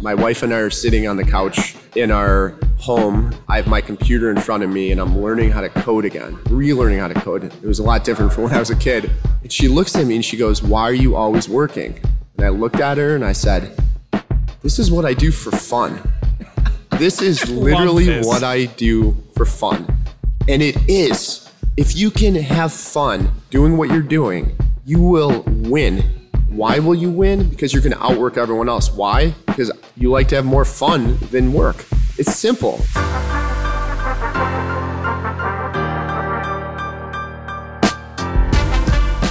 My 0.00 0.14
wife 0.14 0.42
and 0.42 0.52
I 0.52 0.58
are 0.58 0.70
sitting 0.70 1.08
on 1.08 1.16
the 1.16 1.24
couch 1.24 1.74
in 1.94 2.10
our 2.10 2.54
home. 2.78 3.34
I 3.48 3.56
have 3.56 3.66
my 3.66 3.80
computer 3.80 4.30
in 4.30 4.36
front 4.38 4.62
of 4.62 4.70
me 4.70 4.92
and 4.92 5.00
I'm 5.00 5.18
learning 5.18 5.50
how 5.50 5.62
to 5.62 5.70
code 5.70 6.04
again, 6.04 6.36
relearning 6.44 7.00
how 7.00 7.08
to 7.08 7.14
code. 7.14 7.44
It 7.44 7.62
was 7.62 7.78
a 7.78 7.82
lot 7.82 8.04
different 8.04 8.32
from 8.32 8.44
when 8.44 8.52
I 8.52 8.58
was 8.58 8.70
a 8.70 8.76
kid. 8.76 9.10
And 9.42 9.50
she 9.50 9.68
looks 9.68 9.96
at 9.96 10.06
me 10.06 10.16
and 10.16 10.24
she 10.24 10.36
goes, 10.36 10.62
Why 10.62 10.82
are 10.82 10.94
you 10.94 11.16
always 11.16 11.48
working? 11.48 11.98
And 12.36 12.46
I 12.46 12.50
looked 12.50 12.80
at 12.80 12.98
her 12.98 13.14
and 13.14 13.24
I 13.24 13.32
said, 13.32 13.74
This 14.60 14.78
is 14.78 14.90
what 14.90 15.06
I 15.06 15.14
do 15.14 15.30
for 15.30 15.50
fun. 15.50 15.98
This 16.98 17.22
is 17.22 17.48
literally 17.50 18.04
this. 18.04 18.26
what 18.26 18.42
I 18.42 18.66
do 18.66 19.16
for 19.34 19.46
fun. 19.46 19.86
And 20.46 20.62
it 20.62 20.76
is. 20.88 21.50
If 21.76 21.96
you 21.96 22.10
can 22.10 22.34
have 22.34 22.72
fun 22.72 23.30
doing 23.50 23.76
what 23.76 23.90
you're 23.90 24.00
doing, 24.02 24.56
you 24.84 25.00
will 25.00 25.42
win. 25.46 26.04
Why 26.56 26.78
will 26.78 26.94
you 26.94 27.10
win? 27.10 27.50
Because 27.50 27.74
you're 27.74 27.82
going 27.82 27.92
to 27.92 28.02
outwork 28.02 28.38
everyone 28.38 28.66
else. 28.66 28.90
Why? 28.90 29.32
Because 29.44 29.70
you 29.94 30.08
like 30.10 30.26
to 30.28 30.36
have 30.36 30.46
more 30.46 30.64
fun 30.64 31.18
than 31.30 31.52
work. 31.52 31.84
It's 32.16 32.34
simple. 32.34 32.80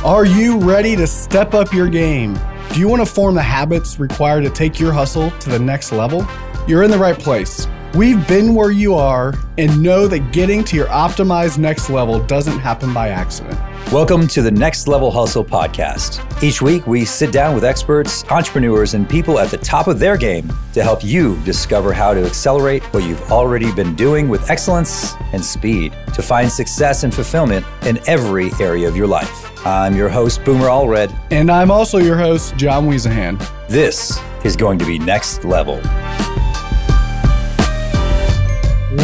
Are 0.05 0.23
you 0.23 0.59
ready 0.59 0.95
to 0.95 1.07
step 1.07 1.55
up 1.55 1.73
your 1.73 1.89
game? 1.89 2.37
Do 2.71 2.79
you 2.79 2.87
want 2.87 3.01
to 3.01 3.11
form 3.11 3.33
the 3.33 3.41
habits 3.41 3.99
required 3.99 4.43
to 4.43 4.51
take 4.51 4.79
your 4.79 4.93
hustle 4.93 5.31
to 5.31 5.49
the 5.49 5.57
next 5.57 5.91
level? 5.91 6.27
You're 6.67 6.83
in 6.83 6.91
the 6.91 6.99
right 6.99 7.17
place. 7.17 7.67
We've 7.95 8.27
been 8.27 8.53
where 8.53 8.69
you 8.69 8.93
are 8.93 9.33
and 9.57 9.81
know 9.81 10.07
that 10.09 10.31
getting 10.31 10.63
to 10.65 10.75
your 10.75 10.87
optimized 10.87 11.57
next 11.57 11.89
level 11.89 12.23
doesn't 12.27 12.59
happen 12.59 12.93
by 12.93 13.09
accident. 13.09 13.59
Welcome 13.91 14.27
to 14.29 14.41
the 14.41 14.49
Next 14.51 14.87
Level 14.87 15.11
Hustle 15.11 15.45
podcast. 15.45 16.19
Each 16.41 16.59
week, 16.59 16.87
we 16.87 17.05
sit 17.05 17.31
down 17.31 17.53
with 17.53 17.63
experts, 17.63 18.25
entrepreneurs, 18.31 18.95
and 18.95 19.07
people 19.07 19.37
at 19.37 19.51
the 19.51 19.59
top 19.59 19.87
of 19.87 19.99
their 19.99 20.17
game 20.17 20.51
to 20.73 20.81
help 20.81 21.03
you 21.03 21.39
discover 21.43 21.93
how 21.93 22.13
to 22.13 22.25
accelerate 22.25 22.83
what 22.95 23.03
you've 23.03 23.21
already 23.31 23.71
been 23.73 23.95
doing 23.95 24.27
with 24.27 24.49
excellence 24.49 25.13
and 25.33 25.45
speed 25.45 25.95
to 26.15 26.23
find 26.23 26.51
success 26.51 27.03
and 27.03 27.13
fulfillment 27.13 27.63
in 27.85 27.99
every 28.07 28.49
area 28.59 28.87
of 28.87 28.97
your 28.97 29.05
life. 29.05 29.51
I'm 29.65 29.95
your 29.95 30.09
host, 30.09 30.43
Boomer 30.43 30.67
Alred. 30.67 31.15
And 31.29 31.51
I'm 31.51 31.69
also 31.69 31.99
your 31.99 32.17
host, 32.17 32.57
John 32.57 32.87
Wiesehan. 32.87 33.39
This 33.69 34.19
is 34.43 34.55
going 34.55 34.79
to 34.79 34.85
be 34.85 34.97
Next 34.97 35.45
Level. 35.45 35.79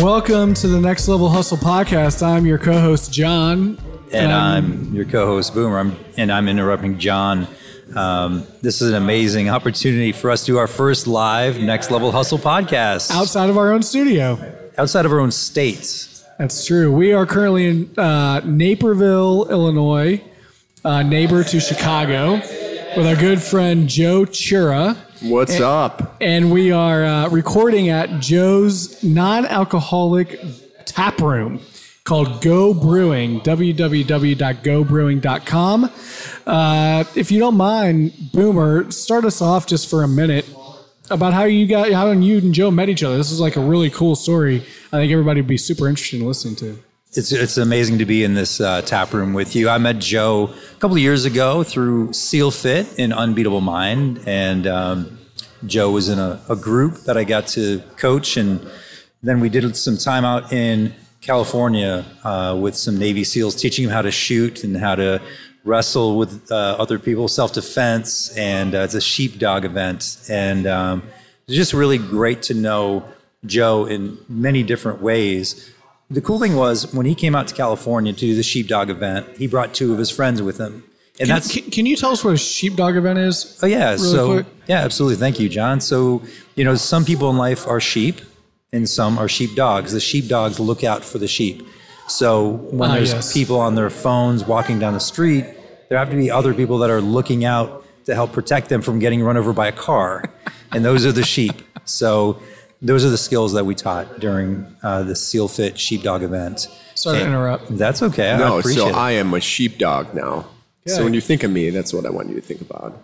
Welcome 0.01 0.55
to 0.55 0.67
the 0.67 0.81
Next 0.81 1.07
Level 1.07 1.29
Hustle 1.29 1.57
podcast. 1.57 2.25
I'm 2.25 2.47
your 2.47 2.57
co-host 2.57 3.13
John, 3.13 3.77
And 4.13 4.31
Um, 4.31 4.41
I'm 4.89 4.93
your 4.93 5.05
co 5.05 5.25
host, 5.25 5.53
Boomer, 5.53 5.79
I'm, 5.79 5.95
and 6.17 6.31
I'm 6.31 6.47
interrupting 6.47 6.97
John. 6.99 7.47
Um, 7.95 8.43
this 8.61 8.81
is 8.81 8.89
an 8.89 8.95
amazing 8.95 9.49
opportunity 9.49 10.11
for 10.11 10.29
us 10.31 10.41
to 10.45 10.53
do 10.53 10.57
our 10.57 10.67
first 10.67 11.07
live 11.07 11.59
Next 11.59 11.91
Level 11.91 12.11
Hustle 12.11 12.37
podcast 12.37 13.11
outside 13.11 13.49
of 13.49 13.57
our 13.57 13.71
own 13.71 13.83
studio. 13.83 14.39
outside 14.77 15.05
of 15.05 15.11
our 15.11 15.19
own 15.19 15.31
states. 15.31 16.23
That's 16.37 16.65
true. 16.65 16.91
We 16.91 17.13
are 17.13 17.25
currently 17.25 17.67
in 17.67 17.99
uh, 17.99 18.39
Naperville, 18.45 19.47
Illinois, 19.49 20.21
uh, 20.83 21.03
neighbor 21.03 21.43
to 21.43 21.59
Chicago, 21.59 22.35
with 22.97 23.05
our 23.05 23.15
good 23.15 23.41
friend 23.41 23.87
Joe 23.87 24.21
Chura. 24.25 24.97
What's 25.21 25.59
up? 25.59 26.15
and 26.19 26.51
we 26.51 26.71
are 26.71 27.03
uh, 27.05 27.29
recording 27.29 27.89
at 27.89 28.19
Joe's 28.21 29.03
non-alcoholic 29.03 30.39
tap 30.85 31.19
room 31.21 31.59
called 32.03 32.41
Go 32.41 32.73
Brewing. 32.73 33.41
www.gobrewing.com. 33.41 35.91
Uh, 36.45 37.03
if 37.15 37.31
you 37.31 37.39
don't 37.39 37.57
mind, 37.57 38.13
Boomer, 38.33 38.91
start 38.91 39.25
us 39.25 39.41
off 39.41 39.67
just 39.67 39.89
for 39.89 40.03
a 40.03 40.07
minute 40.07 40.47
about 41.09 41.33
how 41.33 41.43
you 41.43 41.67
got 41.67 41.91
how 41.91 42.11
you 42.11 42.37
and 42.37 42.53
Joe 42.53 42.71
met 42.71 42.89
each 42.89 43.03
other. 43.03 43.17
This 43.17 43.31
is 43.31 43.39
like 43.39 43.55
a 43.55 43.61
really 43.61 43.89
cool 43.89 44.15
story. 44.15 44.63
I 44.91 44.97
think 44.97 45.11
everybody 45.11 45.41
would 45.41 45.47
be 45.47 45.57
super 45.57 45.87
interested 45.87 46.21
in 46.21 46.27
listening 46.27 46.55
to. 46.57 46.77
It's, 47.13 47.33
it's 47.33 47.57
amazing 47.57 47.97
to 47.97 48.05
be 48.05 48.23
in 48.23 48.35
this 48.35 48.61
uh, 48.61 48.83
tap 48.83 49.11
room 49.11 49.33
with 49.33 49.53
you. 49.53 49.67
I 49.67 49.77
met 49.77 49.99
Joe 49.99 50.45
a 50.45 50.79
couple 50.79 50.95
of 50.95 51.01
years 51.01 51.25
ago 51.25 51.61
through 51.61 52.13
SEALFIT 52.13 52.97
in 52.97 53.11
Unbeatable 53.11 53.59
Mind, 53.59 54.21
and 54.25 54.65
um, 54.65 55.19
Joe 55.65 55.91
was 55.91 56.07
in 56.07 56.19
a, 56.19 56.41
a 56.47 56.55
group 56.55 56.99
that 57.05 57.17
I 57.17 57.25
got 57.25 57.47
to 57.47 57.79
coach, 57.97 58.37
and 58.37 58.65
then 59.21 59.41
we 59.41 59.49
did 59.49 59.75
some 59.75 59.97
time 59.97 60.23
out 60.23 60.53
in 60.53 60.93
California 61.21 62.03
uh, 62.23 62.57
with 62.59 62.75
some 62.75 62.97
Navy 62.97 63.23
SEALs, 63.23 63.55
teaching 63.55 63.85
them 63.85 63.93
how 63.93 64.01
to 64.01 64.11
shoot 64.11 64.63
and 64.63 64.75
how 64.75 64.95
to 64.95 65.21
wrestle 65.63 66.17
with 66.17 66.51
uh, 66.51 66.75
other 66.79 66.97
people, 66.97 67.27
self 67.27 67.53
defense, 67.53 68.35
and 68.35 68.73
uh, 68.73 68.79
it's 68.79 68.95
a 68.95 69.01
sheepdog 69.01 69.63
event, 69.63 70.17
and 70.29 70.65
um, 70.65 71.03
it's 71.47 71.55
just 71.55 71.73
really 71.73 71.99
great 71.99 72.41
to 72.43 72.53
know 72.53 73.05
Joe 73.45 73.85
in 73.85 74.17
many 74.27 74.63
different 74.63 75.01
ways. 75.01 75.71
The 76.09 76.21
cool 76.21 76.39
thing 76.39 76.55
was 76.55 76.93
when 76.93 77.05
he 77.05 77.15
came 77.15 77.35
out 77.35 77.47
to 77.47 77.55
California 77.55 78.11
to 78.11 78.19
do 78.19 78.35
the 78.35 78.43
sheepdog 78.43 78.89
event, 78.89 79.27
he 79.37 79.47
brought 79.47 79.73
two 79.73 79.93
of 79.93 79.99
his 79.99 80.09
friends 80.11 80.41
with 80.41 80.59
him. 80.59 80.83
And 81.19 81.27
Can, 81.27 81.35
that's 81.35 81.51
can, 81.53 81.69
can 81.69 81.85
you 81.85 81.95
tell 81.95 82.11
us 82.11 82.23
what 82.23 82.33
a 82.33 82.37
sheepdog 82.37 82.95
event 82.95 83.19
is? 83.19 83.59
oh 83.61 83.67
yeah, 83.67 83.95
so 83.95 84.33
quick? 84.33 84.45
yeah, 84.67 84.79
absolutely. 84.79 85.17
Thank 85.17 85.39
you, 85.39 85.49
John. 85.49 85.79
So, 85.79 86.23
you 86.55 86.63
know, 86.63 86.75
some 86.75 87.05
people 87.05 87.29
in 87.29 87.37
life 87.37 87.67
are 87.67 87.79
sheep 87.79 88.21
and 88.73 88.87
some 88.87 89.17
are 89.17 89.27
sheepdogs. 89.27 89.91
The 89.91 89.99
sheepdogs 89.99 90.59
look 90.59 90.83
out 90.83 91.03
for 91.03 91.17
the 91.17 91.27
sheep. 91.27 91.67
So 92.07 92.49
when 92.71 92.89
Ah, 92.89 92.95
there's 92.95 93.13
yes. 93.13 93.33
people 93.33 93.59
on 93.59 93.75
their 93.75 93.89
phones 93.89 94.45
walking 94.45 94.79
down 94.79 94.93
the 94.93 94.99
street, 94.99 95.45
there 95.89 95.97
have 95.97 96.09
to 96.09 96.15
be 96.15 96.31
other 96.31 96.53
people 96.53 96.77
that 96.79 96.89
are 96.89 97.01
looking 97.01 97.43
out 97.45 97.85
to 98.05 98.15
help 98.15 98.31
protect 98.31 98.69
them 98.69 98.81
from 98.81 98.99
getting 98.99 99.21
run 99.21 99.37
over 99.37 99.53
by 99.53 99.67
a 99.67 99.71
car. 99.71 100.23
and 100.71 100.85
those 100.85 101.05
are 101.05 101.11
the 101.11 101.23
sheep. 101.23 101.61
So 101.85 102.41
those 102.81 103.03
are 103.03 103.09
the 103.09 103.17
skills 103.17 103.51
that 103.53 103.65
we 103.65 103.75
taught 103.75 104.19
during 104.21 104.65
uh, 104.83 105.03
the 105.03 105.13
SEALFIT 105.15 105.77
sheepdog 105.77 106.23
event. 106.23 106.67
Sorry 106.95 107.19
to 107.19 107.25
interrupt. 107.25 107.77
That's 107.77 108.01
okay. 108.01 108.31
I 108.31 108.37
No, 108.37 108.59
appreciate 108.59 108.83
so 108.83 108.89
it. 108.89 108.95
I 108.95 109.11
am 109.11 109.33
a 109.33 109.41
sheepdog 109.41 110.13
now. 110.13 110.47
Yeah. 110.85 110.95
So 110.95 111.03
when 111.03 111.13
you 111.13 111.21
think 111.21 111.43
of 111.43 111.51
me, 111.51 111.69
that's 111.71 111.93
what 111.93 112.05
I 112.05 112.09
want 112.09 112.29
you 112.29 112.35
to 112.35 112.41
think 112.41 112.61
about. 112.61 112.97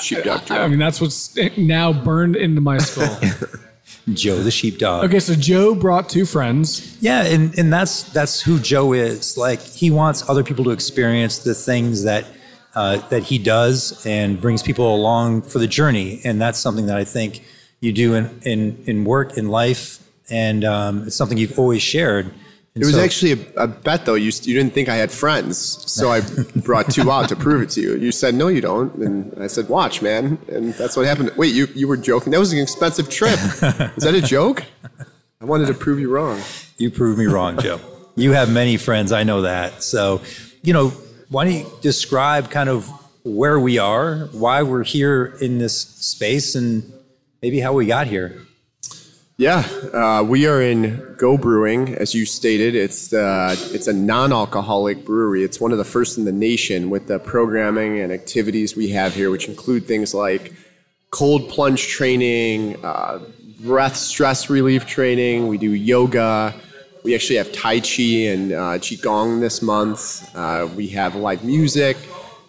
Sheepdog 0.00 0.46
Joe. 0.46 0.56
I 0.56 0.68
mean, 0.68 0.78
that's 0.78 1.00
what's 1.00 1.36
now 1.56 1.92
burned 1.92 2.34
into 2.34 2.60
my 2.60 2.78
skull. 2.88 3.18
Joe 4.12 4.42
the 4.42 4.50
sheepdog. 4.50 5.04
okay, 5.04 5.20
so 5.20 5.34
Joe 5.34 5.74
brought 5.74 6.08
two 6.08 6.26
friends. 6.26 6.96
Yeah, 7.00 7.24
and, 7.24 7.56
and 7.58 7.72
that's 7.72 8.02
that's 8.12 8.40
who 8.40 8.58
Joe 8.58 8.92
is. 8.92 9.36
Like 9.36 9.60
he 9.60 9.90
wants 9.90 10.28
other 10.28 10.42
people 10.42 10.64
to 10.64 10.70
experience 10.70 11.38
the 11.38 11.54
things 11.54 12.02
that 12.02 12.26
uh, 12.74 13.06
that 13.08 13.22
he 13.22 13.38
does 13.38 14.04
and 14.04 14.40
brings 14.40 14.62
people 14.62 14.94
along 14.94 15.42
for 15.42 15.58
the 15.58 15.68
journey. 15.68 16.20
And 16.24 16.40
that's 16.40 16.58
something 16.58 16.86
that 16.86 16.96
I 16.96 17.04
think 17.04 17.44
you 17.80 17.92
do 17.92 18.14
in 18.14 18.40
in, 18.42 18.82
in 18.86 19.04
work 19.04 19.36
in 19.36 19.48
life, 19.48 20.02
and 20.28 20.64
um, 20.64 21.06
it's 21.06 21.16
something 21.16 21.38
you've 21.38 21.58
always 21.58 21.82
shared. 21.82 22.32
And 22.74 22.82
It 22.82 22.86
was 22.86 22.94
so- 22.94 23.02
actually 23.02 23.32
a, 23.32 23.64
a 23.64 23.66
bet, 23.66 24.06
though. 24.06 24.14
You, 24.14 24.32
you 24.44 24.54
didn't 24.54 24.72
think 24.72 24.88
I 24.88 24.96
had 24.96 25.12
friends, 25.12 25.58
so 25.58 26.10
I 26.10 26.22
brought 26.56 26.90
two 26.90 27.10
out 27.10 27.28
to 27.28 27.36
prove 27.36 27.60
it 27.62 27.68
to 27.70 27.80
you. 27.82 27.96
You 27.96 28.10
said 28.12 28.34
no, 28.34 28.48
you 28.48 28.62
don't, 28.62 28.94
and 28.94 29.34
I 29.42 29.46
said, 29.46 29.68
"Watch, 29.68 30.00
man," 30.00 30.38
and 30.48 30.72
that's 30.74 30.96
what 30.96 31.04
happened. 31.04 31.32
Wait, 31.36 31.52
you 31.54 31.66
you 31.74 31.86
were 31.86 31.98
joking? 31.98 32.32
That 32.32 32.40
was 32.40 32.52
an 32.54 32.60
expensive 32.60 33.10
trip. 33.10 33.38
Is 33.96 34.04
that 34.04 34.14
a 34.14 34.22
joke? 34.22 34.64
I 35.40 35.44
wanted 35.44 35.66
to 35.66 35.74
prove 35.74 35.98
you 36.00 36.08
wrong. 36.10 36.40
You 36.78 36.90
proved 36.90 37.18
me 37.18 37.26
wrong, 37.26 37.60
Joe. 37.60 37.78
You 38.14 38.32
have 38.32 38.50
many 38.50 38.76
friends, 38.78 39.12
I 39.12 39.24
know 39.24 39.42
that. 39.42 39.82
So, 39.82 40.20
you 40.62 40.72
know, 40.72 40.88
why 41.28 41.44
don't 41.44 41.54
you 41.54 41.66
describe 41.80 42.50
kind 42.50 42.68
of 42.68 42.88
where 43.24 43.58
we 43.58 43.78
are, 43.78 44.28
why 44.32 44.62
we're 44.62 44.82
here 44.84 45.36
in 45.40 45.58
this 45.58 45.78
space, 45.80 46.54
and 46.54 46.90
maybe 47.42 47.58
how 47.60 47.72
we 47.72 47.86
got 47.86 48.06
here? 48.06 48.40
Yeah, 49.42 49.66
uh, 49.92 50.22
we 50.22 50.46
are 50.46 50.62
in 50.62 51.16
Go 51.18 51.36
Brewing, 51.36 51.96
as 51.96 52.14
you 52.14 52.26
stated. 52.26 52.76
It's 52.76 53.12
uh, 53.12 53.56
it's 53.72 53.88
a 53.88 53.92
non-alcoholic 53.92 55.04
brewery. 55.04 55.42
It's 55.42 55.60
one 55.60 55.72
of 55.72 55.78
the 55.78 55.84
first 55.84 56.16
in 56.16 56.24
the 56.24 56.30
nation 56.30 56.90
with 56.90 57.08
the 57.08 57.18
programming 57.18 57.98
and 57.98 58.12
activities 58.12 58.76
we 58.76 58.90
have 58.90 59.16
here, 59.16 59.32
which 59.32 59.48
include 59.48 59.88
things 59.88 60.14
like 60.14 60.52
cold 61.10 61.48
plunge 61.48 61.88
training, 61.88 62.76
uh, 62.84 63.18
breath 63.58 63.96
stress 63.96 64.48
relief 64.48 64.86
training. 64.86 65.48
We 65.48 65.58
do 65.58 65.72
yoga. 65.72 66.54
We 67.02 67.16
actually 67.16 67.38
have 67.38 67.50
Tai 67.50 67.80
Chi 67.80 68.30
and 68.30 68.52
uh, 68.52 68.78
Qigong 68.78 69.40
this 69.40 69.60
month. 69.60 70.30
Uh, 70.36 70.68
we 70.76 70.86
have 70.90 71.16
live 71.16 71.42
music. 71.42 71.96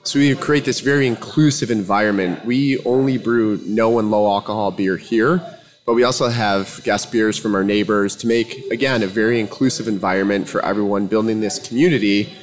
So 0.03 0.19
we 0.19 0.35
create 0.35 0.63
this 0.63 0.79
very 0.79 1.07
inclusive 1.07 1.71
environment. 1.71 2.45
We 2.45 2.77
only 2.85 3.17
brew 3.17 3.59
no 3.65 3.97
and 3.97 4.11
low 4.11 4.31
alcohol 4.31 4.69
beer 4.69 4.95
here, 4.95 5.41
but 5.85 5.93
we 5.93 6.03
also 6.03 6.29
have 6.29 6.81
guest 6.83 7.11
beers 7.11 7.37
from 7.37 7.55
our 7.55 7.63
neighbors 7.63 8.15
to 8.17 8.27
make, 8.27 8.71
again, 8.71 9.03
a 9.03 9.07
very 9.07 9.39
inclusive 9.39 9.87
environment 9.87 10.47
for 10.47 10.63
everyone 10.65 11.07
building 11.07 11.41
this 11.41 11.59
community 11.67 12.33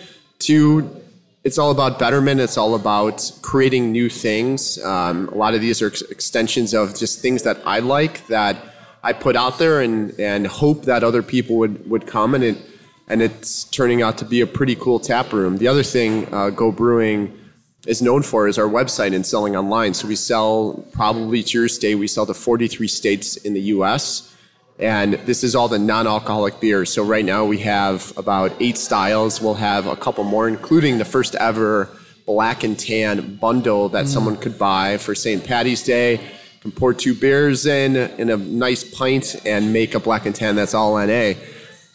to 0.40 1.00
it's 1.42 1.56
all 1.56 1.70
about 1.70 1.98
betterment. 1.98 2.40
It's 2.40 2.58
all 2.58 2.75
about 2.75 3.32
creating 3.40 3.92
new 3.92 4.10
things. 4.10 4.82
Um, 4.84 5.28
a 5.28 5.34
lot 5.34 5.54
of 5.54 5.62
these 5.62 5.81
are 5.81 5.87
ex- 5.87 6.02
extensions 6.02 6.75
of 6.75 6.94
just 6.94 7.20
things 7.20 7.44
that 7.44 7.58
I 7.64 7.78
like 7.78 8.26
that 8.26 8.58
I 9.02 9.14
put 9.14 9.37
out 9.37 9.58
there 9.58 9.81
and, 9.81 10.19
and 10.20 10.46
hope 10.46 10.84
that 10.84 11.02
other 11.02 11.22
people 11.22 11.56
would, 11.56 11.88
would 11.88 12.06
come. 12.06 12.34
And, 12.34 12.44
it, 12.44 12.58
and 13.08 13.22
it's 13.22 13.64
turning 13.64 14.02
out 14.02 14.19
to 14.19 14.26
be 14.26 14.43
a 14.43 14.46
pretty 14.46 14.75
cool 14.75 15.00
tap 15.00 15.32
room. 15.32 15.56
The 15.56 15.69
other 15.69 15.82
thing, 15.82 16.32
uh, 16.32 16.50
Go 16.50 16.70
Brewing 16.70 17.36
is 17.87 18.03
known 18.03 18.23
for 18.23 18.47
is 18.47 18.59
our 18.59 18.69
website 18.69 19.15
and 19.15 19.25
selling 19.25 19.56
online. 19.56 19.94
So 19.94 20.06
we 20.06 20.17
sell 20.17 20.85
probably 20.93 21.43
to 21.43 21.59
your 21.59 21.69
state, 21.69 21.94
we 21.94 22.06
sell 22.06 22.27
to 22.27 22.35
43 22.35 22.87
states 22.88 23.37
in 23.37 23.55
the 23.55 23.61
US. 23.75 24.27
And 24.79 25.15
this 25.27 25.44
is 25.44 25.55
all 25.55 25.69
the 25.69 25.79
non 25.79 26.06
alcoholic 26.06 26.59
beers. 26.59 26.93
So 26.93 27.05
right 27.05 27.25
now 27.25 27.44
we 27.44 27.59
have 27.59 28.17
about 28.17 28.53
eight 28.61 28.79
styles. 28.79 29.41
We'll 29.41 29.55
have 29.55 29.87
a 29.87 29.97
couple 29.97 30.25
more, 30.25 30.49
including 30.49 30.99
the 30.99 31.05
first 31.05 31.35
ever 31.35 31.88
black 32.25 32.65
and 32.65 32.79
tan 32.79 33.37
bundle 33.37 33.91
that 33.91 34.06
mm. 34.06 34.09
someone 34.09 34.37
could 34.37 34.59
buy 34.59 34.97
for 34.97 35.15
St. 35.15 35.44
Patty's 35.44 35.82
Day. 35.82 36.21
Can 36.62 36.73
pour 36.73 36.94
two 36.94 37.15
beers 37.15 37.67
in 37.67 37.97
in 37.97 38.31
a 38.31 38.37
nice 38.37 38.85
pint 38.85 39.37
and 39.47 39.73
make 39.73 39.94
a 39.94 40.00
black 40.00 40.27
and 40.27 40.35
tan 40.35 40.56
that's 40.56 40.75
all 40.75 40.94
NA. 40.94 41.32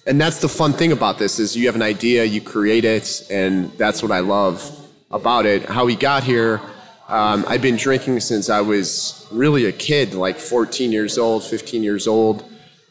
And 0.07 0.21
that's 0.21 0.39
the 0.39 0.49
fun 0.49 0.73
thing 0.73 0.91
about 0.91 1.17
this 1.17 1.39
is 1.39 1.55
you 1.55 1.65
have 1.65 1.75
an 1.75 1.81
idea, 1.81 2.23
you 2.23 2.41
create 2.41 2.85
it, 2.85 3.25
and 3.31 3.71
that's 3.77 4.03
what 4.03 4.11
I 4.11 4.19
love 4.19 4.84
about 5.15 5.45
it. 5.45 5.63
How 5.63 5.85
we 5.85 5.95
got 5.95 6.23
here, 6.23 6.61
um, 7.07 7.45
I've 7.47 7.61
been 7.61 7.77
drinking 7.77 8.19
since 8.19 8.49
I 8.49 8.61
was 8.61 9.25
really 9.31 9.65
a 9.65 9.71
kid, 9.71 10.13
like 10.13 10.37
14 10.37 10.91
years 10.91 11.17
old, 11.17 11.43
15 11.43 11.83
years 11.83 12.05
old, 12.05 12.43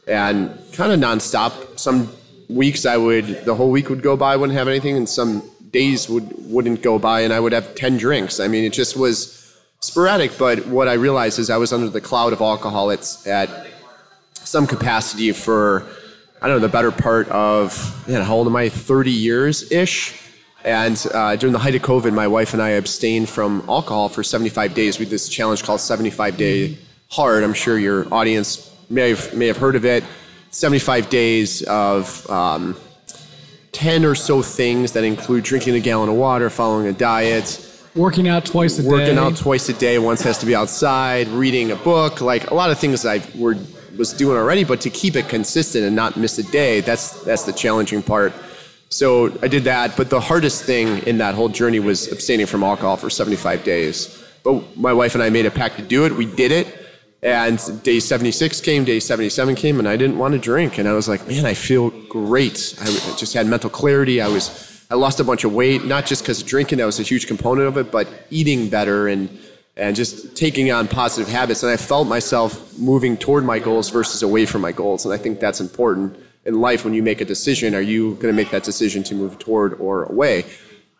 and 0.08 0.58
kind 0.72 0.90
of 0.90 0.98
nonstop. 0.98 1.78
Some 1.78 2.10
weeks 2.48 2.86
I 2.86 2.96
would, 2.96 3.44
the 3.44 3.54
whole 3.54 3.70
week 3.70 3.90
would 3.90 4.02
go 4.02 4.16
by, 4.16 4.36
wouldn't 4.36 4.58
have 4.58 4.68
anything, 4.68 4.96
and 4.96 5.08
some 5.08 5.48
days 5.70 6.08
would 6.08 6.32
wouldn't 6.50 6.82
go 6.82 6.98
by, 6.98 7.20
and 7.20 7.32
I 7.32 7.40
would 7.40 7.52
have 7.52 7.74
10 7.74 7.98
drinks. 7.98 8.40
I 8.40 8.48
mean, 8.48 8.64
it 8.64 8.72
just 8.72 8.96
was 8.96 9.54
sporadic. 9.80 10.38
But 10.38 10.66
what 10.66 10.88
I 10.88 10.94
realized 10.94 11.38
is 11.38 11.50
I 11.50 11.58
was 11.58 11.72
under 11.72 11.90
the 11.90 12.00
cloud 12.00 12.32
of 12.32 12.40
alcohol. 12.40 12.90
It's 12.90 13.26
at 13.26 13.66
some 14.34 14.66
capacity 14.66 15.32
for 15.32 15.86
I 16.40 16.48
don't 16.48 16.56
know 16.56 16.66
the 16.66 16.72
better 16.72 16.90
part 16.90 17.28
of 17.28 18.08
man, 18.08 18.22
how 18.22 18.34
old 18.34 18.46
am 18.46 18.56
I? 18.56 18.68
30 18.68 19.10
years 19.10 19.70
ish 19.72 20.23
and 20.64 21.06
uh, 21.12 21.36
during 21.36 21.52
the 21.52 21.58
height 21.58 21.74
of 21.74 21.82
COVID, 21.82 22.12
my 22.14 22.26
wife 22.26 22.54
and 22.54 22.62
I 22.62 22.70
abstained 22.70 23.28
from 23.28 23.64
alcohol 23.68 24.08
for 24.08 24.22
75 24.22 24.74
days. 24.74 24.98
We 24.98 25.04
did 25.04 25.12
this 25.12 25.28
challenge 25.28 25.62
called 25.62 25.80
75 25.80 26.36
Day 26.36 26.78
Hard. 27.10 27.44
I'm 27.44 27.52
sure 27.52 27.78
your 27.78 28.12
audience 28.12 28.74
may 28.88 29.10
have, 29.10 29.34
may 29.34 29.46
have 29.46 29.58
heard 29.58 29.76
of 29.76 29.84
it. 29.84 30.04
75 30.50 31.10
days 31.10 31.62
of 31.64 32.28
um, 32.30 32.76
10 33.72 34.04
or 34.04 34.14
so 34.14 34.40
things 34.40 34.92
that 34.92 35.04
include 35.04 35.44
drinking 35.44 35.74
a 35.74 35.80
gallon 35.80 36.08
of 36.08 36.14
water, 36.14 36.48
following 36.48 36.86
a 36.86 36.92
diet, 36.92 37.60
working 37.94 38.28
out 38.28 38.46
twice 38.46 38.78
a 38.78 38.82
working 38.82 38.98
day. 39.06 39.12
Working 39.12 39.18
out 39.18 39.36
twice 39.36 39.68
a 39.68 39.74
day. 39.74 39.98
Once 39.98 40.22
has 40.22 40.38
to 40.38 40.46
be 40.46 40.54
outside, 40.54 41.28
reading 41.28 41.72
a 41.72 41.76
book, 41.76 42.20
like 42.20 42.50
a 42.50 42.54
lot 42.54 42.70
of 42.70 42.78
things 42.78 43.04
I 43.04 43.20
were, 43.36 43.56
was 43.98 44.12
doing 44.12 44.38
already, 44.38 44.64
but 44.64 44.80
to 44.82 44.90
keep 44.90 45.16
it 45.16 45.28
consistent 45.28 45.84
and 45.84 45.94
not 45.94 46.16
miss 46.16 46.38
a 46.38 46.44
day, 46.44 46.80
that's, 46.80 47.22
that's 47.24 47.42
the 47.42 47.52
challenging 47.52 48.02
part. 48.02 48.32
So 48.94 49.36
I 49.42 49.48
did 49.48 49.64
that, 49.64 49.96
but 49.96 50.08
the 50.08 50.20
hardest 50.20 50.62
thing 50.62 50.98
in 50.98 51.18
that 51.18 51.34
whole 51.34 51.48
journey 51.48 51.80
was 51.80 52.06
abstaining 52.12 52.46
from 52.46 52.62
alcohol 52.62 52.96
for 52.96 53.10
75 53.10 53.64
days. 53.64 54.22
But 54.44 54.76
my 54.76 54.92
wife 54.92 55.16
and 55.16 55.24
I 55.24 55.30
made 55.30 55.46
a 55.46 55.50
pact 55.50 55.78
to 55.78 55.82
do 55.82 56.04
it. 56.04 56.12
We 56.12 56.26
did 56.26 56.52
it. 56.52 56.68
And 57.20 57.58
day 57.82 57.98
76 57.98 58.60
came, 58.60 58.84
day 58.84 59.00
77 59.00 59.56
came, 59.56 59.80
and 59.80 59.88
I 59.88 59.96
didn't 59.96 60.16
want 60.16 60.34
to 60.34 60.38
drink. 60.38 60.78
And 60.78 60.88
I 60.88 60.92
was 60.92 61.08
like, 61.08 61.26
man, 61.26 61.44
I 61.44 61.54
feel 61.54 61.90
great. 62.08 62.76
I 62.80 62.84
just 63.16 63.34
had 63.34 63.48
mental 63.48 63.68
clarity. 63.68 64.20
I 64.20 64.28
was, 64.28 64.86
I 64.88 64.94
lost 64.94 65.18
a 65.18 65.24
bunch 65.24 65.42
of 65.42 65.52
weight, 65.52 65.84
not 65.84 66.06
just 66.06 66.22
because 66.22 66.40
drinking, 66.44 66.78
that 66.78 66.84
was 66.84 67.00
a 67.00 67.02
huge 67.02 67.26
component 67.26 67.66
of 67.66 67.76
it, 67.76 67.90
but 67.90 68.06
eating 68.30 68.68
better 68.68 69.08
and, 69.08 69.28
and 69.76 69.96
just 69.96 70.36
taking 70.36 70.70
on 70.70 70.86
positive 70.86 71.28
habits. 71.28 71.64
And 71.64 71.72
I 71.72 71.78
felt 71.78 72.06
myself 72.06 72.78
moving 72.78 73.16
toward 73.16 73.44
my 73.44 73.58
goals 73.58 73.90
versus 73.90 74.22
away 74.22 74.46
from 74.46 74.60
my 74.60 74.70
goals. 74.70 75.04
And 75.04 75.12
I 75.12 75.16
think 75.16 75.40
that's 75.40 75.60
important 75.60 76.16
in 76.46 76.60
life 76.60 76.84
when 76.84 76.94
you 76.94 77.02
make 77.02 77.20
a 77.20 77.24
decision 77.24 77.74
are 77.74 77.80
you 77.80 78.14
going 78.14 78.32
to 78.32 78.32
make 78.32 78.50
that 78.50 78.64
decision 78.64 79.02
to 79.04 79.14
move 79.14 79.38
toward 79.38 79.74
or 79.74 80.04
away? 80.04 80.44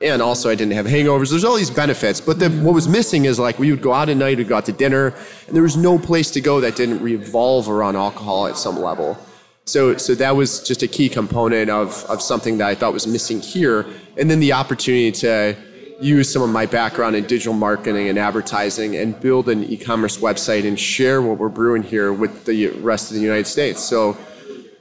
And 0.00 0.20
also 0.20 0.50
i 0.50 0.54
didn't 0.54 0.74
have 0.74 0.86
hangovers. 0.86 1.30
There's 1.30 1.44
all 1.44 1.56
these 1.56 1.70
benefits 1.70 2.20
but 2.20 2.36
what 2.38 2.74
was 2.74 2.88
missing 2.88 3.24
is 3.24 3.38
like 3.38 3.58
we 3.58 3.70
would 3.70 3.82
go 3.82 3.92
out 3.92 4.08
at 4.08 4.16
night 4.16 4.38
we'd 4.38 4.48
go 4.48 4.56
out 4.56 4.66
to 4.66 4.72
dinner 4.72 5.14
and 5.46 5.54
there 5.54 5.62
was 5.62 5.76
no 5.76 5.98
place 5.98 6.30
to 6.32 6.40
go 6.40 6.60
that 6.60 6.76
didn't 6.76 7.00
revolve 7.02 7.68
around 7.68 7.96
alcohol 7.96 8.46
at 8.46 8.56
some 8.56 8.80
level. 8.80 9.18
So, 9.66 9.96
so 9.96 10.14
that 10.16 10.36
was 10.36 10.62
just 10.62 10.82
a 10.82 10.86
key 10.86 11.08
component 11.08 11.70
of, 11.70 12.04
of 12.06 12.20
something 12.20 12.58
that 12.58 12.68
i 12.68 12.74
thought 12.74 12.92
was 12.92 13.06
missing 13.06 13.40
here. 13.40 13.86
And 14.18 14.30
then 14.30 14.40
the 14.40 14.52
opportunity 14.52 15.10
to 15.12 15.56
use 16.00 16.30
some 16.30 16.42
of 16.42 16.50
my 16.50 16.66
background 16.66 17.16
in 17.16 17.24
digital 17.24 17.54
marketing 17.54 18.08
and 18.08 18.18
advertising 18.18 18.96
and 18.96 19.18
build 19.20 19.48
an 19.48 19.64
e-commerce 19.64 20.18
website 20.18 20.66
and 20.66 20.78
share 20.78 21.22
what 21.22 21.38
we're 21.38 21.48
brewing 21.48 21.82
here 21.82 22.12
with 22.12 22.44
the 22.44 22.68
rest 22.80 23.10
of 23.10 23.16
the 23.16 23.22
united 23.22 23.46
states. 23.46 23.80
So 23.80 24.16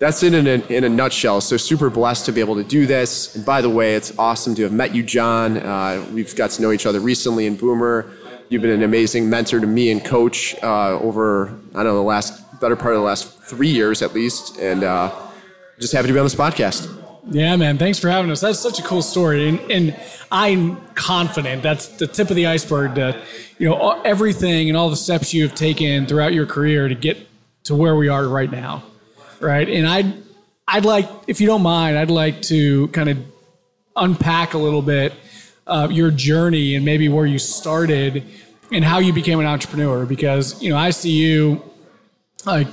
that's 0.04 0.22
it 0.22 0.34
in 0.34 0.48
a, 0.48 0.66
in 0.68 0.84
a 0.84 0.90
nutshell. 0.90 1.40
So 1.40 1.56
super 1.56 1.90
blessed 1.90 2.26
to 2.26 2.34
be 2.34 2.42
able 2.42 2.56
to 2.56 2.64
do 2.64 2.86
this. 2.86 3.36
And 3.36 3.46
by 3.46 3.62
the 3.62 3.70
way, 3.70 3.96
it's 3.96 4.12
awesome 4.20 4.54
to 4.56 4.64
have 4.64 4.74
met 4.74 4.94
you, 4.94 5.02
John. 5.02 5.58
Uh, 5.58 6.06
we've 6.12 6.36
got 6.36 6.50
to 6.52 6.62
know 6.62 6.74
each 6.74 6.86
other 6.86 7.00
recently 7.00 7.46
in 7.46 7.56
Boomer. 7.56 8.12
You've 8.50 8.62
been 8.62 8.72
an 8.72 8.84
amazing 8.84 9.30
mentor 9.30 9.62
to 9.62 9.66
me 9.66 9.92
and 9.92 10.04
coach 10.04 10.62
uh, 10.62 11.00
over 11.00 11.48
I 11.74 11.84
don't 11.84 11.86
know 11.86 11.96
the 11.96 12.02
last 12.02 12.60
better 12.60 12.76
part 12.76 12.96
of 12.96 13.00
the 13.00 13.06
last 13.06 13.42
three 13.44 13.70
years 13.70 14.02
at 14.02 14.14
least, 14.14 14.58
and 14.58 14.84
uh, 14.84 15.10
just 15.80 15.94
happy 15.94 16.08
to 16.08 16.14
be 16.14 16.20
on 16.20 16.26
this 16.26 16.36
podcast. 16.36 17.00
Yeah, 17.30 17.56
man. 17.56 17.78
Thanks 17.78 17.98
for 17.98 18.10
having 18.10 18.30
us. 18.30 18.42
That's 18.42 18.60
such 18.60 18.80
a 18.80 18.84
cool 18.84 19.02
story, 19.02 19.48
and, 19.48 19.72
and 19.72 20.00
I'm 20.30 20.86
confident 20.96 21.64
that's 21.64 21.88
the 21.88 22.08
tip 22.08 22.30
of 22.30 22.36
the 22.36 22.48
iceberg. 22.48 22.96
That 22.96 23.24
you 23.58 23.70
know 23.70 24.02
everything 24.02 24.68
and 24.68 24.78
all 24.78 24.90
the 24.90 24.98
steps 24.98 25.34
you 25.34 25.48
have 25.48 25.56
taken 25.56 26.06
throughout 26.08 26.34
your 26.34 26.46
career 26.46 26.90
to 26.90 26.96
get 26.96 27.18
to 27.64 27.74
where 27.74 27.96
we 27.96 28.10
are 28.10 28.28
right 28.28 28.52
now 28.52 28.84
right? 29.44 29.68
And 29.68 29.88
I'd 29.88 30.14
I'd 30.68 30.86
like, 30.86 31.10
if 31.28 31.42
you 31.42 31.48
don't 31.48 31.62
mind, 31.62 31.98
I'd 31.98 32.10
like 32.10 32.42
to 32.44 32.88
kind 32.90 33.10
of 33.10 33.18
unpack 33.96 34.54
a 34.54 34.58
little 34.58 34.82
bit 34.82 35.14
uh, 35.68 35.88
your 35.92 36.12
journey 36.12 36.76
and 36.76 36.86
maybe 36.86 37.10
where 37.10 37.26
you 37.26 37.38
started 37.38 38.24
and 38.72 38.84
how 38.84 39.00
you 39.00 39.14
became 39.14 39.40
an 39.40 39.46
entrepreneur. 39.46 40.06
Because 40.06 40.62
you 40.62 40.70
know, 40.70 40.78
I 40.78 40.92
see 40.92 41.12
you, 41.12 41.62
like, 42.46 42.68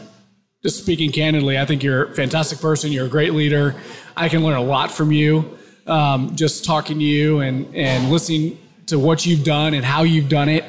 just 0.62 0.82
speaking 0.82 1.10
candidly, 1.10 1.58
I 1.58 1.66
think 1.66 1.82
you're 1.82 2.04
a 2.04 2.14
fantastic 2.14 2.60
person. 2.60 2.92
You're 2.92 3.06
a 3.06 3.10
great 3.10 3.34
leader. 3.34 3.74
I 4.16 4.28
can 4.28 4.44
learn 4.44 4.56
a 4.56 4.62
lot 4.62 4.90
from 4.90 5.10
you. 5.12 5.58
Um, 5.86 6.36
just 6.36 6.64
talking 6.64 6.98
to 6.98 7.04
you 7.04 7.40
and 7.40 7.74
and 7.74 8.10
listening 8.10 8.58
to 8.86 8.98
what 8.98 9.24
you've 9.24 9.44
done 9.44 9.74
and 9.74 9.84
how 9.84 10.02
you've 10.02 10.28
done 10.28 10.48
it 10.48 10.64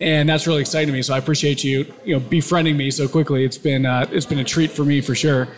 and 0.00 0.28
that's 0.28 0.46
really 0.46 0.60
exciting 0.60 0.88
to 0.88 0.92
me. 0.92 1.02
So 1.02 1.14
I 1.14 1.18
appreciate 1.18 1.64
you, 1.64 1.92
you 2.04 2.14
know, 2.14 2.20
befriending 2.20 2.76
me 2.76 2.90
so 2.90 3.08
quickly. 3.08 3.44
It's 3.44 3.58
been 3.58 3.86
uh, 3.86 4.06
it's 4.10 4.26
been 4.26 4.38
a 4.38 4.44
treat 4.44 4.70
for 4.70 4.84
me 4.84 5.00
for 5.00 5.14
sure. 5.14 5.48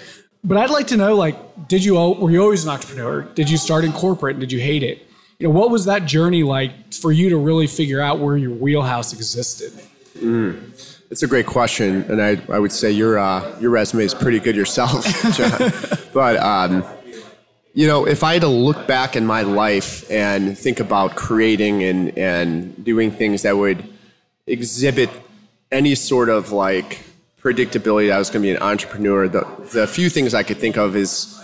But 0.45 0.57
I'd 0.57 0.71
like 0.71 0.87
to 0.89 0.97
know, 0.97 1.17
like, 1.17 1.69
did 1.69 1.85
you 1.85 1.95
were 1.95 2.31
you 2.31 2.41
always 2.43 2.65
an 2.65 2.71
entrepreneur? 2.71 3.23
Did 3.23 3.51
you 3.51 3.57
start 3.57 3.85
in 3.85 3.93
corporate? 3.93 4.37
and 4.37 4.41
Did 4.41 4.53
you 4.53 4.61
hate 4.61 4.83
it? 4.83 5.07
You 5.39 5.49
know, 5.49 5.55
what 5.55 5.71
was 5.71 5.85
that 5.85 6.05
journey 6.05 6.43
like 6.43 6.93
for 6.93 7.13
you 7.13 7.31
to 7.31 7.37
really 7.37 7.67
figure 7.67 8.01
out 8.01 8.19
where 8.19 8.37
your 8.37 8.51
wheelhouse 8.53 9.13
existed? 9.13 9.73
Mm. 10.17 10.97
It's 11.11 11.23
a 11.23 11.27
great 11.27 11.47
question, 11.47 12.03
and 12.11 12.21
I, 12.21 12.41
I 12.49 12.59
would 12.59 12.73
say 12.73 12.91
your 12.91 13.19
uh, 13.19 13.59
your 13.61 13.71
resume 13.71 14.05
is 14.05 14.15
pretty 14.15 14.41
good 14.41 14.55
yourself, 14.55 15.05
John. 15.37 15.73
but 16.13 16.37
um, 16.37 16.85
you 17.73 17.87
know, 17.87 18.07
if 18.07 18.23
I 18.23 18.35
had 18.35 18.43
to 18.43 18.49
look 18.49 18.87
back 18.87 19.17
in 19.17 19.25
my 19.25 19.43
life 19.43 20.09
and 20.11 20.57
think 20.57 20.81
about 20.81 21.17
creating 21.17 21.83
and 21.83 22.17
and 22.19 22.85
doing 22.85 23.11
things 23.11 23.43
that 23.43 23.57
would 23.57 23.89
exhibit 24.49 25.11
any 25.71 25.95
sort 25.95 26.29
of 26.29 26.53
like 26.53 27.01
predictability 27.43 28.09
that 28.09 28.17
I 28.17 28.19
was 28.19 28.31
going 28.31 28.43
to 28.43 28.49
be 28.49 28.55
an 28.55 28.63
entrepreneur, 28.63 29.29
the, 29.29 29.47
the 29.73 29.87
few 29.87 30.11
things 30.11 30.35
I 30.35 30.43
could 30.43 30.59
think 30.59 30.77
of 30.77 30.97
is 30.97 31.35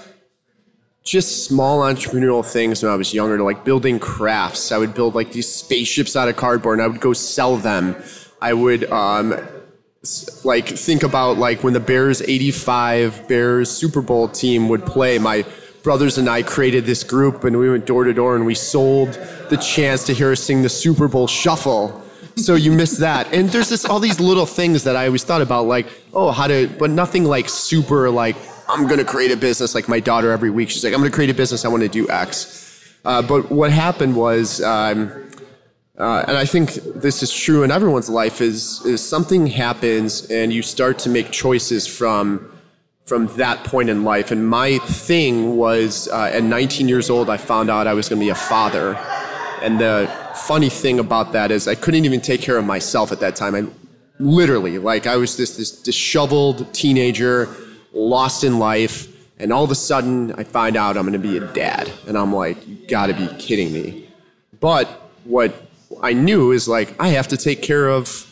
just 1.05 1.45
small 1.45 1.81
entrepreneurial 1.81 2.45
things 2.45 2.83
when 2.83 2.91
I 2.91 2.97
was 2.97 3.13
younger, 3.13 3.39
like 3.43 3.65
building 3.65 3.99
crafts. 3.99 4.73
I 4.73 4.79
would 4.79 4.95
build 4.95 5.15
like 5.15 5.33
these 5.33 5.53
spaceships 5.53 6.17
out 6.17 6.29
of 6.29 6.37
cardboard 6.37 6.79
and 6.79 6.83
I 6.83 6.89
would 6.89 7.01
go 7.01 7.13
sell 7.13 7.57
them. 7.57 7.95
I 8.41 8.55
would 8.55 8.91
um, 8.91 9.37
like 10.45 10.67
think 10.67 11.03
about 11.03 11.39
like 11.39 11.63
when 11.63 11.75
the 11.75 11.81
Bears 11.81 12.23
85 12.23 13.29
Bears 13.29 13.71
Super 13.71 14.01
Bowl 14.01 14.29
team 14.29 14.69
would 14.69 14.85
play, 14.85 15.19
my 15.19 15.45
brothers 15.83 16.17
and 16.17 16.29
I 16.29 16.43
created 16.43 16.87
this 16.87 17.05
group 17.05 17.45
and 17.45 17.59
we 17.59 17.71
went 17.71 17.85
door 17.85 18.05
to 18.05 18.15
door 18.15 18.35
and 18.35 18.47
we 18.47 18.55
sold 18.55 19.13
the 19.51 19.59
chance 19.59 20.05
to 20.05 20.15
hear 20.15 20.33
us 20.33 20.43
sing 20.43 20.63
the 20.63 20.69
Super 20.71 21.07
Bowl 21.09 21.27
shuffle 21.27 22.04
so 22.37 22.55
you 22.55 22.73
miss 22.73 22.99
that. 22.99 23.33
And 23.33 23.49
there's 23.51 23.69
this 23.69 23.85
all 23.85 24.01
these 24.01 24.21
little 24.21 24.47
things 24.47 24.85
that 24.85 24.97
I 24.97 25.07
always 25.07 25.25
thought 25.25 25.43
about, 25.43 25.67
like, 25.67 25.87
oh, 26.13 26.31
how 26.31 26.47
to, 26.47 26.69
but 26.79 26.91
nothing 26.91 27.25
like 27.25 27.49
super 27.49 28.11
like 28.11 28.37
I'm 28.69 28.87
gonna 28.87 29.05
create 29.05 29.31
a 29.31 29.37
business. 29.37 29.75
Like 29.75 29.89
my 29.89 30.01
daughter 30.01 30.31
every 30.31 30.51
week, 30.51 30.71
she's 30.71 30.85
like, 30.85 30.95
I'm 30.95 31.01
gonna 31.01 31.11
create 31.11 31.31
a 31.31 31.35
business. 31.35 31.65
I 31.65 31.69
want 31.69 31.83
to 31.83 31.89
do 31.89 32.09
X. 32.09 32.61
Uh, 33.05 33.21
but 33.23 33.51
what 33.51 33.71
happened 33.71 34.17
was, 34.17 34.63
um, 34.63 35.13
uh, 35.99 36.25
and 36.27 36.37
I 36.37 36.45
think 36.45 36.73
this 36.97 37.23
is 37.23 37.33
true 37.33 37.63
in 37.63 37.71
everyone's 37.71 38.09
life, 38.09 38.41
is 38.41 38.85
is 38.85 39.07
something 39.07 39.47
happens 39.47 40.31
and 40.31 40.53
you 40.53 40.63
start 40.63 40.99
to 41.01 41.11
make 41.11 41.31
choices 41.31 41.87
from 41.87 42.51
from 43.05 43.27
that 43.37 43.63
point 43.65 43.91
in 43.91 44.03
life. 44.03 44.31
And 44.31 44.49
my 44.49 44.79
thing 44.79 45.57
was, 45.57 46.09
uh, 46.09 46.31
at 46.33 46.43
19 46.43 46.89
years 46.89 47.11
old, 47.11 47.29
I 47.29 47.37
found 47.37 47.71
out 47.71 47.87
I 47.87 47.93
was 47.93 48.09
going 48.09 48.19
to 48.19 48.25
be 48.25 48.31
a 48.31 48.35
father. 48.35 48.95
And 49.61 49.79
the 49.79 50.11
funny 50.47 50.69
thing 50.69 50.99
about 50.99 51.33
that 51.33 51.51
is 51.51 51.67
I 51.67 51.75
couldn't 51.75 52.05
even 52.05 52.21
take 52.21 52.41
care 52.41 52.57
of 52.57 52.65
myself 52.65 53.13
at 53.13 53.21
that 53.21 53.35
time. 53.35 53.55
I 53.55 53.67
literally, 54.19 54.79
like, 54.79 55.07
I 55.07 55.17
was 55.17 55.37
this, 55.37 55.57
this 55.57 55.71
disheveled 55.71 56.73
teenager, 56.75 57.49
lost 57.93 58.45
in 58.45 58.59
life. 58.59 59.09
And 59.39 59.53
all 59.53 59.65
of 59.65 59.71
a 59.71 59.75
sudden, 59.75 60.33
I 60.33 60.45
find 60.45 60.77
out 60.77 60.97
I'm 60.97 61.07
going 61.07 61.21
to 61.21 61.29
be 61.29 61.37
a 61.39 61.53
dad. 61.53 61.91
And 62.07 62.17
I'm 62.17 62.33
like, 62.33 62.67
you 62.69 62.77
got 62.89 63.07
to 63.07 63.15
be 63.15 63.27
kidding 63.39 63.73
me. 63.73 64.09
But 64.61 64.87
what 65.25 65.53
I 66.03 66.13
knew 66.13 66.53
is 66.53 66.69
like 66.69 66.95
I 67.01 67.09
have 67.09 67.29
to 67.29 67.37
take 67.37 67.63
care 67.63 67.89
of 67.89 68.31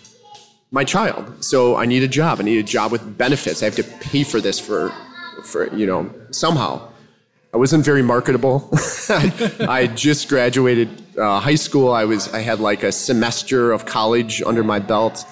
my 0.70 0.84
child. 0.84 1.44
So 1.44 1.76
I 1.76 1.86
need 1.86 2.02
a 2.02 2.08
job. 2.08 2.40
I 2.40 2.42
need 2.44 2.58
a 2.58 2.62
job 2.62 2.92
with 2.92 3.18
benefits. 3.18 3.62
I 3.62 3.66
have 3.66 3.76
to 3.76 3.84
pay 3.84 4.24
for 4.24 4.40
this 4.40 4.58
for 4.58 4.92
for 5.44 5.74
you 5.74 5.86
know 5.86 6.10
somehow. 6.30 6.88
I 7.52 7.56
wasn't 7.58 7.84
very 7.84 8.02
marketable. 8.02 8.70
I 9.08 9.90
just 9.94 10.28
graduated 10.28 11.01
uh, 11.18 11.40
high 11.40 11.54
school. 11.54 11.92
I 11.92 12.04
was 12.04 12.32
I 12.32 12.40
had 12.40 12.60
like 12.60 12.82
a 12.82 12.92
semester 12.92 13.72
of 13.72 13.86
college 13.86 14.42
under 14.42 14.64
my 14.64 14.78
belt. 14.78 15.24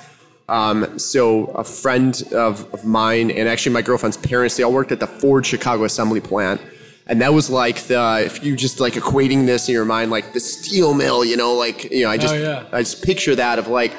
Um, 0.49 0.99
so 0.99 1.47
a 1.49 1.63
friend 1.63 2.21
of, 2.33 2.73
of 2.75 2.85
mine 2.85 3.31
and 3.31 3.49
actually 3.49 3.73
my 3.73 3.83
girlfriend's 3.83 4.17
parents, 4.17 4.57
they 4.57 4.65
all 4.65 4.73
worked 4.73 4.91
at 4.91 4.99
the 4.99 5.07
Ford 5.07 5.47
Chicago 5.47 5.85
assembly 5.85 6.21
plant. 6.21 6.61
And 7.07 7.21
that 7.23 7.33
was 7.33 7.51
like 7.51 7.83
the 7.83 8.23
if 8.25 8.45
you 8.45 8.57
just 8.57 8.81
like 8.81 8.95
equating 8.95 9.47
this 9.47 9.69
in 9.69 9.75
your 9.75 9.85
mind, 9.85 10.11
like 10.11 10.33
the 10.33 10.41
steel 10.41 10.95
mill, 10.95 11.25
you 11.25 11.37
know, 11.37 11.55
like 11.55 11.91
you 11.91 12.05
know, 12.05 12.11
I 12.11 12.17
just 12.17 12.35
Oh, 12.35 12.39
yeah. 12.39 12.65
I 12.73 12.81
just 12.81 13.05
picture 13.05 13.35
that 13.37 13.59
of 13.59 13.69
like 13.69 13.93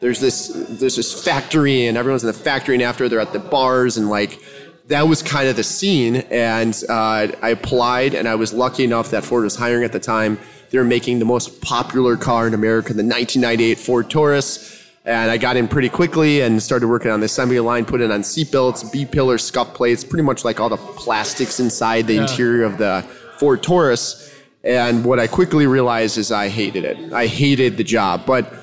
there's 0.00 0.20
this 0.20 0.48
there's 0.68 0.96
this 0.96 1.24
factory 1.24 1.86
and 1.86 1.96
everyone's 1.96 2.24
in 2.24 2.26
the 2.28 2.32
factory 2.32 2.74
and 2.74 2.82
after 2.82 3.08
they're 3.08 3.20
at 3.20 3.32
the 3.32 3.38
bars 3.38 3.96
and 3.96 4.08
like 4.08 4.40
that 4.88 5.02
was 5.08 5.22
kind 5.22 5.48
of 5.48 5.56
the 5.56 5.62
scene 5.62 6.16
and 6.30 6.82
uh, 6.88 7.28
I 7.40 7.50
applied 7.50 8.14
and 8.14 8.28
I 8.28 8.34
was 8.34 8.52
lucky 8.52 8.84
enough 8.84 9.10
that 9.10 9.24
Ford 9.24 9.44
was 9.44 9.54
hiring 9.56 9.84
at 9.84 9.92
the 9.92 10.00
time. 10.00 10.38
They 10.72 10.78
were 10.78 10.84
making 10.84 11.18
the 11.18 11.26
most 11.26 11.60
popular 11.60 12.16
car 12.16 12.46
in 12.46 12.54
America, 12.54 12.94
the 12.94 13.04
1998 13.04 13.78
Ford 13.78 14.10
Taurus. 14.10 14.82
And 15.04 15.30
I 15.30 15.36
got 15.36 15.56
in 15.56 15.68
pretty 15.68 15.90
quickly 15.90 16.40
and 16.40 16.62
started 16.62 16.88
working 16.88 17.10
on 17.10 17.20
the 17.20 17.26
assembly 17.26 17.60
line, 17.60 17.84
put 17.84 18.00
it 18.00 18.10
on 18.10 18.22
seatbelts, 18.22 18.90
B 18.90 19.04
pillar, 19.04 19.36
scuff 19.36 19.74
plates, 19.74 20.02
pretty 20.02 20.22
much 20.22 20.44
like 20.44 20.60
all 20.60 20.70
the 20.70 20.78
plastics 20.78 21.60
inside 21.60 22.06
the 22.06 22.16
interior 22.16 22.64
of 22.64 22.78
the 22.78 23.04
Ford 23.36 23.62
Taurus. 23.62 24.34
And 24.64 25.04
what 25.04 25.18
I 25.18 25.26
quickly 25.26 25.66
realized 25.66 26.16
is 26.16 26.32
I 26.32 26.48
hated 26.48 26.84
it. 26.84 27.12
I 27.12 27.26
hated 27.26 27.76
the 27.76 27.84
job. 27.84 28.24
But 28.24 28.54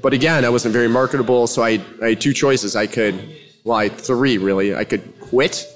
but 0.00 0.12
again, 0.12 0.44
I 0.44 0.48
wasn't 0.50 0.72
very 0.72 0.88
marketable, 0.88 1.46
so 1.48 1.62
I, 1.62 1.80
I 2.00 2.10
had 2.10 2.20
two 2.20 2.32
choices. 2.32 2.76
I 2.76 2.86
could, 2.86 3.36
well, 3.64 3.76
I 3.76 3.88
had 3.88 3.98
three 3.98 4.38
really. 4.38 4.74
I 4.74 4.84
could 4.84 5.20
quit. 5.20 5.66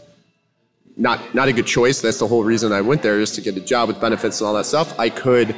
Not 0.97 1.35
not 1.35 1.49
a 1.49 1.53
good 1.53 1.67
choice. 1.67 2.01
That's 2.01 2.19
the 2.19 2.27
whole 2.27 2.45
reason 2.45 2.73
I 2.73 2.81
went 2.81 3.03
there, 3.03 3.21
is 3.21 3.33
to 3.33 3.41
get 3.41 3.57
a 3.57 3.61
job 3.61 3.89
with 3.89 4.01
benefits 4.01 4.41
and 4.41 4.49
all 4.49 4.55
that 4.55 4.67
stuff. 4.67 4.99
I 4.99 5.09
could 5.09 5.55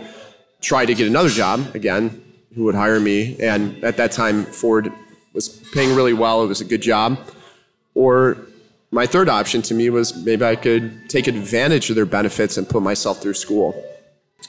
try 0.60 0.86
to 0.86 0.94
get 0.94 1.06
another 1.08 1.28
job 1.28 1.74
again, 1.74 2.22
who 2.54 2.64
would 2.64 2.74
hire 2.74 3.00
me. 3.00 3.36
And 3.40 3.82
at 3.82 3.96
that 3.96 4.12
time, 4.12 4.44
Ford 4.44 4.92
was 5.32 5.48
paying 5.72 5.94
really 5.96 6.12
well. 6.12 6.44
It 6.44 6.46
was 6.46 6.60
a 6.60 6.64
good 6.64 6.82
job. 6.82 7.18
Or 7.94 8.36
my 8.90 9.06
third 9.06 9.28
option 9.28 9.62
to 9.62 9.74
me 9.74 9.90
was 9.90 10.14
maybe 10.14 10.44
I 10.44 10.54
could 10.54 11.08
take 11.08 11.26
advantage 11.26 11.90
of 11.90 11.96
their 11.96 12.06
benefits 12.06 12.56
and 12.56 12.68
put 12.68 12.82
myself 12.82 13.20
through 13.22 13.34
school. 13.34 13.74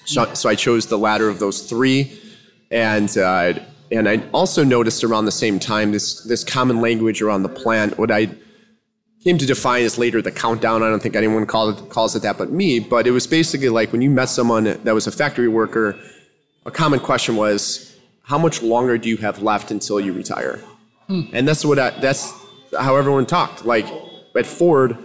So, 0.06 0.34
so 0.34 0.50
I 0.50 0.56
chose 0.56 0.88
the 0.88 0.98
latter 0.98 1.30
of 1.30 1.40
those 1.40 1.62
three, 1.62 2.20
and 2.72 3.16
uh, 3.18 3.54
and 3.92 4.10
I 4.10 4.24
also 4.34 4.64
noticed 4.64 5.04
around 5.04 5.26
the 5.26 5.32
same 5.32 5.60
time 5.60 5.92
this 5.92 6.22
this 6.24 6.44
common 6.44 6.82
language 6.82 7.22
around 7.22 7.44
the 7.44 7.50
plant. 7.50 7.98
What 7.98 8.12
I 8.12 8.30
came 9.24 9.38
to 9.38 9.46
define 9.46 9.84
as 9.84 9.98
later 9.98 10.22
the 10.22 10.32
countdown. 10.32 10.84
I 10.84 10.90
don't 10.90 11.02
think 11.02 11.16
anyone 11.16 11.46
called 11.46 11.80
it, 11.80 11.90
calls 11.90 12.16
it 12.16 12.22
that 12.24 12.38
but 12.38 12.52
me. 12.52 12.80
But 12.80 13.08
it 13.08 13.12
was 13.12 13.26
basically 13.26 13.70
like 13.70 13.92
when 13.92 14.02
you 14.02 14.10
met 14.10 14.30
someone 14.30 14.66
that 14.66 14.94
was 14.94 15.08
a 15.08 15.12
factory 15.12 15.48
worker, 15.48 15.98
a 16.66 16.72
common 16.72 17.00
question 17.00 17.36
was, 17.36 17.96
"How 18.24 18.38
much 18.38 18.62
longer 18.62 18.98
do 18.98 19.10
you 19.10 19.18
have 19.18 19.42
left 19.42 19.72
until 19.72 20.00
you 20.00 20.14
retire?" 20.14 20.60
And 21.34 21.48
that's 21.48 21.64
what 21.66 21.80
I, 21.80 21.92
that's 22.00 22.34
how 22.80 22.96
everyone 22.96 23.26
talked. 23.26 23.66
Like 23.66 23.86
at 24.36 24.46
Ford, 24.46 24.98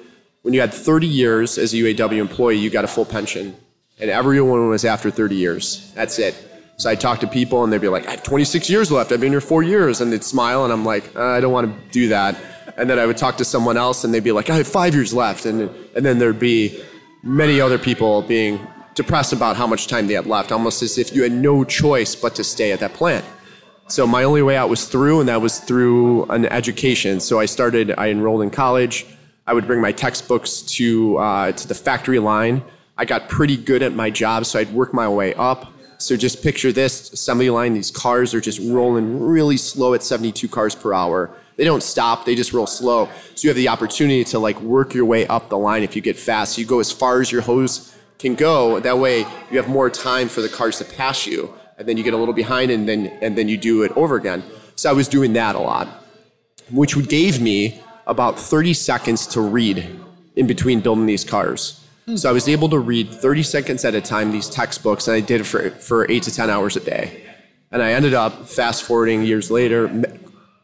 when 0.42 0.54
you 0.54 0.60
had 0.60 0.72
30 0.72 1.06
years 1.06 1.58
as 1.58 1.74
a 1.74 1.76
UAW 1.76 2.18
employee, 2.18 2.56
you 2.56 2.70
got 2.70 2.84
a 2.84 2.88
full 2.88 3.04
pension, 3.04 3.54
and 4.00 4.08
everyone 4.10 4.68
was 4.68 4.84
after 4.84 5.10
30 5.10 5.36
years. 5.36 5.92
That's 5.94 6.18
it. 6.18 6.34
So 6.78 6.88
I 6.88 6.94
talk 6.94 7.18
to 7.20 7.26
people, 7.26 7.64
and 7.64 7.72
they'd 7.72 7.80
be 7.80 7.88
like, 7.88 8.06
"I 8.06 8.12
have 8.12 8.22
26 8.22 8.70
years 8.70 8.90
left. 8.90 9.12
I've 9.12 9.20
been 9.20 9.32
here 9.32 9.40
four 9.40 9.62
years," 9.62 10.00
and 10.00 10.12
they'd 10.12 10.24
smile, 10.24 10.64
and 10.64 10.72
I'm 10.72 10.84
like, 10.84 11.04
"Uh, 11.16 11.22
"I 11.36 11.40
don't 11.40 11.52
want 11.52 11.66
to 11.66 11.90
do 11.90 12.08
that." 12.08 12.36
And 12.76 12.88
then 12.88 12.98
I 12.98 13.06
would 13.06 13.16
talk 13.16 13.36
to 13.38 13.44
someone 13.44 13.76
else, 13.76 14.04
and 14.04 14.12
they'd 14.12 14.24
be 14.24 14.32
like, 14.32 14.50
"I 14.50 14.56
have 14.56 14.68
five 14.68 14.94
years 14.94 15.12
left," 15.14 15.46
and 15.46 15.70
and 15.94 16.04
then 16.04 16.18
there'd 16.18 16.38
be 16.38 16.82
many 17.22 17.60
other 17.60 17.78
people 17.78 18.22
being 18.22 18.60
depressed 18.94 19.32
about 19.32 19.56
how 19.56 19.66
much 19.66 19.86
time 19.86 20.06
they 20.06 20.14
had 20.14 20.26
left, 20.26 20.50
almost 20.50 20.82
as 20.82 20.98
if 20.98 21.14
you 21.14 21.22
had 21.22 21.32
no 21.32 21.64
choice 21.64 22.14
but 22.14 22.34
to 22.34 22.44
stay 22.44 22.72
at 22.72 22.80
that 22.80 22.94
plant. 22.94 23.24
So 23.88 24.06
my 24.06 24.24
only 24.24 24.42
way 24.42 24.56
out 24.56 24.68
was 24.68 24.86
through, 24.86 25.20
and 25.20 25.28
that 25.28 25.40
was 25.40 25.60
through 25.60 26.24
an 26.24 26.46
education. 26.46 27.20
So 27.20 27.40
I 27.40 27.46
started. 27.46 27.94
I 27.96 28.10
enrolled 28.10 28.42
in 28.42 28.50
college. 28.50 29.06
I 29.46 29.54
would 29.54 29.66
bring 29.66 29.80
my 29.80 29.92
textbooks 29.92 30.60
to 30.76 31.16
uh, 31.16 31.52
to 31.52 31.68
the 31.68 31.74
factory 31.74 32.18
line. 32.18 32.62
I 32.98 33.04
got 33.04 33.28
pretty 33.28 33.56
good 33.56 33.82
at 33.82 33.94
my 33.94 34.10
job, 34.10 34.44
so 34.44 34.58
I'd 34.58 34.72
work 34.72 34.92
my 34.92 35.08
way 35.08 35.32
up. 35.34 35.72
So 35.98 36.16
just 36.16 36.42
picture 36.42 36.70
this 36.70 37.12
assembly 37.12 37.48
line. 37.48 37.72
These 37.72 37.90
cars 37.90 38.34
are 38.34 38.40
just 38.40 38.60
rolling 38.60 39.20
really 39.20 39.56
slow 39.56 39.94
at 39.94 40.02
72 40.02 40.48
cars 40.48 40.74
per 40.74 40.92
hour. 40.92 41.30
They 41.58 41.64
don't 41.64 41.82
stop. 41.82 42.24
They 42.24 42.36
just 42.36 42.52
roll 42.52 42.66
slow. 42.66 43.10
So 43.34 43.42
you 43.42 43.50
have 43.50 43.56
the 43.56 43.68
opportunity 43.68 44.24
to 44.24 44.38
like 44.38 44.58
work 44.60 44.94
your 44.94 45.04
way 45.04 45.26
up 45.26 45.50
the 45.50 45.58
line 45.58 45.82
if 45.82 45.94
you 45.96 46.00
get 46.00 46.16
fast. 46.16 46.56
You 46.56 46.64
go 46.64 46.78
as 46.78 46.90
far 46.90 47.20
as 47.20 47.30
your 47.30 47.42
hose 47.42 47.94
can 48.18 48.36
go. 48.36 48.80
That 48.80 48.98
way 48.98 49.26
you 49.50 49.58
have 49.58 49.68
more 49.68 49.90
time 49.90 50.28
for 50.28 50.40
the 50.40 50.48
cars 50.48 50.78
to 50.78 50.84
pass 50.84 51.26
you 51.26 51.52
and 51.76 51.88
then 51.88 51.96
you 51.96 52.04
get 52.04 52.14
a 52.14 52.16
little 52.16 52.32
behind 52.32 52.70
and 52.70 52.88
then 52.88 53.06
and 53.20 53.36
then 53.36 53.48
you 53.48 53.56
do 53.56 53.82
it 53.82 53.92
over 53.96 54.14
again. 54.14 54.44
So 54.76 54.88
I 54.88 54.92
was 54.92 55.08
doing 55.08 55.32
that 55.32 55.56
a 55.56 55.58
lot, 55.58 55.88
which 56.70 56.94
gave 57.08 57.40
me 57.40 57.82
about 58.06 58.38
30 58.38 58.72
seconds 58.74 59.26
to 59.28 59.40
read 59.40 59.98
in 60.36 60.46
between 60.46 60.80
building 60.80 61.06
these 61.06 61.24
cars. 61.24 61.84
So 62.14 62.30
I 62.30 62.32
was 62.32 62.48
able 62.48 62.70
to 62.70 62.78
read 62.78 63.10
30 63.10 63.42
seconds 63.42 63.84
at 63.84 63.94
a 63.94 64.00
time 64.00 64.32
these 64.32 64.48
textbooks, 64.48 65.08
and 65.08 65.14
I 65.16 65.20
did 65.20 65.42
it 65.42 65.44
for, 65.44 65.68
for 65.72 66.10
eight 66.10 66.22
to 66.22 66.34
10 66.34 66.48
hours 66.48 66.74
a 66.74 66.80
day. 66.80 67.22
And 67.70 67.82
I 67.82 67.92
ended 67.92 68.14
up 68.14 68.48
fast 68.48 68.84
forwarding 68.84 69.24
years 69.24 69.50
later, 69.50 69.88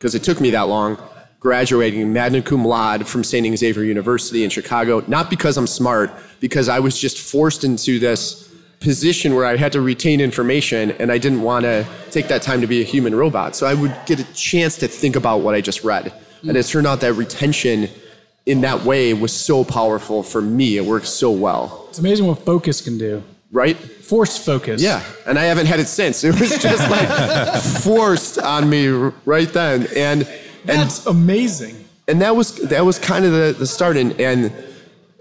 because 0.05 0.15
it 0.15 0.23
took 0.23 0.39
me 0.39 0.51
that 0.51 0.69
long, 0.69 0.99
graduating 1.41 2.13
magna 2.13 2.43
cum 2.43 2.63
laude 2.63 3.09
from 3.09 3.25
St. 3.25 3.57
Xavier 3.57 3.85
University 3.85 4.45
in 4.45 4.51
Chicago, 4.51 5.03
not 5.07 5.31
because 5.31 5.57
I'm 5.57 5.67
smart, 5.67 6.11
because 6.41 6.69
I 6.69 6.79
was 6.79 7.01
just 7.01 7.17
forced 7.17 7.65
into 7.65 7.99
this 7.99 8.53
position 8.81 9.35
where 9.35 9.47
I 9.47 9.57
had 9.57 9.73
to 9.73 9.81
retain 9.81 10.21
information 10.21 10.91
and 10.91 11.11
I 11.11 11.17
didn't 11.17 11.41
want 11.41 11.63
to 11.63 11.87
take 12.11 12.29
that 12.29 12.43
time 12.43 12.61
to 12.61 12.67
be 12.67 12.83
a 12.83 12.85
human 12.85 13.15
robot. 13.15 13.57
So 13.57 13.67
I 13.67 13.73
would 13.73 13.97
get 14.05 14.21
a 14.21 14.31
chance 14.35 14.77
to 14.77 14.89
think 14.89 15.17
about 15.17 15.39
what 15.39 15.55
I 15.55 15.63
just 15.63 15.85
read. 15.85 16.13
Mm. 16.43 16.51
And 16.51 16.59
it 16.59 16.67
turned 16.67 16.87
out 16.87 17.01
that 17.01 17.15
retention 17.15 17.89
in 18.45 18.61
that 18.61 18.85
way 18.85 19.15
was 19.15 19.33
so 19.33 19.65
powerful 19.65 20.23
for 20.23 20.43
me. 20.43 20.77
It 20.77 20.85
worked 20.85 21.07
so 21.07 21.31
well, 21.31 21.87
It's 21.89 21.99
amazing 21.99 22.27
what 22.27 22.41
focus 22.41 22.83
can 22.83 22.99
do. 22.99 23.25
Right? 23.55 23.77
Forced 23.79 24.45
focus. 24.45 24.83
Yeah, 24.83 25.03
and 25.27 25.39
I 25.39 25.45
haven't 25.45 25.67
had 25.67 25.81
it 25.81 25.87
since. 25.89 26.25
It 26.25 26.39
was 26.39 26.51
just 26.59 26.91
like 26.97 27.63
forced 27.83 28.39
on 28.39 28.69
me 28.69 28.89
right 29.25 29.51
then, 29.51 29.87
and 29.97 30.29
and 30.67 30.81
That's 30.81 31.07
amazing. 31.07 31.77
and 32.09 32.21
that 32.21 32.37
was 32.37 32.57
that 32.69 32.85
was 32.85 32.99
kind 32.99 33.25
of 33.25 33.33
the, 33.33 33.55
the 33.59 33.67
start. 33.67 33.97
And, 33.97 34.21
and 34.21 34.53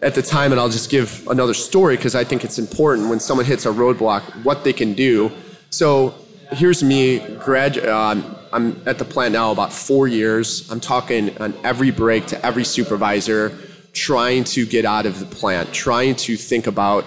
at 0.01 0.15
the 0.15 0.21
time, 0.21 0.51
and 0.51 0.59
I'll 0.59 0.69
just 0.69 0.89
give 0.89 1.25
another 1.29 1.53
story 1.53 1.95
because 1.95 2.15
I 2.15 2.25
think 2.25 2.43
it's 2.43 2.59
important 2.59 3.09
when 3.09 3.19
someone 3.21 3.45
hits 3.45 3.65
a 3.65 3.69
roadblock, 3.69 4.23
what 4.43 4.65
they 4.65 4.73
can 4.73 4.93
do. 4.93 5.31
So 5.69 6.13
here's 6.51 6.83
me, 6.83 7.19
grad. 7.37 7.77
Um, 7.87 8.35
I'm 8.51 8.81
at 8.85 8.99
the 8.99 9.05
plant 9.05 9.33
now 9.33 9.51
about 9.51 9.71
four 9.73 10.07
years. 10.07 10.69
I'm 10.69 10.79
talking 10.79 11.35
on 11.39 11.53
every 11.63 11.89
break 11.89 12.25
to 12.27 12.45
every 12.45 12.65
supervisor, 12.65 13.57
trying 13.93 14.43
to 14.55 14.65
get 14.65 14.85
out 14.85 15.05
of 15.05 15.19
the 15.19 15.25
plant, 15.25 15.71
trying 15.73 16.15
to 16.17 16.35
think 16.35 16.67
about. 16.67 17.05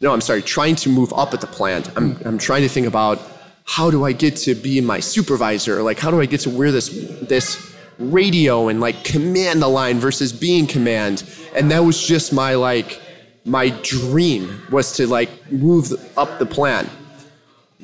No, 0.00 0.12
I'm 0.12 0.20
sorry, 0.20 0.42
trying 0.42 0.76
to 0.76 0.88
move 0.88 1.12
up 1.14 1.32
at 1.32 1.40
the 1.40 1.46
plant. 1.46 1.90
I'm, 1.96 2.18
I'm 2.24 2.38
trying 2.38 2.62
to 2.62 2.68
think 2.68 2.86
about 2.86 3.18
how 3.64 3.90
do 3.90 4.04
I 4.04 4.12
get 4.12 4.36
to 4.36 4.54
be 4.54 4.80
my 4.80 5.00
supervisor? 5.00 5.82
Like, 5.82 5.98
how 5.98 6.10
do 6.10 6.20
I 6.20 6.26
get 6.26 6.40
to 6.40 6.50
wear 6.50 6.70
this 6.70 6.88
this 7.22 7.74
radio 7.98 8.68
and 8.68 8.80
like 8.80 9.04
command 9.04 9.62
the 9.62 9.68
line 9.68 9.98
versus 9.98 10.32
being 10.32 10.66
command? 10.66 11.24
And 11.54 11.70
that 11.70 11.80
was 11.80 12.06
just 12.06 12.32
my 12.32 12.54
like 12.54 13.00
my 13.44 13.70
dream 13.82 14.62
was 14.70 14.92
to 14.96 15.06
like 15.06 15.30
move 15.50 15.92
up 16.16 16.38
the 16.38 16.46
plant 16.46 16.88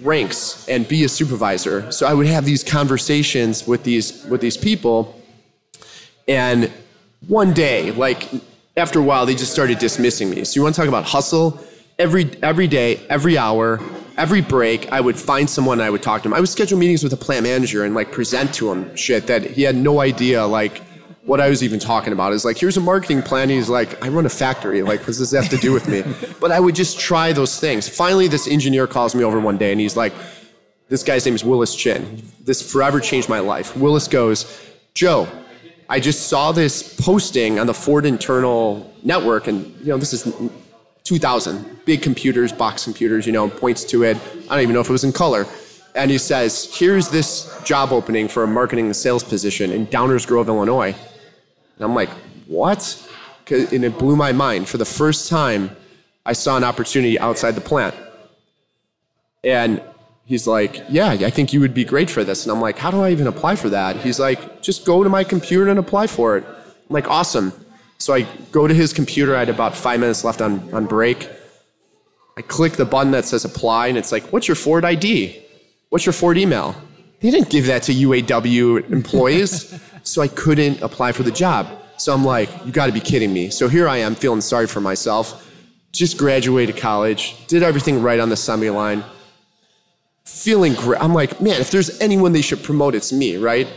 ranks 0.03 0.69
and 0.69 0.87
be 0.87 1.05
a 1.05 1.09
supervisor. 1.09 1.91
So 1.91 2.07
I 2.07 2.15
would 2.15 2.27
have 2.27 2.45
these 2.45 2.63
conversations 2.63 3.67
with 3.67 3.85
these 3.85 4.25
with 4.27 4.41
these 4.41 4.57
people, 4.57 5.21
and 6.29 6.71
one 7.27 7.53
day, 7.55 7.91
like 7.93 8.29
after 8.77 8.99
a 8.99 9.03
while, 9.03 9.27
they 9.27 9.35
just 9.35 9.53
started 9.53 9.79
dismissing 9.79 10.31
me. 10.31 10.45
So 10.45 10.59
you 10.59 10.63
want 10.63 10.75
to 10.75 10.81
talk 10.81 10.89
about 10.89 11.05
hustle? 11.05 11.59
Every 12.03 12.29
every 12.43 12.67
day, 12.67 13.01
every 13.09 13.39
hour, 13.39 13.79
every 14.17 14.41
break, 14.41 14.91
I 14.91 15.01
would 15.01 15.17
find 15.17 15.49
someone 15.49 15.81
I 15.81 15.89
would 15.89 16.03
talk 16.03 16.23
to 16.23 16.29
him. 16.29 16.35
I 16.35 16.41
would 16.41 16.49
schedule 16.49 16.77
meetings 16.77 17.05
with 17.05 17.13
a 17.13 17.17
plant 17.17 17.45
manager 17.45 17.85
and 17.85 17.95
like 17.95 18.11
present 18.11 18.53
to 18.55 18.73
him 18.73 18.97
shit 18.97 19.29
that 19.29 19.43
he 19.45 19.63
had 19.63 19.77
no 19.77 20.01
idea 20.01 20.45
like 20.45 20.79
what 21.27 21.41
I 21.41 21.49
was 21.49 21.63
even 21.63 21.79
talking 21.79 22.13
about. 22.13 22.33
Is 22.33 22.45
like 22.45 22.59
here's 22.59 22.77
a 22.77 22.81
marketing 22.81 23.23
plan. 23.23 23.51
He's 23.51 23.69
like, 23.69 24.05
I 24.05 24.09
run 24.09 24.27
a 24.27 24.29
factory. 24.29 24.83
Like, 24.83 24.99
what 24.99 25.07
does 25.07 25.21
this 25.21 25.31
have 25.31 25.49
to 25.51 25.57
do 25.57 25.73
with 25.73 25.87
me? 25.87 26.03
but 26.41 26.51
I 26.51 26.59
would 26.59 26.75
just 26.75 26.99
try 26.99 27.33
those 27.33 27.61
things. 27.61 27.89
Finally, 27.89 28.27
this 28.27 28.49
engineer 28.49 28.89
calls 28.89 29.15
me 29.15 29.23
over 29.23 29.39
one 29.39 29.57
day 29.57 29.71
and 29.71 29.81
he's 29.81 29.97
like, 29.97 30.13
this 30.89 31.05
guy's 31.05 31.25
name 31.25 31.37
is 31.37 31.45
Willis 31.45 31.77
Chin. 31.77 32.21
This 32.41 32.69
forever 32.69 32.99
changed 32.99 33.29
my 33.29 33.39
life. 33.39 33.77
Willis 33.77 34.09
goes, 34.09 34.61
Joe, 34.93 35.29
I 35.89 36.01
just 36.01 36.27
saw 36.27 36.51
this 36.51 36.97
posting 37.01 37.61
on 37.61 37.69
the 37.69 37.75
Ford 37.75 38.07
internal 38.07 38.93
network, 39.05 39.47
and 39.47 39.67
you 39.81 39.87
know 39.87 39.99
this 39.99 40.13
is 40.13 40.27
2000, 41.05 41.85
big 41.85 42.03
computers, 42.03 42.53
box 42.53 42.85
computers. 42.85 43.27
You 43.27 43.33
know, 43.33 43.49
points 43.49 43.85
to 43.85 44.05
it. 44.05 44.17
I 44.49 44.55
don't 44.55 44.63
even 44.63 44.75
know 44.75 44.81
if 44.81 44.89
it 44.89 44.93
was 44.93 45.05
in 45.05 45.13
color. 45.13 45.47
and 45.95 46.11
he 46.11 46.17
says, 46.17 46.71
"Here's 46.73 47.11
this 47.11 47.51
job 47.65 47.93
opening 47.93 48.27
for 48.27 48.45
a 48.45 48.47
marketing 48.47 48.87
and 48.87 48.97
sales 48.97 49.23
position 49.23 49.71
in 49.71 49.87
Downers 49.89 50.27
Grove, 50.27 50.49
Illinois." 50.49 50.95
And 51.77 51.85
I'm 51.85 51.95
like, 51.95 52.11
What? 52.47 53.09
And 53.51 53.85
it 53.85 53.99
blew 53.99 54.17
my 54.17 54.33
mind. 54.33 54.69
For 54.69 54.79
the 54.79 54.85
first 54.85 55.29
time, 55.29 55.77
I 56.25 56.33
saw 56.33 56.57
an 56.57 56.65
opportunity 56.65 57.19
outside 57.19 57.53
the 57.57 57.61
plant. 57.61 57.95
And 59.45 59.83
he's 60.25 60.47
like, 60.47 60.83
Yeah, 60.89 61.11
I 61.11 61.31
think 61.31 61.53
you 61.53 61.61
would 61.61 61.75
be 61.75 61.85
great 61.85 62.09
for 62.09 62.25
this. 62.25 62.45
And 62.45 62.53
I'm 62.53 62.61
like, 62.61 62.79
How 62.79 62.91
do 62.91 63.01
I 63.03 63.11
even 63.11 63.27
apply 63.27 63.57
for 63.57 63.69
that? 63.71 63.97
He's 63.97 64.21
like, 64.21 64.63
Just 64.63 64.85
go 64.87 65.03
to 65.03 65.11
my 65.11 65.25
computer 65.25 65.69
and 65.69 65.79
apply 65.79 66.07
for 66.07 66.37
it. 66.37 66.45
I'm 66.47 66.95
like, 66.95 67.09
Awesome. 67.09 67.53
So 68.03 68.13
I 68.13 68.23
go 68.51 68.67
to 68.67 68.75
his 68.75 68.93
computer. 68.93 69.37
I 69.37 69.39
had 69.39 69.49
about 69.49 69.77
five 69.77 70.01
minutes 70.01 70.25
left 70.25 70.41
on, 70.43 70.75
on 70.75 70.87
break. 70.87 71.31
I 72.37 72.43
click 72.43 72.73
the 72.73 72.85
button 72.85 73.13
that 73.13 73.27
says 73.27 73.45
apply, 73.45 73.87
and 73.87 73.97
it's 73.97 74.11
like, 74.11 74.25
What's 74.33 74.49
your 74.49 74.57
Ford 74.57 74.85
ID? 74.85 75.41
What's 75.91 76.05
your 76.05 76.13
Ford 76.13 76.37
email? 76.37 76.75
They 77.21 77.31
didn't 77.31 77.49
give 77.49 77.67
that 77.67 77.85
to 77.85 77.93
UAW 77.93 78.91
employees. 78.91 79.81
so 80.03 80.21
I 80.21 80.27
couldn't 80.27 80.83
apply 80.83 81.13
for 81.13 81.23
the 81.23 81.31
job. 81.31 81.69
So 81.97 82.13
I'm 82.13 82.25
like, 82.25 82.49
You 82.67 82.73
got 82.73 82.87
to 82.87 82.93
be 82.93 82.99
kidding 82.99 83.33
me. 83.33 83.51
So 83.51 83.69
here 83.69 83.87
I 83.87 83.99
am 83.99 84.17
feeling 84.17 84.41
sorry 84.41 84.67
for 84.67 84.81
myself. 84.81 85.49
Just 85.93 86.19
graduated 86.19 86.77
college, 86.77 87.47
did 87.47 87.63
everything 87.63 88.03
right 88.03 88.19
on 88.19 88.31
the 88.31 88.35
assembly 88.35 88.71
line 88.71 89.05
feeling 90.25 90.73
great. 90.75 91.01
I'm 91.01 91.13
like, 91.13 91.41
man, 91.41 91.61
if 91.61 91.71
there's 91.71 92.01
anyone 92.01 92.33
they 92.33 92.43
should 92.43 92.63
promote, 92.63 92.95
it's 92.95 93.13
me, 93.13 93.37
right? 93.37 93.69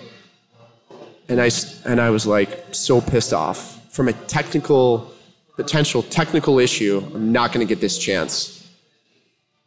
And 1.28 1.42
I 1.42 1.50
and 1.86 2.00
I 2.00 2.10
was 2.12 2.26
like 2.26 2.64
so 2.72 3.02
pissed 3.02 3.34
off 3.34 3.75
from 3.96 4.10
a 4.10 4.14
technical 4.14 5.10
potential 5.56 6.04
technical 6.04 6.60
issue. 6.60 7.02
I'm 7.14 7.32
not 7.32 7.54
going 7.54 7.66
to 7.66 7.74
get 7.74 7.80
this 7.80 7.98
chance. 7.98 8.70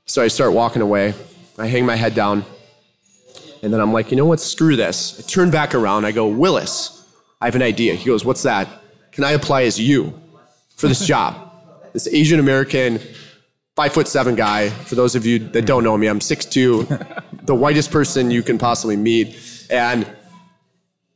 So 0.04 0.22
I 0.22 0.28
start 0.28 0.52
walking 0.52 0.82
away. 0.82 1.14
I 1.56 1.66
hang 1.66 1.86
my 1.86 1.96
head 1.96 2.14
down, 2.14 2.44
and 3.62 3.72
then 3.72 3.80
I'm 3.80 3.92
like, 3.92 4.10
you 4.10 4.16
know 4.16 4.26
what? 4.26 4.38
Screw 4.38 4.76
this. 4.76 5.18
I 5.18 5.22
turn 5.28 5.50
back 5.50 5.74
around. 5.74 6.04
I 6.04 6.12
go, 6.12 6.28
Willis, 6.28 7.04
I 7.40 7.46
have 7.46 7.56
an 7.56 7.62
idea. 7.62 7.94
He 7.94 8.04
goes, 8.04 8.24
what's 8.24 8.42
that? 8.42 8.68
Can 9.12 9.24
I 9.24 9.32
apply 9.32 9.62
as 9.62 9.80
you 9.80 10.12
for 10.76 10.88
this 10.88 11.04
job? 11.12 11.50
This 11.94 12.06
Asian 12.06 12.38
American 12.38 13.00
five 13.76 13.92
foot 13.94 14.06
seven 14.06 14.34
guy. 14.34 14.68
For 14.68 14.94
those 14.94 15.14
of 15.14 15.24
you 15.24 15.38
that 15.38 15.64
don't 15.64 15.82
know 15.82 15.96
me, 15.96 16.06
I'm 16.06 16.20
6'2", 16.20 17.46
the 17.46 17.54
whitest 17.54 17.90
person 17.90 18.30
you 18.30 18.42
can 18.42 18.58
possibly 18.58 18.96
meet. 18.96 19.66
And 19.70 20.06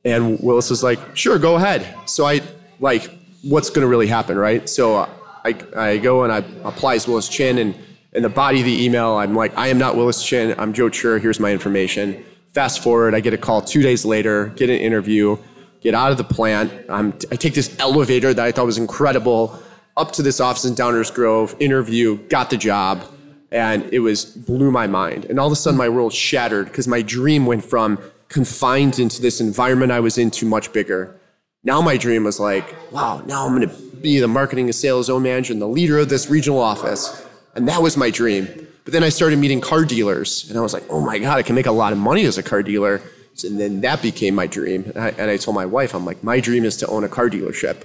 and 0.05 0.41
Willis 0.41 0.71
was 0.71 0.83
like, 0.83 0.99
sure, 1.15 1.39
go 1.39 1.57
ahead. 1.57 1.87
So 2.07 2.27
I 2.27 2.41
like, 2.83 3.11
what's 3.43 3.71
going 3.71 3.81
to 3.81 3.87
really 3.87 4.09
happen, 4.09 4.37
right? 4.37 4.69
So 4.69 4.97
uh, 4.97 5.09
I, 5.45 5.57
I 5.75 5.99
go 5.99 6.25
and 6.25 6.33
I 6.33 6.39
apply 6.69 6.97
as 6.97 7.09
Willis 7.09 7.29
Chin, 7.29 7.57
and 7.59 7.75
in 8.13 8.23
the 8.23 8.29
body 8.29 8.59
of 8.59 8.67
the 8.67 8.85
email, 8.85 9.15
I'm 9.15 9.35
like, 9.35 9.57
I 9.57 9.69
am 9.69 9.79
not 9.79 9.97
Willis 9.97 10.23
Chin. 10.23 10.55
I'm 10.59 10.73
Joe 10.75 10.91
Chur. 10.91 11.19
Here's 11.19 11.41
my 11.41 11.53
information. 11.53 12.23
Fast 12.51 12.83
forward, 12.83 13.15
I 13.15 13.21
get 13.21 13.33
a 13.33 13.39
call 13.39 13.63
two 13.63 13.81
days 13.81 14.05
later, 14.05 14.49
get 14.49 14.69
an 14.69 14.77
interview, 14.77 15.39
get 15.81 15.95
out 15.95 16.11
of 16.11 16.19
the 16.19 16.25
plant. 16.25 16.71
I'm, 16.91 17.15
I 17.31 17.37
take 17.37 17.55
this 17.55 17.75
elevator 17.79 18.35
that 18.35 18.45
I 18.45 18.53
thought 18.53 18.67
was 18.67 18.77
incredible 18.77 19.59
up 19.97 20.13
to 20.13 20.23
this 20.23 20.41
office 20.41 20.65
in 20.65 20.75
Downers 20.75 21.13
Grove, 21.15 21.55
interview, 21.61 22.17
got 22.29 22.51
the 22.51 22.57
job, 22.57 23.05
and 23.53 23.85
it 23.93 24.01
was 24.01 24.25
blew 24.25 24.71
my 24.71 24.87
mind. 24.87 25.25
And 25.27 25.39
all 25.39 25.47
of 25.47 25.53
a 25.53 25.57
sudden, 25.57 25.79
my 25.79 25.89
world 25.89 26.13
shattered 26.13 26.67
because 26.67 26.89
my 26.89 27.01
dream 27.01 27.47
went 27.47 27.65
from 27.65 27.99
confined 28.29 28.99
into 28.99 29.23
this 29.23 29.41
environment 29.41 29.93
I 29.93 30.01
was 30.01 30.19
in 30.19 30.31
to 30.33 30.47
much 30.47 30.73
bigger. 30.73 31.19
Now 31.65 31.81
my 31.81 31.97
dream 31.97 32.25
was 32.25 32.41
like, 32.41 32.75
wow, 32.93 33.23
now 33.25 33.47
I'm 33.47 33.55
going 33.55 33.69
to 33.69 33.97
be 33.97 34.19
the 34.19 34.29
marketing 34.29 34.67
and 34.67 34.75
sales 34.75 35.07
zone 35.07 35.23
manager 35.23 35.53
and 35.53 35.63
the 35.63 35.69
leader 35.69 35.99
of 35.99 36.09
this 36.09 36.29
regional 36.29 36.59
office. 36.59 37.25
And 37.55 37.69
that 37.69 37.81
was 37.81 37.97
my 37.97 38.11
dream. 38.11 38.49
But 38.85 38.93
then 38.93 39.05
I 39.05 39.11
started 39.11 39.39
meeting 39.39 39.61
car 39.61 39.85
dealers, 39.85 40.49
and 40.49 40.59
I 40.59 40.61
was 40.61 40.75
like, 40.75 40.83
oh 40.91 41.01
my 41.01 41.19
God, 41.19 41.39
I 41.39 41.43
can 41.43 41.55
make 41.55 41.67
a 41.67 41.73
lot 41.73 41.93
of 41.93 41.99
money 41.99 42.25
as 42.25 42.37
a 42.37 42.43
car 42.43 42.65
dealer. 42.65 43.01
And 43.45 43.61
then 43.61 43.81
that 43.83 44.03
became 44.03 44.35
my 44.35 44.47
dream. 44.47 44.85
And 44.95 44.99
I, 44.99 45.09
and 45.11 45.31
I 45.31 45.37
told 45.37 45.55
my 45.55 45.67
wife, 45.67 45.95
I'm 45.95 46.05
like, 46.05 46.25
my 46.25 46.41
dream 46.41 46.65
is 46.65 46.77
to 46.79 46.87
own 46.89 47.05
a 47.05 47.09
car 47.09 47.31
dealership. 47.31 47.85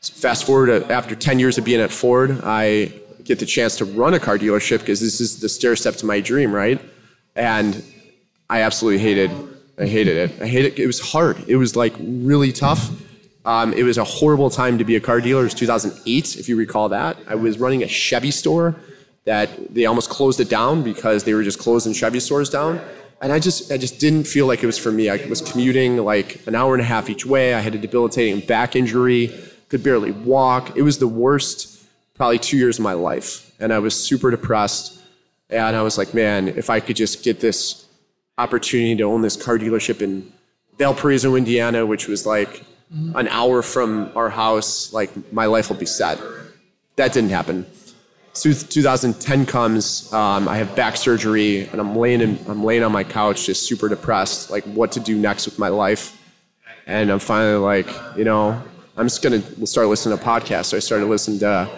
Fast 0.00 0.44
forward 0.44 0.66
to 0.66 0.92
after 0.92 1.14
10 1.14 1.38
years 1.38 1.58
of 1.58 1.64
being 1.64 1.80
at 1.80 1.90
Ford, 1.90 2.40
I 2.44 2.92
get 3.24 3.38
the 3.40 3.46
chance 3.46 3.76
to 3.76 3.84
run 3.84 4.14
a 4.14 4.20
car 4.20 4.38
dealership 4.38 4.80
because 4.80 5.00
this 5.00 5.20
is 5.20 5.40
the 5.40 5.48
stair 5.48 5.76
step 5.76 5.96
to 5.96 6.06
my 6.06 6.20
dream, 6.20 6.52
right? 6.54 6.80
And 7.34 7.82
I 8.48 8.62
absolutely 8.62 9.00
hated, 9.00 9.30
I 9.78 9.86
hated 9.86 10.16
it. 10.16 10.42
I 10.42 10.46
hated 10.46 10.74
it. 10.74 10.82
It 10.82 10.86
was 10.86 11.00
hard. 11.00 11.42
It 11.48 11.56
was 11.56 11.76
like 11.76 11.94
really 12.00 12.52
tough. 12.52 12.90
Um, 13.44 13.72
it 13.74 13.84
was 13.84 13.98
a 13.98 14.04
horrible 14.04 14.50
time 14.50 14.78
to 14.78 14.84
be 14.84 14.96
a 14.96 15.00
car 15.00 15.20
dealer. 15.20 15.42
It 15.42 15.44
was 15.44 15.54
2008, 15.54 16.36
if 16.36 16.48
you 16.48 16.56
recall 16.56 16.88
that. 16.88 17.16
I 17.28 17.36
was 17.36 17.58
running 17.58 17.82
a 17.82 17.88
Chevy 17.88 18.30
store 18.30 18.74
that 19.24 19.74
they 19.74 19.86
almost 19.86 20.08
closed 20.08 20.40
it 20.40 20.48
down 20.48 20.82
because 20.82 21.24
they 21.24 21.34
were 21.34 21.42
just 21.42 21.58
closing 21.58 21.92
Chevy 21.92 22.20
stores 22.20 22.48
down. 22.48 22.80
And 23.20 23.32
I 23.32 23.38
just, 23.38 23.70
I 23.70 23.76
just 23.76 23.98
didn't 23.98 24.24
feel 24.24 24.46
like 24.46 24.62
it 24.62 24.66
was 24.66 24.78
for 24.78 24.92
me. 24.92 25.08
I 25.08 25.24
was 25.26 25.40
commuting 25.40 25.98
like 25.98 26.46
an 26.46 26.54
hour 26.54 26.74
and 26.74 26.82
a 26.82 26.84
half 26.84 27.08
each 27.08 27.24
way. 27.24 27.54
I 27.54 27.60
had 27.60 27.74
a 27.74 27.78
debilitating 27.78 28.46
back 28.46 28.76
injury, 28.76 29.32
could 29.68 29.82
barely 29.82 30.10
walk. 30.10 30.76
It 30.76 30.82
was 30.82 30.98
the 30.98 31.08
worst, 31.08 31.84
probably 32.14 32.38
two 32.38 32.56
years 32.56 32.78
of 32.78 32.82
my 32.82 32.92
life. 32.92 33.52
And 33.60 33.72
I 33.72 33.78
was 33.78 33.94
super 33.94 34.30
depressed. 34.30 35.00
And 35.50 35.76
I 35.76 35.82
was 35.82 35.96
like, 35.96 36.14
man, 36.14 36.48
if 36.48 36.68
I 36.68 36.80
could 36.80 36.96
just 36.96 37.22
get 37.22 37.40
this 37.40 37.85
opportunity 38.38 38.96
to 38.96 39.02
own 39.04 39.22
this 39.22 39.36
car 39.36 39.58
dealership 39.58 40.02
in 40.02 40.32
Valparaiso, 40.78 41.34
Indiana, 41.36 41.86
which 41.86 42.06
was 42.06 42.26
like 42.26 42.62
an 42.90 43.28
hour 43.28 43.62
from 43.62 44.10
our 44.14 44.28
house, 44.28 44.92
like 44.92 45.10
my 45.32 45.46
life 45.46 45.68
will 45.68 45.76
be 45.76 45.86
set. 45.86 46.20
That 46.96 47.12
didn't 47.12 47.30
happen. 47.30 47.66
So 48.32 48.52
2010 48.52 49.46
comes, 49.46 50.12
um, 50.12 50.46
I 50.46 50.58
have 50.58 50.76
back 50.76 50.96
surgery, 50.96 51.66
and 51.68 51.80
I'm 51.80 51.96
laying 51.96 52.20
in, 52.20 52.38
I'm 52.48 52.62
laying 52.62 52.82
on 52.82 52.92
my 52.92 53.02
couch, 53.02 53.46
just 53.46 53.66
super 53.66 53.88
depressed, 53.88 54.50
like 54.50 54.64
what 54.64 54.92
to 54.92 55.00
do 55.00 55.16
next 55.16 55.46
with 55.46 55.58
my 55.58 55.68
life. 55.68 56.22
And 56.86 57.10
I'm 57.10 57.18
finally 57.18 57.56
like, 57.56 57.88
you 58.16 58.24
know, 58.24 58.62
I'm 58.96 59.06
just 59.06 59.22
gonna 59.22 59.40
start 59.66 59.88
listening 59.88 60.18
to 60.18 60.24
podcasts. 60.24 60.66
So 60.66 60.76
I 60.76 60.80
started 60.80 61.06
listening 61.06 61.38
to 61.40 61.68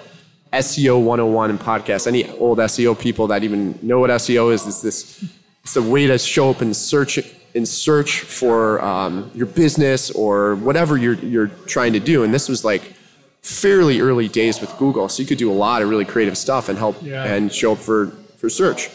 SEO 0.53 1.03
101 1.03 1.51
and 1.51 1.61
podcasts. 1.61 2.07
Any 2.07 2.29
old 2.39 2.59
SEO 2.59 2.99
people 2.99 3.29
that 3.29 3.45
even 3.45 3.79
know 3.81 4.01
what 4.01 4.11
SEO 4.11 4.53
is, 4.53 4.67
is 4.67 4.83
this 4.83 5.25
it's 5.69 5.77
a 5.77 5.83
way 5.83 6.07
to 6.07 6.17
show 6.19 6.49
up 6.49 6.63
and 6.63 6.75
search 6.75 7.19
in 7.53 7.67
search 7.67 8.21
for 8.21 8.83
um, 8.83 9.31
your 9.35 9.47
business 9.47 10.11
or 10.13 10.55
whatever 10.57 10.97
you're 10.97 11.15
you're 11.17 11.49
trying 11.67 11.93
to 11.93 12.01
do. 12.01 12.25
And 12.25 12.33
this 12.33 12.49
was 12.49 12.65
like 12.65 12.95
fairly 13.43 14.01
early 14.01 14.29
days 14.29 14.61
with 14.63 14.75
Google, 14.79 15.11
so 15.11 15.21
you 15.23 15.29
could 15.29 15.37
do 15.37 15.51
a 15.51 15.59
lot 15.67 15.83
of 15.83 15.91
really 15.91 16.07
creative 16.07 16.39
stuff 16.39 16.71
and 16.71 16.79
help 16.79 16.97
Yeah. 17.03 17.25
and 17.25 17.53
show 17.53 17.73
up 17.73 17.79
for 17.79 18.07
for 18.39 18.49
search. 18.49 18.89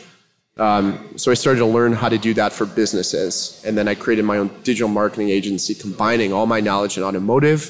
Um, 0.57 0.83
so 1.15 1.29
I 1.31 1.35
started 1.35 1.59
to 1.59 1.65
learn 1.67 1.93
how 1.93 2.09
to 2.09 2.17
do 2.17 2.33
that 2.35 2.53
for 2.53 2.65
businesses, 2.65 3.61
and 3.65 3.77
then 3.77 3.87
I 3.87 3.93
created 3.95 4.25
my 4.25 4.37
own 4.39 4.49
digital 4.63 4.89
marketing 4.89 5.29
agency, 5.29 5.75
combining 5.75 6.33
all 6.33 6.47
my 6.47 6.59
knowledge 6.59 6.97
in 6.97 7.03
automotive, 7.03 7.61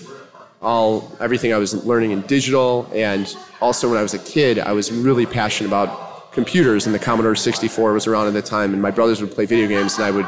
all 0.62 1.12
everything 1.20 1.54
I 1.54 1.58
was 1.58 1.72
learning 1.86 2.12
in 2.12 2.22
digital, 2.22 2.90
and 2.94 3.26
also 3.62 3.90
when 3.90 3.98
I 3.98 4.02
was 4.02 4.14
a 4.14 4.20
kid, 4.20 4.60
I 4.60 4.72
was 4.74 4.92
really 4.92 5.26
passionate 5.26 5.68
about 5.70 5.90
computers, 6.34 6.86
and 6.86 6.94
the 6.94 7.00
Commodore 7.00 7.36
64 7.36 7.94
was 7.94 8.08
around 8.08 8.28
at 8.28 8.34
the 8.34 8.42
time, 8.42 8.74
and 8.74 8.82
my 8.82 8.92
brothers 8.92 9.22
would 9.22 9.32
play 9.32 9.46
video 9.46 9.68
games, 9.68 9.96
and 9.96 10.06
I 10.06 10.12
would 10.12 10.28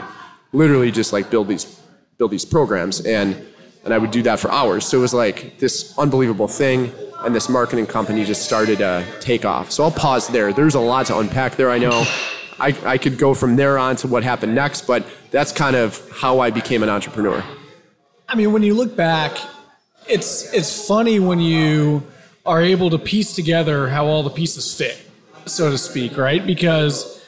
literally 0.53 0.91
just 0.91 1.11
like 1.13 1.29
build 1.29 1.47
these 1.47 1.79
build 2.17 2.31
these 2.31 2.45
programs, 2.45 3.01
and 3.05 3.35
and 3.83 3.93
I 3.93 3.97
would 3.97 4.11
do 4.11 4.21
that 4.23 4.39
for 4.39 4.51
hours. 4.51 4.85
So 4.85 4.97
it 4.97 5.01
was 5.01 5.13
like 5.13 5.59
this 5.59 5.97
unbelievable 5.97 6.47
thing, 6.47 6.91
and 7.19 7.35
this 7.35 7.49
marketing 7.49 7.85
company 7.87 8.25
just 8.25 8.43
started 8.43 8.79
to 8.79 9.05
take 9.19 9.45
off. 9.45 9.71
So 9.71 9.83
I'll 9.83 9.91
pause 9.91 10.27
there. 10.27 10.53
There's 10.53 10.75
a 10.75 10.79
lot 10.79 11.05
to 11.07 11.17
unpack 11.19 11.55
there. 11.55 11.69
I 11.69 11.77
know. 11.77 12.05
I, 12.59 12.75
I 12.85 12.97
could 12.97 13.17
go 13.17 13.33
from 13.33 13.57
there 13.57 13.77
on 13.77 13.97
to 13.97 14.07
what 14.07 14.23
happened 14.23 14.55
next, 14.55 14.87
but 14.87 15.05
that's 15.29 15.51
kind 15.51 15.75
of 15.75 16.09
how 16.11 16.39
I 16.39 16.51
became 16.51 16.83
an 16.83 16.89
entrepreneur. 16.89 17.43
I 18.29 18.35
mean, 18.35 18.53
when 18.53 18.63
you 18.63 18.73
look 18.73 18.95
back, 18.95 19.37
it's 20.07 20.53
it's 20.53 20.87
funny 20.87 21.19
when 21.19 21.39
you 21.39 22.03
are 22.45 22.61
able 22.61 22.89
to 22.91 22.97
piece 22.97 23.33
together 23.33 23.89
how 23.89 24.05
all 24.05 24.23
the 24.23 24.29
pieces 24.29 24.73
fit, 24.75 24.97
so 25.45 25.71
to 25.71 25.77
speak, 25.77 26.17
right? 26.17 26.45
Because 26.45 27.21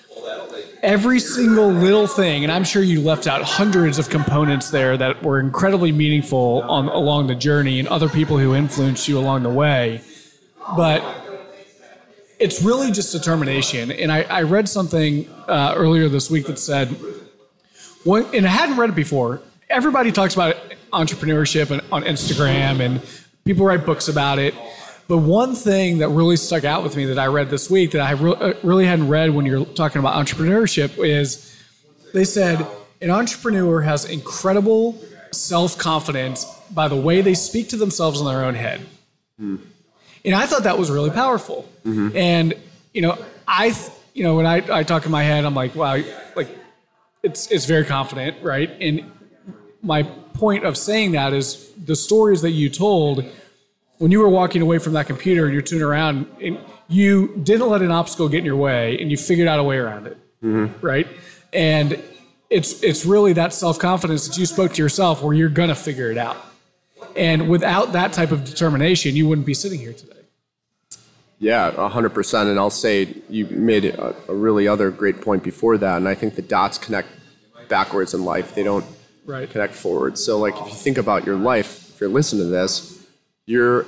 every 0.84 1.20
single 1.20 1.70
little 1.70 2.08
thing, 2.08 2.44
and 2.44 2.52
I'm 2.52 2.64
sure 2.64 2.82
you 2.82 3.02
left 3.02 3.28
out 3.28 3.42
hundreds 3.42 4.00
of 4.00 4.10
components 4.10 4.70
there 4.70 4.98
that 4.98 5.24
were 5.24 5.40
incredibly 5.40 5.92
meaningful 5.92 6.64
on 6.64 6.88
along 6.88 7.28
the 7.28 7.36
journey, 7.36 7.80
and 7.80 7.88
other 7.88 8.10
people 8.10 8.38
who 8.38 8.56
influenced 8.56 9.08
you 9.08 9.18
along 9.18 9.44
the 9.44 9.50
way. 9.50 10.02
But 10.76 11.04
it's 12.40 12.62
really 12.62 12.92
just 12.92 13.12
determination. 13.12 13.92
And 13.92 14.12
I, 14.12 14.24
I 14.24 14.44
read 14.44 14.70
something 14.70 15.28
uh, 15.48 15.74
earlier 15.76 16.10
this 16.10 16.30
week 16.30 16.46
that 16.48 16.60
said 16.60 16.90
one, 18.04 18.26
and 18.34 18.46
I 18.46 18.50
hadn't 18.50 18.78
read 18.78 18.90
it 18.90 18.96
before. 18.96 19.42
Everybody 19.70 20.12
talks 20.12 20.34
about 20.34 20.56
entrepreneurship 20.94 21.72
and, 21.72 21.82
on 21.92 22.04
Instagram, 22.04 22.80
and 22.80 23.02
people 23.44 23.66
write 23.66 23.86
books 23.86 24.08
about 24.08 24.40
it. 24.40 24.54
But 25.08 25.20
one 25.20 25.56
thing 25.56 26.00
that 26.00 26.10
really 26.10 26.36
stuck 26.36 26.64
out 26.66 26.84
with 26.84 26.96
me 26.98 27.06
that 27.06 27.18
I 27.18 27.28
read 27.28 27.50
this 27.50 27.70
week 27.70 27.92
that 27.92 28.02
I 28.02 28.12
re- 28.12 28.34
uh, 28.34 28.54
really 28.62 28.86
hadn't 28.86 29.08
read 29.08 29.30
when 29.34 29.46
you're 29.46 29.66
talking 29.66 30.00
about 30.00 30.16
entrepreneurship 30.26 30.98
is 31.04 31.56
they 32.14 32.26
said 32.26 32.66
an 33.02 33.10
entrepreneur 33.10 33.82
has 33.82 34.04
incredible 34.06 35.02
self 35.32 35.78
confidence 35.78 36.46
by 36.72 36.88
the 36.90 36.96
way 36.96 37.22
they 37.22 37.34
speak 37.34 37.70
to 37.70 37.78
themselves 37.78 38.20
in 38.20 38.26
their 38.26 38.44
own 38.44 38.56
head. 38.56 38.82
And 40.26 40.36
I 40.36 40.46
thought 40.46 40.64
that 40.64 40.78
was 40.78 40.90
really 40.92 41.12
powerful. 41.12 41.70
And, 42.16 42.54
you 42.94 43.02
know, 43.02 43.18
I, 43.48 43.70
th- 43.70 43.92
you 44.14 44.24
know, 44.24 44.36
when 44.36 44.46
I, 44.46 44.56
I 44.80 44.84
talk 44.84 45.06
in 45.06 45.12
my 45.12 45.24
head, 45.24 45.46
I'm 45.46 45.54
like, 45.54 45.74
wow, 45.76 46.02
like 46.36 46.50
it's 47.24 47.50
it's 47.52 47.66
very 47.66 47.86
confident, 47.86 48.44
right? 48.44 48.70
And 48.82 49.10
my 49.82 50.04
point 50.04 50.66
of 50.66 50.76
saying 50.76 51.14
that 51.14 51.32
is 51.34 51.72
the 51.86 51.96
stories 51.96 52.42
that 52.42 52.52
you 52.52 52.70
told 52.70 53.24
when 53.98 54.12
you 54.12 54.20
were 54.20 54.30
walking 54.30 54.62
away 54.62 54.78
from 54.80 54.94
that 54.94 55.08
computer 55.08 55.46
and 55.46 55.54
you're 55.54 55.62
tuning 55.62 55.84
around 55.84 56.28
and 56.42 56.60
you 56.88 57.36
didn't 57.44 57.70
let 57.70 57.82
an 57.82 57.92
obstacle 57.92 58.30
get 58.30 58.40
in 58.40 58.46
your 58.46 58.56
way 58.56 59.00
and 59.00 59.12
you 59.12 59.18
figured 59.18 59.48
out 59.48 59.60
a 59.60 59.64
way 59.64 59.78
around 59.78 60.08
it 60.08 60.18
mm-hmm. 60.44 60.86
right 60.86 61.08
and 61.54 62.02
it's 62.50 62.82
it's 62.84 63.06
really 63.06 63.34
that 63.34 63.54
self-confidence 63.54 64.28
that 64.28 64.38
you 64.38 64.46
spoke 64.46 64.74
to 64.74 64.82
yourself 64.82 65.22
where 65.22 65.34
you're 65.34 65.50
gonna 65.50 65.76
figure 65.76 66.12
it 66.12 66.18
out 66.18 66.38
and 67.16 67.50
without 67.50 67.94
that 67.94 68.14
type 68.14 68.32
of 68.32 68.44
determination 68.44 69.16
you 69.16 69.28
wouldn't 69.28 69.48
be 69.48 69.54
sitting 69.54 69.80
here 69.80 69.94
today 69.94 70.14
Yeah, 71.40 71.72
100%. 71.72 72.50
And 72.50 72.58
I'll 72.58 72.72
say 72.72 73.14
you 73.30 73.46
made 73.46 73.86
a, 73.86 74.16
a 74.28 74.34
really 74.34 74.68
other 74.68 74.90
great 74.90 75.22
point 75.22 75.44
before 75.44 75.78
that. 75.78 75.98
And 75.98 76.08
I 76.08 76.16
think 76.16 76.34
the 76.36 76.42
dots 76.42 76.80
connect 76.80 77.10
backwards 77.68 78.14
in 78.14 78.26
life, 78.26 78.56
they 78.56 78.64
don't 78.64 78.86
right 79.26 79.50
connect 79.50 79.74
forward. 79.74 80.18
So, 80.18 80.40
like, 80.40 80.56
if 80.56 80.68
you 80.68 80.74
think 80.74 80.98
about 80.98 81.26
your 81.26 81.36
life, 81.36 81.92
if 81.94 82.02
you're 82.02 82.10
listening 82.10 82.44
to 82.44 82.50
this, 82.50 82.97
you're 83.48 83.88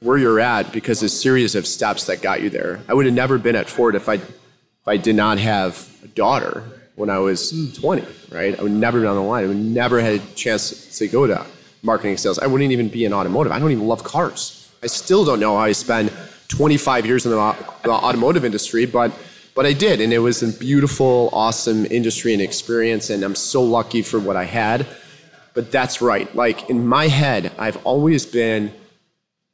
where 0.00 0.16
you're 0.16 0.40
at 0.40 0.72
because 0.72 1.02
a 1.02 1.08
series 1.08 1.54
of 1.54 1.66
steps 1.66 2.06
that 2.06 2.22
got 2.22 2.42
you 2.42 2.50
there. 2.50 2.80
I 2.88 2.94
would 2.94 3.06
have 3.06 3.14
never 3.14 3.38
been 3.38 3.54
at 3.54 3.68
Ford 3.68 3.94
if 3.94 4.08
I, 4.08 4.14
if 4.14 4.88
I 4.88 4.96
did 4.96 5.14
not 5.14 5.38
have 5.38 5.88
a 6.02 6.08
daughter 6.08 6.64
when 6.96 7.10
I 7.10 7.18
was 7.18 7.74
20, 7.78 8.04
right? 8.30 8.58
I 8.58 8.62
would 8.62 8.72
never 8.72 8.98
been 9.00 9.08
on 9.08 9.16
the 9.16 9.22
line. 9.22 9.44
I 9.44 9.48
would 9.48 9.58
never 9.58 10.00
had 10.00 10.14
a 10.14 10.26
chance 10.34 10.98
to 10.98 11.06
go 11.06 11.26
to 11.26 11.46
marketing 11.82 12.16
sales. 12.16 12.38
I 12.38 12.46
wouldn't 12.46 12.72
even 12.72 12.88
be 12.88 13.04
in 13.04 13.12
automotive. 13.12 13.52
I 13.52 13.58
don't 13.58 13.70
even 13.70 13.86
love 13.86 14.02
cars. 14.02 14.70
I 14.82 14.86
still 14.86 15.26
don't 15.26 15.38
know 15.38 15.56
how 15.56 15.64
I 15.64 15.72
spend 15.72 16.10
25 16.48 17.04
years 17.04 17.26
in 17.26 17.32
the, 17.32 17.56
the 17.84 17.90
automotive 17.90 18.44
industry, 18.44 18.86
but 18.86 19.12
but 19.52 19.66
I 19.66 19.72
did, 19.72 20.00
and 20.00 20.12
it 20.12 20.20
was 20.20 20.42
a 20.42 20.48
beautiful, 20.48 21.28
awesome 21.32 21.84
industry 21.86 22.32
and 22.32 22.40
experience, 22.40 23.10
and 23.10 23.22
I'm 23.24 23.34
so 23.34 23.62
lucky 23.62 24.00
for 24.00 24.20
what 24.20 24.36
I 24.36 24.44
had. 24.44 24.86
But 25.60 25.70
that's 25.70 26.00
right. 26.00 26.34
Like 26.34 26.70
in 26.70 26.86
my 26.86 27.08
head, 27.08 27.52
I've 27.58 27.76
always 27.84 28.24
been 28.24 28.72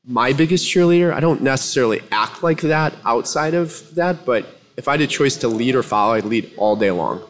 my 0.04 0.32
biggest 0.32 0.64
cheerleader. 0.64 1.12
I 1.12 1.18
don't 1.18 1.42
necessarily 1.42 2.00
act 2.12 2.44
like 2.44 2.60
that 2.60 2.94
outside 3.04 3.54
of 3.54 3.92
that, 3.96 4.24
but 4.24 4.46
if 4.76 4.86
I 4.86 4.92
had 4.92 5.00
a 5.00 5.08
choice 5.08 5.34
to 5.38 5.48
lead 5.48 5.74
or 5.74 5.82
follow, 5.82 6.14
I'd 6.14 6.24
lead 6.24 6.52
all 6.56 6.76
day 6.76 6.92
long. 6.92 7.24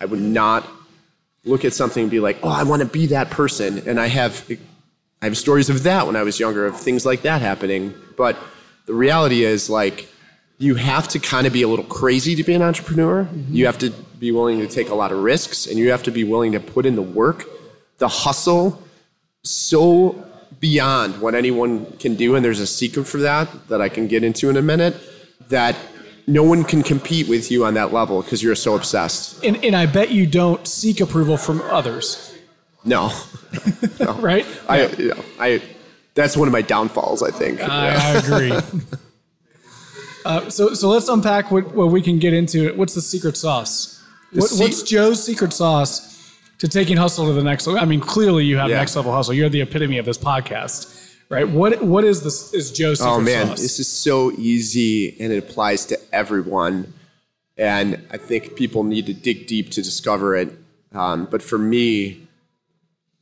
I 0.00 0.06
would 0.06 0.22
not 0.22 0.66
look 1.44 1.66
at 1.66 1.74
something 1.74 2.04
and 2.04 2.10
be 2.10 2.18
like, 2.18 2.38
"Oh, 2.42 2.48
I 2.48 2.62
want 2.62 2.80
to 2.80 2.88
be 2.88 3.04
that 3.08 3.28
person." 3.28 3.86
And 3.86 4.00
I 4.00 4.06
have 4.06 4.50
I 5.20 5.26
have 5.26 5.36
stories 5.36 5.68
of 5.68 5.82
that 5.82 6.06
when 6.06 6.16
I 6.16 6.22
was 6.22 6.40
younger 6.40 6.64
of 6.64 6.80
things 6.80 7.04
like 7.04 7.20
that 7.22 7.42
happening. 7.42 7.92
But 8.16 8.38
the 8.86 8.94
reality 8.94 9.44
is 9.44 9.68
like 9.68 10.08
you 10.56 10.76
have 10.76 11.08
to 11.08 11.18
kind 11.18 11.46
of 11.46 11.52
be 11.52 11.60
a 11.60 11.68
little 11.68 11.84
crazy 11.84 12.34
to 12.36 12.42
be 12.42 12.54
an 12.54 12.62
entrepreneur. 12.62 13.24
Mm-hmm. 13.24 13.54
You 13.54 13.66
have 13.66 13.76
to 13.80 13.90
be 14.18 14.32
willing 14.32 14.60
to 14.60 14.66
take 14.66 14.88
a 14.88 14.94
lot 14.94 15.12
of 15.12 15.18
risks 15.18 15.66
and 15.66 15.78
you 15.78 15.90
have 15.90 16.02
to 16.04 16.10
be 16.10 16.24
willing 16.24 16.52
to 16.52 16.60
put 16.60 16.86
in 16.86 16.96
the 16.96 17.02
work, 17.02 17.44
the 17.98 18.08
hustle 18.08 18.82
so 19.42 20.24
beyond 20.60 21.20
what 21.20 21.34
anyone 21.34 21.84
can 21.98 22.14
do 22.14 22.34
and 22.36 22.44
there's 22.44 22.60
a 22.60 22.66
secret 22.66 23.06
for 23.06 23.18
that 23.18 23.48
that 23.68 23.80
I 23.80 23.88
can 23.88 24.08
get 24.08 24.24
into 24.24 24.48
in 24.50 24.56
a 24.56 24.62
minute 24.62 24.96
that 25.48 25.76
no 26.26 26.42
one 26.42 26.64
can 26.64 26.82
compete 26.82 27.28
with 27.28 27.50
you 27.50 27.64
on 27.66 27.74
that 27.74 27.92
level 27.92 28.22
because 28.22 28.42
you're 28.42 28.54
so 28.54 28.74
obsessed. 28.74 29.44
and, 29.44 29.62
and 29.62 29.76
i 29.76 29.84
bet 29.84 30.10
you 30.10 30.26
don't 30.26 30.66
seek 30.66 31.00
approval 31.00 31.36
from 31.36 31.60
others 31.62 32.34
No. 32.84 33.12
right 34.20 34.46
I, 34.68 34.86
you 34.86 35.08
know, 35.08 35.24
I 35.38 35.62
that's 36.14 36.36
one 36.36 36.48
of 36.48 36.52
my 36.52 36.62
downfalls, 36.62 37.22
I 37.22 37.30
think. 37.30 37.60
I, 37.60 37.94
I 37.94 38.18
agree. 38.18 38.52
uh, 40.24 40.48
so, 40.48 40.72
so 40.74 40.88
let's 40.88 41.08
unpack 41.08 41.50
what, 41.50 41.74
what 41.74 41.90
we 41.90 42.00
can 42.00 42.18
get 42.20 42.32
into. 42.32 42.72
What's 42.76 42.94
the 42.94 43.00
secret 43.00 43.36
sauce? 43.36 44.02
What, 44.32 44.50
what's 44.52 44.82
Joe's 44.82 45.22
secret 45.24 45.52
sauce 45.52 46.13
to 46.64 46.68
taking 46.70 46.96
hustle 46.96 47.26
to 47.26 47.32
the 47.34 47.42
next 47.42 47.66
level? 47.66 47.80
I 47.82 47.84
mean, 47.84 48.00
clearly 48.00 48.44
you 48.44 48.56
have 48.56 48.70
Yeah. 48.70 48.78
next 48.78 48.96
level 48.96 49.12
hustle. 49.12 49.34
You're 49.34 49.48
the 49.50 49.60
epitome 49.60 49.98
of 49.98 50.06
this 50.06 50.16
podcast, 50.18 50.86
right? 51.28 51.46
What 51.48 51.82
What 51.82 52.04
is 52.04 52.22
this? 52.22 52.52
Is 52.54 52.70
Joe's 52.72 52.98
secret 52.98 53.12
Oh 53.12 53.20
man, 53.20 53.48
sauce? 53.48 53.60
this 53.60 53.78
is 53.78 53.88
so 53.88 54.32
easy 54.32 55.14
and 55.20 55.32
it 55.32 55.38
applies 55.38 55.84
to 55.86 55.98
everyone. 56.12 56.92
And 57.58 58.00
I 58.10 58.16
think 58.16 58.56
people 58.56 58.82
need 58.82 59.06
to 59.06 59.14
dig 59.14 59.46
deep 59.46 59.70
to 59.72 59.82
discover 59.82 60.34
it. 60.34 60.48
Um, 60.92 61.28
but 61.30 61.42
for 61.42 61.58
me, 61.58 62.26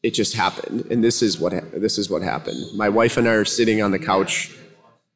it 0.02 0.14
just 0.14 0.34
happened, 0.34 0.86
and 0.90 1.02
this 1.04 1.22
is 1.22 1.38
what 1.38 1.52
ha- 1.52 1.60
this 1.74 1.96
is 1.98 2.08
what 2.10 2.22
happened. 2.22 2.58
My 2.74 2.88
wife 2.88 3.16
and 3.16 3.28
I 3.28 3.32
are 3.32 3.44
sitting 3.44 3.82
on 3.82 3.90
the 3.92 3.98
couch 3.98 4.50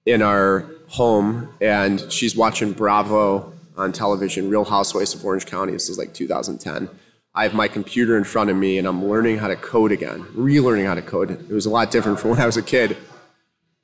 in 0.05 0.23
our 0.23 0.65
home, 0.89 1.49
and 1.61 2.05
she's 2.13 2.37
watching 2.37 2.73
Bravo 2.73 3.53
on 3.77 3.93
television, 3.93 4.49
Real 4.49 4.65
Housewives 4.65 5.13
of 5.15 5.25
Orange 5.25 5.45
County. 5.47 5.73
This 5.73 5.89
is 5.89 5.99
like 5.99 6.13
2010. 6.15 6.89
I 7.37 7.43
have 7.43 7.53
my 7.53 7.69
computer 7.69 8.17
in 8.17 8.25
front 8.25 8.49
of 8.49 8.57
me, 8.57 8.79
and 8.79 8.89
I'm 8.89 9.05
learning 9.05 9.37
how 9.37 9.49
to 9.49 9.57
code 9.57 9.93
again, 9.93 10.25
relearning 10.35 10.87
how 10.87 10.95
to 10.95 11.03
code. 11.03 11.31
It 11.31 11.53
was 11.53 11.67
a 11.67 11.71
lot 11.71 11.91
different 11.91 12.19
from 12.19 12.31
when 12.33 12.41
I 12.41 12.47
was 12.47 12.57
a 12.57 12.63
kid. 12.63 12.97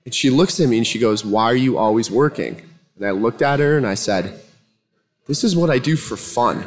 And 0.05 0.15
she 0.15 0.31
looks 0.31 0.59
at 0.59 0.69
me 0.69 0.79
and 0.79 0.87
she 0.87 0.99
goes, 0.99 1.25
Why 1.25 1.45
are 1.45 1.55
you 1.55 1.77
always 1.79 2.11
working? 2.11 2.63
And 2.97 3.07
I 3.07 3.11
looked 3.11 3.43
at 3.43 3.61
her 3.61 3.77
and 3.77 3.87
I 3.87 3.95
said, 3.95 4.41
This 5.27 5.45
is 5.45 5.55
what 5.55 5.71
I 5.71 5.79
do 5.79 5.97
for 5.97 6.17
fun. 6.17 6.67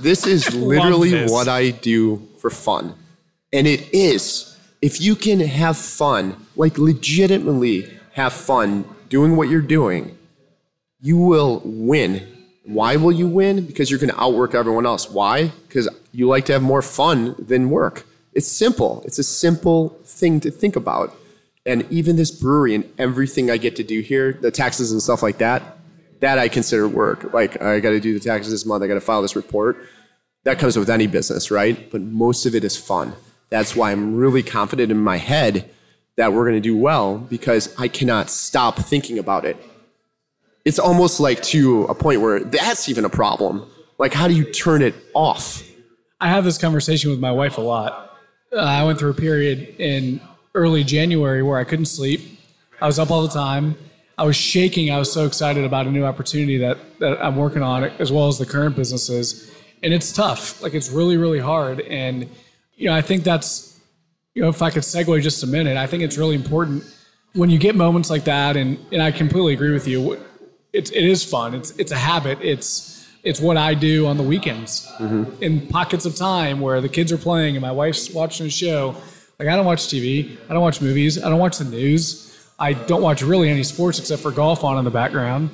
This 0.00 0.26
is 0.26 0.54
literally 0.56 1.10
this. 1.10 1.30
what 1.30 1.46
I 1.46 1.70
do 1.70 2.26
for 2.38 2.50
fun. 2.50 2.94
And 3.52 3.66
it 3.66 3.92
is. 3.94 4.58
If 4.80 5.00
you 5.00 5.14
can 5.14 5.38
have 5.40 5.76
fun, 5.76 6.36
like 6.56 6.78
legitimately 6.78 7.88
have 8.14 8.32
fun 8.32 8.84
doing 9.08 9.36
what 9.36 9.48
you're 9.48 9.60
doing, 9.60 10.16
you 11.00 11.18
will 11.18 11.60
win. 11.64 12.26
Why 12.64 12.96
will 12.96 13.12
you 13.12 13.26
win? 13.26 13.66
Because 13.66 13.90
you're 13.90 13.98
going 13.98 14.10
to 14.10 14.20
outwork 14.20 14.54
everyone 14.54 14.86
else. 14.86 15.10
Why? 15.10 15.48
Because 15.68 15.88
you 16.12 16.28
like 16.28 16.44
to 16.46 16.52
have 16.52 16.62
more 16.62 16.82
fun 16.82 17.34
than 17.38 17.70
work. 17.70 18.06
It's 18.34 18.48
simple. 18.48 19.02
It's 19.04 19.18
a 19.18 19.24
simple 19.24 19.90
thing 20.04 20.40
to 20.40 20.50
think 20.50 20.76
about. 20.76 21.16
And 21.66 21.86
even 21.90 22.16
this 22.16 22.30
brewery 22.30 22.74
and 22.74 22.88
everything 22.98 23.50
I 23.50 23.56
get 23.56 23.76
to 23.76 23.84
do 23.84 24.00
here, 24.00 24.32
the 24.32 24.50
taxes 24.50 24.92
and 24.92 25.02
stuff 25.02 25.22
like 25.22 25.38
that, 25.38 25.78
that 26.20 26.38
I 26.38 26.48
consider 26.48 26.88
work. 26.88 27.32
Like 27.32 27.60
I 27.60 27.80
got 27.80 27.90
to 27.90 28.00
do 28.00 28.18
the 28.18 28.24
taxes 28.24 28.52
this 28.52 28.64
month. 28.64 28.82
I 28.82 28.86
got 28.86 28.94
to 28.94 29.00
file 29.00 29.22
this 29.22 29.36
report. 29.36 29.76
That 30.44 30.58
comes 30.58 30.76
with 30.76 30.90
any 30.90 31.06
business, 31.06 31.50
right? 31.50 31.90
But 31.90 32.00
most 32.00 32.46
of 32.46 32.54
it 32.54 32.64
is 32.64 32.76
fun. 32.76 33.12
That's 33.50 33.76
why 33.76 33.92
I'm 33.92 34.16
really 34.16 34.42
confident 34.42 34.90
in 34.90 34.98
my 34.98 35.18
head 35.18 35.68
that 36.16 36.32
we're 36.32 36.44
going 36.44 36.54
to 36.54 36.60
do 36.60 36.76
well 36.76 37.18
because 37.18 37.74
I 37.78 37.88
cannot 37.88 38.30
stop 38.30 38.78
thinking 38.78 39.18
about 39.18 39.44
it 39.44 39.56
it's 40.64 40.78
almost 40.78 41.20
like 41.20 41.42
to 41.42 41.84
a 41.84 41.94
point 41.94 42.20
where 42.20 42.40
that's 42.40 42.88
even 42.88 43.04
a 43.04 43.10
problem. 43.10 43.66
Like, 43.98 44.12
how 44.12 44.28
do 44.28 44.34
you 44.34 44.50
turn 44.50 44.82
it 44.82 44.94
off? 45.14 45.62
I 46.20 46.28
have 46.28 46.44
this 46.44 46.58
conversation 46.58 47.10
with 47.10 47.20
my 47.20 47.32
wife 47.32 47.58
a 47.58 47.60
lot. 47.60 48.16
Uh, 48.52 48.56
I 48.60 48.84
went 48.84 48.98
through 48.98 49.10
a 49.10 49.14
period 49.14 49.74
in 49.78 50.20
early 50.54 50.84
January 50.84 51.42
where 51.42 51.58
I 51.58 51.64
couldn't 51.64 51.86
sleep. 51.86 52.38
I 52.80 52.86
was 52.86 52.98
up 52.98 53.10
all 53.10 53.22
the 53.22 53.32
time. 53.32 53.76
I 54.18 54.24
was 54.24 54.36
shaking. 54.36 54.90
I 54.90 54.98
was 54.98 55.12
so 55.12 55.26
excited 55.26 55.64
about 55.64 55.86
a 55.86 55.90
new 55.90 56.04
opportunity 56.04 56.58
that, 56.58 56.78
that 57.00 57.24
I'm 57.24 57.36
working 57.36 57.62
on, 57.62 57.84
as 57.84 58.12
well 58.12 58.28
as 58.28 58.38
the 58.38 58.46
current 58.46 58.76
businesses. 58.76 59.50
And 59.82 59.92
it's 59.92 60.12
tough. 60.12 60.62
Like, 60.62 60.74
it's 60.74 60.90
really, 60.90 61.16
really 61.16 61.40
hard. 61.40 61.80
And, 61.80 62.28
you 62.76 62.88
know, 62.88 62.94
I 62.94 63.00
think 63.00 63.24
that's, 63.24 63.80
you 64.34 64.42
know, 64.42 64.48
if 64.48 64.62
I 64.62 64.70
could 64.70 64.82
segue 64.82 65.22
just 65.22 65.42
a 65.42 65.46
minute, 65.46 65.76
I 65.76 65.86
think 65.86 66.02
it's 66.02 66.18
really 66.18 66.34
important 66.34 66.84
when 67.32 67.50
you 67.50 67.58
get 67.58 67.74
moments 67.74 68.10
like 68.10 68.24
that. 68.24 68.56
And, 68.56 68.78
and 68.92 69.02
I 69.02 69.10
completely 69.10 69.54
agree 69.54 69.72
with 69.72 69.88
you. 69.88 70.20
It's, 70.72 70.90
it 70.90 71.04
is 71.04 71.24
fun. 71.24 71.54
It's, 71.54 71.70
it's 71.72 71.92
a 71.92 71.96
habit. 71.96 72.38
It's, 72.40 73.06
it's 73.22 73.40
what 73.40 73.56
I 73.56 73.74
do 73.74 74.06
on 74.06 74.16
the 74.16 74.22
weekends 74.22 74.90
in 75.40 75.66
pockets 75.68 76.06
of 76.06 76.16
time 76.16 76.60
where 76.60 76.80
the 76.80 76.88
kids 76.88 77.12
are 77.12 77.18
playing 77.18 77.56
and 77.56 77.62
my 77.62 77.70
wife's 77.70 78.10
watching 78.10 78.46
a 78.46 78.50
show. 78.50 78.96
Like 79.38 79.48
I 79.48 79.56
don't 79.56 79.66
watch 79.66 79.80
TV, 79.82 80.36
I 80.48 80.52
don't 80.52 80.62
watch 80.62 80.80
movies, 80.80 81.22
I 81.22 81.28
don't 81.28 81.38
watch 81.38 81.58
the 81.58 81.64
news. 81.64 82.28
I 82.58 82.74
don't 82.74 83.02
watch 83.02 83.22
really 83.22 83.48
any 83.48 83.64
sports 83.64 83.98
except 83.98 84.22
for 84.22 84.30
golf 84.30 84.62
on 84.62 84.78
in 84.78 84.84
the 84.84 84.90
background, 84.90 85.50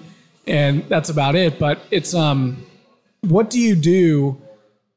and 0.47 0.85
that's 0.91 1.09
about 1.09 1.37
it. 1.37 1.59
But 1.59 1.79
it's 1.91 2.13
um, 2.13 2.67
what 3.23 3.49
do 3.49 3.59
you 3.59 3.75
do 3.75 4.37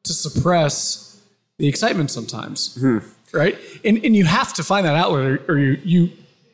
to 0.04 0.14
suppress 0.14 1.22
the 1.58 1.70
excitement 1.70 2.12
sometimes, 2.12 2.78
right? 3.32 3.58
And 3.86 4.04
and 4.04 4.14
you 4.14 4.26
have 4.26 4.54
to 4.56 4.64
find 4.64 4.86
that 4.86 4.96
outlet, 4.96 5.26
or, 5.26 5.54
or 5.54 5.58
you 5.58 5.80
you. 5.86 6.10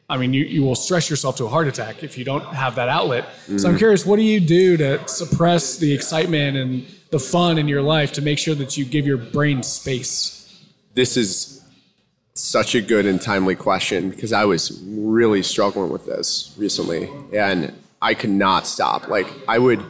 I 0.09 0.15
mean, 0.15 0.33
you, 0.33 0.45
you 0.45 0.63
will 0.63 0.75
stress 0.75 1.09
yourself 1.09 1.35
to 1.37 1.45
a 1.45 1.49
heart 1.49 1.67
attack 1.67 2.01
if 2.01 2.17
you 2.17 2.23
don't 2.23 2.45
have 2.45 2.75
that 2.75 2.87
outlet. 2.87 3.25
So 3.45 3.51
I'm 3.51 3.57
mm-hmm. 3.57 3.77
curious, 3.77 4.05
what 4.05 4.15
do 4.15 4.21
you 4.21 4.39
do 4.39 4.77
to 4.77 5.05
suppress 5.07 5.77
the 5.77 5.93
excitement 5.93 6.55
and 6.55 6.85
the 7.09 7.19
fun 7.19 7.57
in 7.57 7.67
your 7.67 7.81
life 7.81 8.13
to 8.13 8.21
make 8.21 8.39
sure 8.39 8.55
that 8.55 8.77
you 8.77 8.85
give 8.85 9.05
your 9.05 9.17
brain 9.17 9.63
space? 9.63 10.33
This 10.93 11.17
is 11.17 11.61
such 12.35 12.73
a 12.73 12.81
good 12.81 13.05
and 13.05 13.21
timely 13.21 13.55
question 13.55 14.09
because 14.09 14.31
I 14.31 14.45
was 14.45 14.81
really 14.85 15.43
struggling 15.43 15.91
with 15.91 16.05
this 16.05 16.53
recently 16.57 17.09
and 17.33 17.73
I 18.01 18.13
could 18.13 18.29
not 18.29 18.65
stop. 18.65 19.09
Like, 19.09 19.27
I 19.47 19.59
would, 19.59 19.83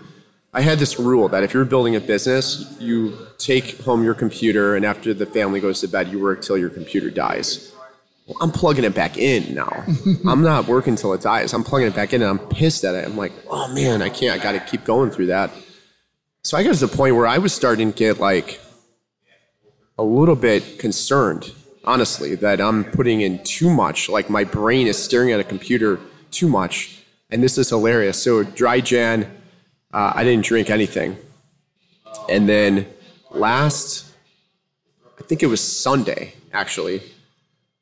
I 0.52 0.62
had 0.62 0.80
this 0.80 0.98
rule 0.98 1.28
that 1.30 1.44
if 1.44 1.54
you're 1.54 1.66
building 1.66 1.96
a 1.96 2.00
business, 2.00 2.76
you 2.80 3.16
take 3.38 3.80
home 3.82 4.04
your 4.04 4.16
computer 4.16 4.76
and 4.76 4.84
after 4.84 5.14
the 5.14 5.28
family 5.28 5.60
goes 5.60 5.82
to 5.82 5.88
bed, 5.88 6.08
you 6.08 6.20
work 6.20 6.42
till 6.42 6.58
your 6.58 6.72
computer 6.72 7.12
dies. 7.12 7.72
Well, 8.28 8.38
I'm 8.42 8.52
plugging 8.52 8.84
it 8.84 8.94
back 8.94 9.18
in 9.18 9.56
now. 9.56 9.86
I'm 10.28 10.42
not 10.44 10.68
working 10.68 10.96
till 10.96 11.14
it 11.14 11.22
dies. 11.22 11.54
I'm 11.54 11.64
plugging 11.64 11.88
it 11.88 11.96
back 11.96 12.14
in 12.14 12.22
and 12.22 12.30
I'm 12.30 12.48
pissed 12.50 12.84
at 12.84 12.94
it. 12.94 13.06
I'm 13.06 13.16
like, 13.16 13.32
oh 13.50 13.74
man, 13.74 14.02
I 14.02 14.10
can't. 14.10 14.40
I 14.40 14.44
got 14.44 14.52
to 14.52 14.60
keep 14.60 14.84
going 14.84 15.12
through 15.12 15.28
that. 15.28 15.50
So 16.44 16.58
I 16.58 16.64
got 16.64 16.76
to 16.76 16.86
the 16.86 16.96
point 16.96 17.16
where 17.16 17.26
I 17.26 17.38
was 17.38 17.54
starting 17.54 17.94
to 17.94 17.98
get 17.98 18.20
like 18.20 18.60
a 19.98 20.04
little 20.04 20.36
bit 20.36 20.78
concerned, 20.78 21.54
honestly, 21.86 22.36
that 22.36 22.60
I'm 22.60 22.84
putting 22.84 23.22
in 23.22 23.42
too 23.44 23.70
much. 23.70 24.10
Like 24.10 24.30
my 24.30 24.44
brain 24.44 24.88
is 24.88 25.02
staring 25.02 25.32
at 25.32 25.40
a 25.40 25.44
computer 25.46 26.00
too 26.32 26.50
much. 26.50 27.02
And 27.30 27.42
this 27.42 27.58
is 27.58 27.70
hilarious. 27.70 28.22
So, 28.22 28.44
dry 28.44 28.80
Jan, 28.80 29.24
uh, 29.94 30.14
I 30.16 30.24
didn't 30.24 30.46
drink 30.46 30.70
anything. 30.70 31.18
And 32.30 32.48
then 32.48 32.88
last, 33.32 34.06
I 35.20 35.24
think 35.24 35.44
it 35.44 35.48
was 35.48 35.62
Sunday, 35.62 36.34
actually. 36.54 37.02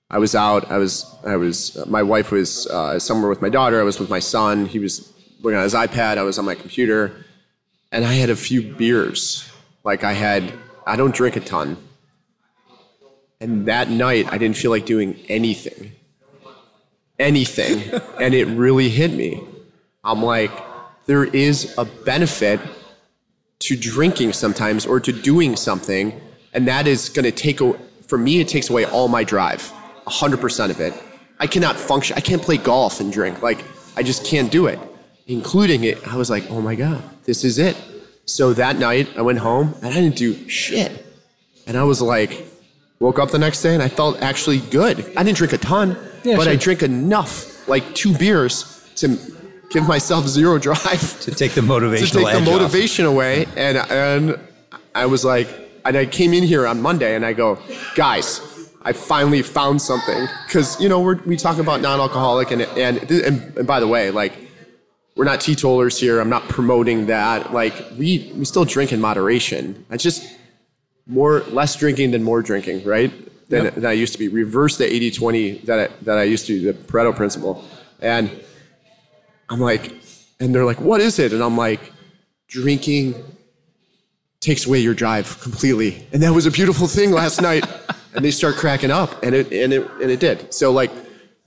I 0.10 0.20
was 0.20 0.36
out. 0.36 0.72
I 0.72 0.78
was. 0.78 1.15
I 1.26 1.36
was. 1.36 1.86
my 1.88 2.04
wife 2.04 2.32
was 2.32 2.68
uh, 2.68 3.00
somewhere 3.00 3.30
with 3.30 3.41
my 3.41 3.50
daughter. 3.50 3.80
I 3.80 3.84
was 3.84 4.00
with 4.00 4.10
my 4.10 4.20
son. 4.20 4.65
He 4.65 4.80
was 4.80 5.12
working 5.41 5.58
on 5.58 5.63
his 5.63 5.74
iPad. 5.74 6.18
I 6.18 6.24
was 6.24 6.38
on 6.38 6.46
my 6.46 6.56
computer, 6.56 7.26
and 7.91 8.06
I 8.06 8.13
had 8.13 8.30
a 8.30 8.36
few 8.36 8.62
beers. 8.62 9.50
Like 9.84 10.04
I 10.04 10.13
had. 10.13 10.54
I 10.88 10.96
don't 10.96 11.15
drink 11.15 11.36
a 11.36 11.39
ton. 11.39 11.78
And 13.41 13.65
that 13.68 13.89
night, 13.89 14.32
I 14.32 14.38
didn't 14.38 14.58
feel 14.58 14.72
like 14.72 14.86
doing 14.86 15.20
anything. 15.28 15.91
Anything. 17.20 18.02
and 18.20 18.34
it 18.34 18.46
really 18.46 18.89
hit 18.89 19.12
me. 19.12 19.41
I'm 20.04 20.22
like, 20.22 20.52
there 21.06 21.26
is 21.26 21.74
a 21.78 21.86
benefit 21.86 22.60
to 23.60 23.76
drinking 23.76 24.34
sometimes 24.34 24.86
or 24.86 25.00
to 25.00 25.12
doing 25.12 25.56
something. 25.56 26.20
And 26.54 26.68
that 26.68 26.88
is 26.88 27.10
going 27.10 27.26
to 27.26 27.32
take, 27.32 27.60
for 28.08 28.18
me, 28.18 28.39
it 28.39 28.48
takes 28.48 28.70
away 28.70 28.86
all 28.86 29.08
my 29.08 29.24
drive, 29.24 29.72
100% 30.08 30.70
of 30.70 30.80
it. 30.80 30.94
I 31.39 31.48
cannot 31.48 31.76
function. 31.76 32.15
I 32.18 32.22
can't 32.22 32.41
play 32.41 32.58
golf 32.58 33.00
and 33.00 33.12
drink. 33.12 33.41
Like, 33.41 33.63
I 33.98 34.04
just 34.04 34.26
can't 34.26 34.52
do 34.52 34.68
it. 34.68 34.80
Including 35.28 35.84
it, 35.84 36.08
I 36.08 36.15
was 36.18 36.30
like, 36.30 36.50
oh 36.52 36.62
my 36.62 36.76
God, 36.76 37.02
this 37.24 37.44
is 37.44 37.58
it. 37.58 37.76
So 38.26 38.54
that 38.54 38.78
night, 38.78 39.10
I 39.18 39.22
went 39.22 39.39
home 39.39 39.74
and 39.82 39.88
I 39.88 39.94
didn't 39.94 40.15
do 40.15 40.48
shit. 40.48 41.06
And 41.68 41.76
I 41.78 41.84
was 41.84 42.02
like, 42.02 42.46
woke 43.00 43.18
up 43.20 43.32
the 43.32 43.39
next 43.39 43.62
day 43.63 43.74
and 43.74 43.82
I 43.84 43.88
felt 43.89 44.22
actually 44.22 44.60
good. 44.60 45.00
I 45.18 45.24
didn't 45.24 45.38
drink 45.38 45.54
a 45.54 45.58
ton, 45.58 45.98
Yeah, 46.24 46.36
but 46.38 46.44
sure. 46.44 46.54
I 46.54 46.56
drank 46.56 46.84
enough, 46.84 47.68
like 47.68 47.94
two 47.96 48.15
beers, 48.18 48.88
to 48.98 49.18
give 49.72 49.88
myself 49.88 50.28
zero 50.28 50.58
drive 50.68 51.20
To 51.22 51.32
take 51.32 51.54
the 51.54 51.62
motivation 51.62 52.08
to 52.08 52.13
take 52.13 52.24
the 52.26 52.32
edge 52.32 52.48
off. 52.48 52.54
motivation 52.62 53.06
away. 53.06 53.46
And 53.58 53.78
and 53.78 54.39
I 54.94 55.08
was 55.08 55.26
like, 55.26 55.50
and 55.84 55.98
I 55.98 56.06
came 56.06 56.34
in 56.34 56.44
here 56.44 56.65
on 56.68 56.82
Monday 56.82 57.15
and 57.15 57.26
I 57.26 57.34
go, 57.34 57.58
guys, 57.96 58.39
I 58.86 58.93
finally 58.93 59.41
found 59.41 59.82
something 59.82 60.28
because 60.45 60.80
you 60.80 60.88
know 60.88 61.02
we're, 61.02 61.21
we 61.24 61.36
talk 61.36 61.58
about 61.58 61.82
non-alcoholic 61.82 62.52
and, 62.52 62.62
and 62.62 63.12
and 63.12 63.58
and 63.58 63.67
by 63.67 63.80
the 63.80 63.88
way, 63.88 64.12
like 64.12 64.34
we're 65.15 65.26
not 65.26 65.41
teetotalers 65.41 66.00
here. 66.00 66.19
I'm 66.19 66.30
not 66.30 66.48
promoting 66.50 67.08
that. 67.08 67.52
Like 67.52 67.74
we 67.98 68.32
we 68.36 68.45
still 68.45 68.63
drink 68.63 68.93
in 68.93 69.02
moderation. 69.02 69.86
It's 69.89 70.04
just 70.04 70.38
more 71.08 71.39
less 71.50 71.76
drinking 71.76 72.12
than 72.12 72.24
more 72.24 72.41
drinking, 72.41 72.84
right? 72.86 73.12
Than, 73.48 73.71
than 73.76 73.86
I 73.86 73.91
used 73.91 74.13
to 74.13 74.19
be. 74.19 74.28
Reverse 74.28 74.78
the 74.78 74.86
80-20 74.86 75.65
that 75.65 75.80
I, 75.80 75.93
that 76.02 76.17
I 76.17 76.24
used 76.24 76.48
to, 76.48 76.60
the 76.60 76.74
Pareto 76.74 77.15
principle. 77.15 77.63
And 78.02 78.32
I'm 79.50 79.60
like, 79.60 79.93
and 80.39 80.54
they're 80.54 80.65
like, 80.65 80.82
what 80.82 81.00
is 81.00 81.19
it? 81.19 81.32
And 81.32 81.43
I'm 81.43 81.56
like, 81.56 81.93
drinking 82.48 83.24
takes 84.39 84.65
away 84.65 84.80
your 84.80 84.95
drive 84.95 85.39
completely. 85.41 86.08
And 86.12 86.24
that 86.24 86.34
was 86.34 86.48
a 86.48 86.52
beautiful 86.52 86.88
thing 86.88 87.12
last 87.12 87.39
night. 87.50 87.65
And 88.15 88.23
they 88.23 88.32
start 88.32 88.56
cracking 88.56 88.91
up, 88.91 89.21
and 89.23 89.36
it 89.36 89.51
and 89.51 89.73
it 89.73 89.89
and 90.01 90.10
it 90.12 90.19
did. 90.19 90.54
So 90.54 90.71
like, 90.71 90.91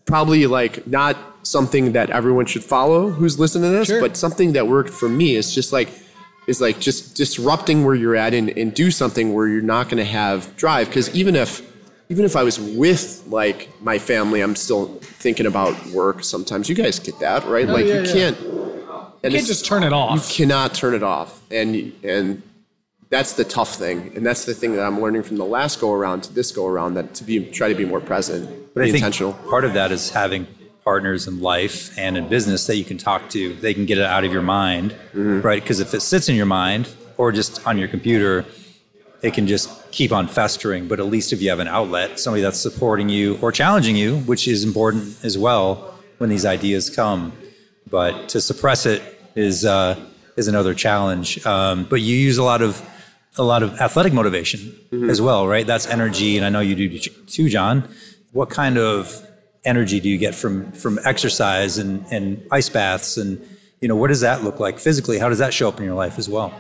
probably 0.05 0.47
like 0.47 0.87
not 0.87 1.17
something 1.43 1.93
that 1.93 2.11
everyone 2.11 2.45
should 2.47 2.65
follow 2.65 3.11
who's 3.11 3.39
listening 3.39 3.71
to 3.71 3.79
this, 3.79 3.89
Sure. 3.89 4.01
but 4.01 4.17
something 4.17 4.53
that 4.53 4.67
worked 4.69 4.91
for 4.91 5.09
me 5.09 5.35
is 5.35 5.55
just 5.55 5.73
like 5.73 5.89
is 6.47 6.61
like 6.61 6.79
just 6.81 7.15
disrupting 7.17 7.85
where 7.85 7.95
you're 7.95 8.17
at 8.17 8.33
and, 8.35 8.51
and 8.51 8.73
do 8.75 8.91
something 8.91 9.35
where 9.35 9.47
you're 9.47 9.61
not 9.63 9.89
going 9.89 9.99
to 9.99 10.05
have 10.05 10.55
drive. 10.57 10.89
Because 10.89 11.15
even 11.15 11.37
if 11.37 11.63
even 12.11 12.25
if 12.25 12.37
I 12.37 12.43
was 12.43 12.59
with 12.59 13.23
like 13.29 13.69
my 13.83 13.99
family, 13.99 14.41
I'm 14.41 14.57
still 14.57 14.87
thinking 15.03 15.47
about 15.47 15.75
work. 15.89 16.25
Sometimes 16.25 16.69
you 16.69 16.75
guys 16.75 16.99
get 16.99 17.19
that, 17.21 17.45
right? 17.47 17.69
Oh, 17.69 17.73
like 17.73 17.87
yeah, 17.87 17.95
you 18.01 18.07
yeah. 18.07 18.13
can't. 18.13 18.39
And 19.25 19.33
You 19.33 19.39
can't 19.41 19.47
just 19.49 19.67
turn 19.67 19.83
it 19.83 19.93
off. 19.93 20.15
You 20.17 20.47
cannot 20.47 20.75
turn 20.75 20.95
it 20.95 21.03
off 21.03 21.43
and 21.51 21.93
and 22.05 22.43
that's 23.11 23.33
the 23.35 23.45
tough 23.45 23.75
thing 23.77 24.13
and 24.17 24.25
that's 24.27 24.45
the 24.45 24.55
thing 24.55 24.75
that 24.77 24.85
i'm 24.85 25.01
learning 25.01 25.23
from 25.23 25.37
the 25.39 25.45
last 25.45 25.81
go 25.81 25.93
around 25.93 26.23
to 26.23 26.33
this 26.35 26.53
go 26.53 26.67
around 26.67 26.95
that 26.95 27.15
to 27.15 27.25
be 27.25 27.45
try 27.51 27.69
to 27.69 27.75
be 27.75 27.85
more 27.85 28.01
present 28.01 28.49
But 28.75 28.81
be 28.83 28.89
I 28.89 28.93
think 28.93 28.97
intentional 29.05 29.33
part 29.51 29.65
of 29.65 29.73
that 29.75 29.91
is 29.93 30.11
having 30.11 30.47
partners 30.85 31.27
in 31.27 31.41
life 31.41 31.97
and 31.99 32.17
in 32.17 32.29
business 32.29 32.67
that 32.67 32.77
you 32.77 32.85
can 32.85 32.97
talk 32.97 33.29
to. 33.29 33.53
They 33.57 33.75
can 33.75 33.85
get 33.85 33.99
it 33.99 34.05
out 34.05 34.25
of 34.25 34.33
your 34.33 34.41
mind, 34.41 34.93
Mm-hmm. 35.13 35.43
right? 35.43 35.61
Because 35.63 35.81
if 35.81 35.93
it 35.93 36.01
sits 36.01 36.31
in 36.31 36.35
your 36.35 36.47
mind 36.47 36.89
or 37.19 37.31
just 37.31 37.67
on 37.67 37.77
your 37.77 37.89
computer, 37.89 38.47
it 39.21 39.35
can 39.35 39.47
just 39.47 39.69
keep 39.91 40.13
on 40.13 40.27
festering. 40.29 40.89
But 40.89 40.99
at 40.99 41.05
least 41.05 41.35
if 41.35 41.43
you 41.43 41.51
have 41.51 41.59
an 41.59 41.69
outlet, 41.69 42.19
somebody 42.19 42.41
that's 42.43 42.59
supporting 42.59 43.11
you 43.11 43.37
or 43.43 43.53
challenging 43.53 43.97
you, 43.97 44.21
which 44.21 44.49
is 44.49 44.65
important 44.65 45.23
as 45.23 45.37
well 45.37 45.95
when 46.17 46.31
these 46.31 46.47
ideas 46.47 46.89
come. 46.89 47.33
But 47.91 48.31
to 48.31 48.41
suppress 48.41 48.87
it 48.87 49.03
is 49.35 49.67
uh, 49.67 49.95
is 50.37 50.49
another 50.49 50.73
challenge. 50.73 51.45
Um, 51.45 51.85
but 51.85 52.01
you 52.01 52.17
use 52.17 52.39
a 52.39 52.45
lot 52.45 52.63
of 52.63 52.81
a 53.39 53.43
lot 53.45 53.63
of 53.63 53.81
athletic 53.81 54.13
motivation 54.13 54.61
Mm-hmm. 54.91 55.11
as 55.11 55.21
well, 55.21 55.47
right? 55.47 55.67
That's 55.67 55.87
energy, 55.87 56.37
and 56.39 56.47
I 56.47 56.49
know 56.49 56.61
you 56.61 56.75
do 56.75 56.99
too, 56.99 57.49
John. 57.51 57.87
What 58.33 58.49
kind 58.49 58.79
of 58.79 59.23
energy 59.65 60.01
do 60.01 60.09
you 60.09 60.17
get 60.19 60.35
from 60.35 60.73
from 60.73 60.99
exercise 61.05 61.77
and, 61.77 62.05
and 62.11 62.43
ice 62.51 62.69
baths, 62.71 63.19
and 63.19 63.39
you 63.81 63.89
know 63.89 63.97
what 63.97 64.09
does 64.09 64.21
that 64.21 64.43
look 64.45 64.59
like 64.61 64.79
physically? 64.79 65.19
How 65.19 65.29
does 65.29 65.39
that 65.39 65.53
show 65.53 65.69
up 65.69 65.79
in 65.79 65.85
your 65.85 65.95
life 65.95 66.19
as 66.19 66.29
well? 66.29 66.53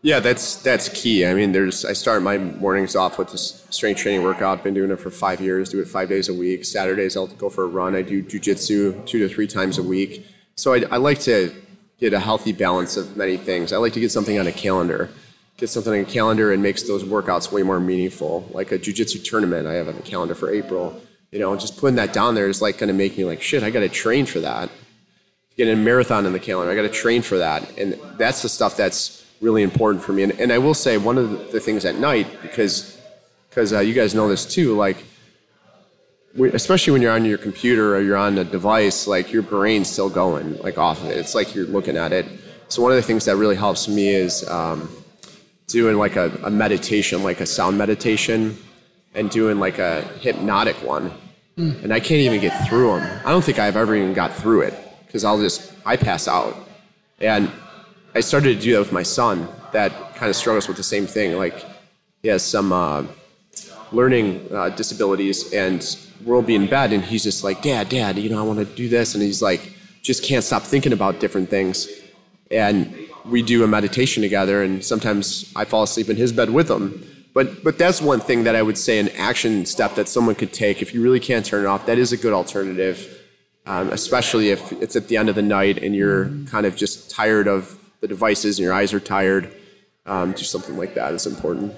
yeah 0.00 0.20
that's 0.20 0.62
that's 0.62 0.88
key 0.90 1.26
i 1.26 1.34
mean 1.34 1.50
there's 1.50 1.84
i 1.84 1.92
start 1.92 2.22
my 2.22 2.38
mornings 2.38 2.94
off 2.94 3.18
with 3.18 3.32
this 3.32 3.66
strength 3.70 3.98
training 4.00 4.22
workout 4.22 4.62
been 4.62 4.72
doing 4.72 4.92
it 4.92 5.00
for 5.00 5.10
five 5.10 5.40
years 5.40 5.70
do 5.70 5.80
it 5.80 5.88
five 5.88 6.08
days 6.08 6.28
a 6.28 6.32
week 6.34 6.64
saturdays 6.64 7.16
i'll 7.16 7.26
go 7.26 7.50
for 7.50 7.64
a 7.64 7.66
run 7.66 7.96
i 7.96 8.00
do 8.00 8.22
jujitsu 8.22 9.04
two 9.06 9.18
to 9.18 9.28
three 9.28 9.48
times 9.48 9.76
a 9.76 9.82
week 9.82 10.24
so 10.54 10.72
I, 10.72 10.84
I 10.92 10.98
like 10.98 11.18
to 11.22 11.52
get 11.98 12.12
a 12.12 12.20
healthy 12.20 12.52
balance 12.52 12.96
of 12.96 13.16
many 13.16 13.36
things 13.36 13.72
i 13.72 13.76
like 13.76 13.92
to 13.94 13.98
get 13.98 14.12
something 14.12 14.38
on 14.38 14.46
a 14.46 14.52
calendar 14.52 15.10
get 15.58 15.68
something 15.68 15.92
on 15.92 15.98
a 16.00 16.04
calendar 16.04 16.52
and 16.52 16.62
makes 16.62 16.84
those 16.84 17.04
workouts 17.04 17.52
way 17.52 17.62
more 17.62 17.78
meaningful 17.80 18.48
like 18.52 18.72
a 18.72 18.78
jujitsu 18.78 19.22
tournament 19.22 19.66
i 19.66 19.74
have 19.74 19.88
on 19.88 19.96
the 19.96 20.02
calendar 20.02 20.34
for 20.34 20.50
april 20.50 20.98
you 21.30 21.38
know 21.38 21.54
just 21.56 21.76
putting 21.76 21.96
that 21.96 22.12
down 22.14 22.34
there 22.34 22.48
is 22.48 22.62
like 22.62 22.78
going 22.78 22.88
to 22.88 22.94
make 22.94 23.18
me 23.18 23.24
like 23.24 23.42
shit 23.42 23.62
i 23.62 23.68
got 23.70 23.80
to 23.80 23.88
train 23.88 24.24
for 24.24 24.40
that 24.40 24.70
get 25.58 25.66
a 25.68 25.74
marathon 25.74 26.24
in 26.24 26.32
the 26.32 26.38
calendar. 26.38 26.70
I 26.70 26.76
got 26.76 26.82
to 26.82 26.88
train 26.88 27.20
for 27.20 27.38
that, 27.38 27.76
and 27.76 27.98
that's 28.16 28.42
the 28.42 28.48
stuff 28.48 28.76
that's 28.76 29.26
really 29.40 29.64
important 29.64 30.04
for 30.04 30.12
me. 30.12 30.22
And, 30.22 30.32
and 30.38 30.52
I 30.52 30.58
will 30.58 30.72
say 30.72 30.98
one 30.98 31.18
of 31.18 31.30
the, 31.30 31.36
the 31.54 31.58
things 31.60 31.84
at 31.84 31.96
night 31.96 32.28
because 32.42 32.96
because 33.50 33.72
uh, 33.72 33.80
you 33.80 33.92
guys 33.92 34.14
know 34.14 34.28
this 34.28 34.46
too, 34.46 34.76
like. 34.76 35.04
we- 36.36 36.52
Especially 36.52 36.92
when 36.92 37.02
you're 37.02 37.10
on 37.12 37.24
your 37.24 37.38
computer 37.38 37.96
or 37.96 38.00
you're 38.00 38.16
on 38.16 38.38
a 38.38 38.44
device, 38.44 39.08
like 39.08 39.32
your 39.32 39.42
brain's 39.42 39.90
still 39.90 40.08
going 40.08 40.56
like 40.58 40.78
off 40.78 41.02
of 41.02 41.10
it. 41.10 41.16
It's 41.16 41.34
like 41.34 41.56
you're 41.56 41.66
looking 41.66 41.96
at 41.96 42.12
it. 42.12 42.26
So 42.68 42.80
one 42.80 42.92
of 42.92 42.96
the 42.96 43.02
things 43.02 43.24
that 43.24 43.34
really 43.36 43.56
helps 43.56 43.88
me 43.88 44.10
is 44.10 44.48
um, 44.48 44.88
doing 45.68 45.96
like 45.96 46.16
a, 46.16 46.30
a 46.42 46.50
meditation, 46.50 47.22
like 47.22 47.40
a 47.40 47.46
sound 47.46 47.78
meditation, 47.78 48.56
and 49.14 49.30
doing 49.30 49.58
like 49.60 49.78
a 49.78 50.02
hypnotic 50.20 50.76
one. 50.82 51.12
And 51.82 51.92
I 51.92 52.00
can't 52.00 52.20
even 52.20 52.40
get 52.40 52.68
through 52.68 52.88
them. 52.92 53.20
I 53.24 53.30
don't 53.30 53.42
think 53.42 53.58
I've 53.58 53.76
ever 53.76 53.94
even 53.96 54.14
got 54.14 54.32
through 54.32 54.62
it 54.62 54.74
because 55.06 55.24
I'll 55.24 55.40
just 55.40 55.72
I 55.84 55.96
pass 55.96 56.28
out. 56.28 56.54
And 57.20 57.50
I 58.14 58.20
started 58.20 58.54
to 58.54 58.60
do 58.60 58.72
that 58.74 58.78
with 58.78 58.92
my 58.92 59.02
son. 59.02 59.48
That 59.72 59.92
kind 60.14 60.30
of 60.30 60.36
struggles 60.36 60.68
with 60.68 60.76
the 60.76 60.82
same 60.82 61.06
thing. 61.06 61.36
Like 61.36 61.64
he 62.22 62.28
has 62.28 62.44
some 62.44 62.72
uh, 62.72 63.04
learning 63.92 64.48
uh, 64.52 64.68
disabilities, 64.70 65.52
and 65.52 65.96
we'll 66.24 66.42
be 66.42 66.54
in 66.54 66.66
bed, 66.66 66.92
and 66.92 67.04
he's 67.04 67.24
just 67.24 67.42
like, 67.42 67.60
"Dad, 67.60 67.88
Dad, 67.88 68.18
you 68.18 68.30
know, 68.30 68.38
I 68.38 68.42
want 68.42 68.60
to 68.60 68.64
do 68.64 68.88
this," 68.88 69.14
and 69.14 69.22
he's 69.22 69.42
like, 69.42 69.72
just 70.02 70.22
can't 70.24 70.44
stop 70.44 70.62
thinking 70.62 70.92
about 70.92 71.20
different 71.20 71.50
things. 71.50 71.88
And 72.50 73.07
we 73.24 73.42
do 73.42 73.64
a 73.64 73.66
meditation 73.66 74.22
together, 74.22 74.62
and 74.62 74.84
sometimes 74.84 75.52
I 75.56 75.64
fall 75.64 75.82
asleep 75.82 76.08
in 76.08 76.16
his 76.16 76.32
bed 76.32 76.50
with 76.50 76.70
him. 76.70 77.04
But 77.34 77.62
but 77.62 77.78
that's 77.78 78.00
one 78.00 78.20
thing 78.20 78.44
that 78.44 78.56
I 78.56 78.62
would 78.62 78.78
say 78.78 78.98
an 78.98 79.10
action 79.10 79.66
step 79.66 79.94
that 79.94 80.08
someone 80.08 80.34
could 80.34 80.52
take 80.52 80.82
if 80.82 80.94
you 80.94 81.02
really 81.02 81.20
can't 81.20 81.44
turn 81.44 81.64
it 81.64 81.66
off. 81.66 81.86
That 81.86 81.98
is 81.98 82.12
a 82.12 82.16
good 82.16 82.32
alternative, 82.32 83.22
um, 83.66 83.90
especially 83.90 84.50
if 84.50 84.72
it's 84.72 84.96
at 84.96 85.08
the 85.08 85.16
end 85.16 85.28
of 85.28 85.34
the 85.34 85.42
night 85.42 85.78
and 85.78 85.94
you're 85.94 86.30
kind 86.46 86.66
of 86.66 86.74
just 86.74 87.10
tired 87.10 87.46
of 87.46 87.78
the 88.00 88.08
devices 88.08 88.58
and 88.58 88.64
your 88.64 88.72
eyes 88.72 88.92
are 88.92 89.00
tired. 89.00 89.54
Um, 90.06 90.34
just 90.34 90.50
something 90.50 90.76
like 90.76 90.94
that 90.94 91.12
is 91.12 91.26
important. 91.26 91.74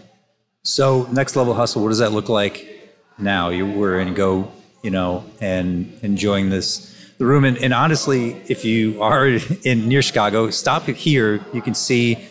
So 0.62 1.08
next 1.10 1.36
level 1.36 1.54
hustle, 1.54 1.82
what 1.82 1.88
does 1.88 1.98
that 1.98 2.12
look 2.12 2.28
like 2.28 2.92
now? 3.18 3.48
You 3.48 3.66
were 3.66 3.98
in 3.98 4.14
go, 4.14 4.52
you 4.82 4.90
know, 4.90 5.24
and 5.40 5.92
enjoying 6.02 6.50
this 6.50 6.94
the 7.20 7.26
room. 7.26 7.44
And, 7.44 7.56
and 7.58 7.72
honestly, 7.72 8.32
if 8.48 8.64
you 8.64 9.00
are 9.00 9.26
in 9.64 9.86
near 9.86 10.02
Chicago, 10.02 10.50
stop 10.50 10.84
here. 10.86 11.44
You 11.52 11.62
can 11.62 11.74
see 11.74 12.26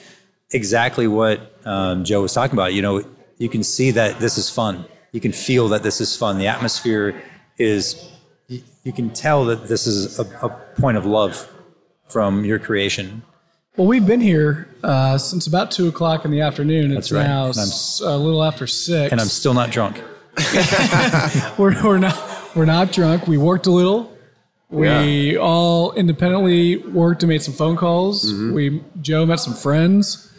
exactly 0.51 1.07
what 1.07 1.55
um, 1.63 2.03
Joe 2.03 2.23
was 2.23 2.33
talking 2.33 2.55
about. 2.55 2.73
You 2.73 2.81
know, 2.81 3.03
you 3.37 3.47
can 3.49 3.63
see 3.63 3.91
that 3.91 4.19
this 4.19 4.37
is 4.37 4.49
fun. 4.49 4.83
You 5.13 5.21
can 5.21 5.31
feel 5.31 5.69
that 5.69 5.83
this 5.83 6.01
is 6.01 6.17
fun. 6.17 6.37
The 6.39 6.47
atmosphere 6.47 7.15
is. 7.57 8.05
You 8.47 8.61
you 8.83 8.91
can 8.93 9.11
tell 9.11 9.45
that 9.45 9.67
this 9.67 9.85
is 9.85 10.17
a, 10.17 10.23
a 10.41 10.49
point 10.81 10.97
of 10.97 11.05
love 11.05 11.47
from 12.07 12.43
your 12.43 12.57
creation, 12.57 13.21
Well, 13.77 13.85
we've 13.85 14.07
been 14.07 14.21
here 14.21 14.67
uh, 14.83 15.19
since 15.19 15.45
about 15.45 15.69
two 15.69 15.87
o'clock 15.87 16.25
in 16.25 16.31
the 16.31 16.41
afternoon. 16.41 16.85
It's 16.91 17.09
That's 17.09 17.11
right. 17.11 17.27
now 17.27 17.49
s- 17.49 18.01
a 18.03 18.17
little 18.17 18.43
after 18.43 18.65
six, 18.65 19.11
And 19.11 19.21
I'm 19.21 19.27
still 19.27 19.53
not 19.53 19.69
drunk. 19.69 20.01
we're, 21.59 21.75
we're 21.83 21.99
not 21.99 22.17
we're 22.55 22.65
not 22.65 22.91
drunk. 22.91 23.27
We 23.27 23.37
worked 23.37 23.67
a 23.67 23.71
little. 23.71 24.11
We 24.69 25.35
all 25.35 25.93
independently 25.93 26.77
worked 26.77 27.23
and 27.23 27.29
made 27.29 27.41
some 27.41 27.55
phone 27.55 27.75
calls. 27.75 28.31
Mm-hmm. 28.31 28.53
We 28.53 28.83
Joe 29.01 29.25
met 29.25 29.39
some 29.39 29.55
friends. 29.55 30.31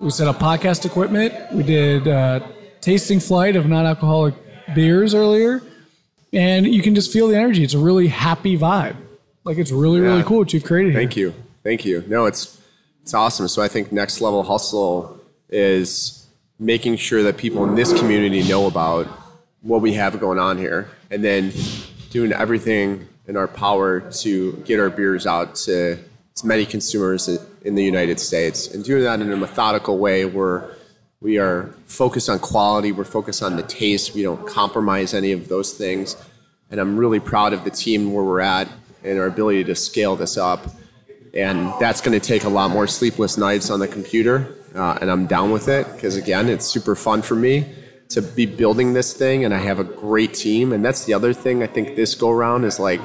We 0.00 0.10
set 0.10 0.26
up 0.26 0.36
podcast 0.36 0.84
equipment. 0.84 1.32
We 1.52 1.62
did 1.62 2.08
uh, 2.08 2.40
tasting 2.80 3.20
flight 3.20 3.54
of 3.54 3.66
non-alcoholic 3.66 4.34
beers 4.74 5.14
earlier, 5.14 5.62
and 6.32 6.66
you 6.66 6.82
can 6.82 6.94
just 6.94 7.12
feel 7.12 7.28
the 7.28 7.36
energy. 7.36 7.62
It's 7.62 7.74
a 7.74 7.78
really 7.78 8.08
happy 8.08 8.58
vibe. 8.58 8.96
Like 9.44 9.58
it's 9.58 9.70
really 9.70 10.00
really 10.00 10.24
cool 10.24 10.38
what 10.38 10.52
you've 10.52 10.64
created 10.64 10.90
here. 10.92 11.00
Thank 11.00 11.16
you. 11.16 11.34
Thank 11.62 11.84
you. 11.84 12.04
No, 12.08 12.26
it's 12.26 12.60
it's 13.02 13.14
awesome. 13.14 13.46
So 13.46 13.62
I 13.62 13.68
think 13.68 13.92
next 13.92 14.20
level 14.20 14.42
hustle 14.42 15.20
is 15.48 16.26
making 16.58 16.96
sure 16.96 17.22
that 17.22 17.36
people 17.36 17.64
in 17.64 17.76
this 17.76 17.92
community 17.92 18.42
know 18.48 18.66
about 18.66 19.06
what 19.62 19.80
we 19.80 19.92
have 19.92 20.18
going 20.18 20.38
on 20.40 20.58
here 20.58 20.90
and 21.10 21.22
then 21.22 21.52
doing 22.10 22.32
everything 22.32 23.06
in 23.28 23.36
our 23.36 23.48
power 23.48 24.00
to 24.00 24.52
get 24.64 24.78
our 24.78 24.90
beers 24.90 25.26
out 25.26 25.54
to 25.54 25.98
as 26.34 26.44
many 26.44 26.64
consumers 26.64 27.28
in 27.62 27.74
the 27.74 27.84
United 27.84 28.20
States 28.20 28.72
and 28.72 28.84
doing 28.84 29.02
that 29.02 29.20
in 29.20 29.32
a 29.32 29.36
methodical 29.36 29.98
way 29.98 30.24
where 30.24 30.70
we 31.20 31.38
are 31.38 31.74
focused 31.86 32.28
on 32.28 32.38
quality, 32.38 32.92
we're 32.92 33.04
focused 33.04 33.42
on 33.42 33.56
the 33.56 33.62
taste, 33.62 34.14
we 34.14 34.22
don't 34.22 34.46
compromise 34.46 35.14
any 35.14 35.32
of 35.32 35.48
those 35.48 35.72
things. 35.72 36.16
And 36.70 36.80
I'm 36.80 36.96
really 36.96 37.20
proud 37.20 37.52
of 37.52 37.64
the 37.64 37.70
team 37.70 38.12
where 38.12 38.24
we're 38.24 38.40
at 38.40 38.68
and 39.02 39.18
our 39.18 39.26
ability 39.26 39.64
to 39.64 39.74
scale 39.74 40.16
this 40.16 40.36
up 40.36 40.66
and 41.36 41.70
that's 41.78 42.00
going 42.00 42.18
to 42.18 42.26
take 42.26 42.44
a 42.44 42.48
lot 42.48 42.70
more 42.70 42.86
sleepless 42.86 43.36
nights 43.36 43.70
on 43.70 43.78
the 43.78 43.88
computer 43.88 44.56
uh, 44.74 44.98
and 45.00 45.10
i'm 45.10 45.26
down 45.26 45.50
with 45.50 45.68
it 45.68 45.86
because 45.92 46.16
again 46.16 46.48
it's 46.48 46.66
super 46.66 46.96
fun 46.96 47.22
for 47.22 47.36
me 47.36 47.66
to 48.08 48.22
be 48.22 48.46
building 48.46 48.92
this 48.92 49.12
thing 49.12 49.44
and 49.44 49.52
i 49.54 49.58
have 49.58 49.78
a 49.78 49.84
great 49.84 50.34
team. 50.34 50.72
And 50.72 50.84
that's 50.84 51.04
the 51.04 51.14
other 51.14 51.32
thing 51.32 51.62
i 51.62 51.66
think 51.66 51.96
this 51.96 52.14
go 52.14 52.30
around 52.30 52.64
is 52.64 52.78
like 52.78 53.00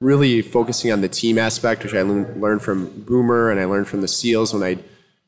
really 0.00 0.42
focusing 0.42 0.92
on 0.92 1.00
the 1.00 1.08
team 1.08 1.38
aspect 1.38 1.82
which 1.82 1.94
i 1.94 2.02
learned 2.02 2.40
learned 2.40 2.62
from 2.62 3.02
boomer 3.02 3.50
and 3.50 3.58
i 3.58 3.64
learned 3.64 3.88
from 3.88 4.00
the 4.00 4.08
seals 4.08 4.52
when 4.52 4.62
i 4.62 4.78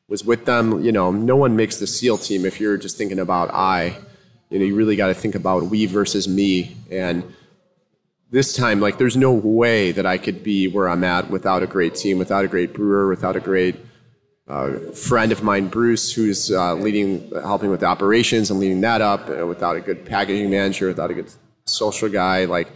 was 0.09 0.25
with 0.25 0.45
them. 0.45 0.83
You 0.83 0.93
know 0.93 1.11
no 1.11 1.37
one 1.37 1.57
makes 1.57 1.79
the 1.79 1.87
seal 1.87 2.19
team 2.19 2.45
if 2.45 2.61
you're 2.61 2.77
just 2.77 2.97
thinking 2.97 3.19
about 3.19 3.53
i. 3.53 3.99
You 4.51 4.59
know 4.59 4.65
you 4.65 4.75
really 4.75 4.97
got 4.97 5.09
to 5.09 5.15
think 5.15 5.35
about 5.35 5.65
we 5.65 5.87
versus 5.87 6.29
me. 6.29 6.77
And 6.91 7.25
this 8.31 8.55
time, 8.55 8.81
like, 8.81 8.99
there's 8.99 9.17
no 9.17 9.33
way 9.33 9.93
that 9.93 10.05
I 10.05 10.19
could 10.19 10.43
be 10.43 10.67
where 10.67 10.89
I'm 10.89 11.05
at 11.05 11.31
without 11.31 11.63
a 11.63 11.67
great 11.67 11.95
team, 11.95 12.19
without 12.19 12.45
a 12.45 12.49
great 12.49 12.75
brewer, 12.75 13.09
without 13.09 13.37
a 13.37 13.41
great 13.41 13.77
uh, 14.49 14.79
friend 14.93 15.33
of 15.33 15.43
mine, 15.43 15.69
Bruce, 15.69 16.13
who's 16.13 16.51
uh, 16.51 16.75
leading, 16.75 17.31
helping 17.43 17.71
with 17.71 17.81
the 17.81 17.87
operations 17.87 18.51
and 18.51 18.61
leading 18.61 18.81
that 18.83 19.01
up, 19.01 19.29
uh, 19.29 19.47
without 19.47 19.77
a 19.77 19.81
good 19.81 20.05
packaging 20.05 20.51
manager, 20.51 20.87
without 20.87 21.11
a 21.11 21.15
good 21.15 21.31
social 21.65 22.09
guy. 22.09 22.45
Like, 22.45 22.71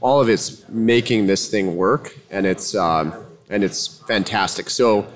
all 0.00 0.20
of 0.20 0.28
it's 0.28 0.68
making 0.68 1.26
this 1.26 1.48
thing 1.48 1.76
work, 1.76 2.16
and 2.30 2.46
it's 2.46 2.74
um, 2.74 3.14
and 3.50 3.64
it's 3.64 3.98
fantastic. 4.06 4.70
So. 4.70 5.06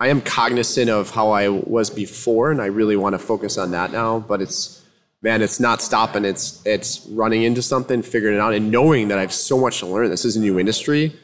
I 0.00 0.08
am 0.08 0.22
cognizant 0.22 0.88
of 0.88 1.10
how 1.10 1.30
I 1.30 1.48
was 1.48 1.90
before, 1.90 2.50
and 2.50 2.60
I 2.60 2.66
really 2.66 2.96
want 2.96 3.12
to 3.14 3.18
focus 3.18 3.58
on 3.58 3.70
that 3.72 3.92
now. 3.92 4.18
But 4.18 4.40
it's 4.40 4.82
man, 5.24 5.42
it's 5.42 5.58
not 5.58 5.82
stopping. 5.82 6.24
It's 6.24 6.64
it's 6.64 7.04
running 7.10 7.42
into 7.42 7.62
something, 7.62 8.02
figuring 8.02 8.36
it 8.36 8.40
out, 8.40 8.54
and 8.54 8.70
knowing 8.70 9.08
that 9.08 9.18
I 9.18 9.22
have 9.22 9.32
so 9.32 9.58
much 9.58 9.80
to 9.80 9.86
learn. 9.86 10.10
This 10.10 10.24
is 10.24 10.36
a 10.36 10.40
new 10.40 10.58
industry. 10.58 11.16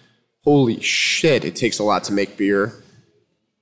Holy 0.42 0.80
shit! 0.80 1.44
It 1.44 1.54
takes 1.54 1.78
a 1.78 1.84
lot 1.84 2.02
to 2.04 2.12
make 2.12 2.36
beer. 2.36 2.72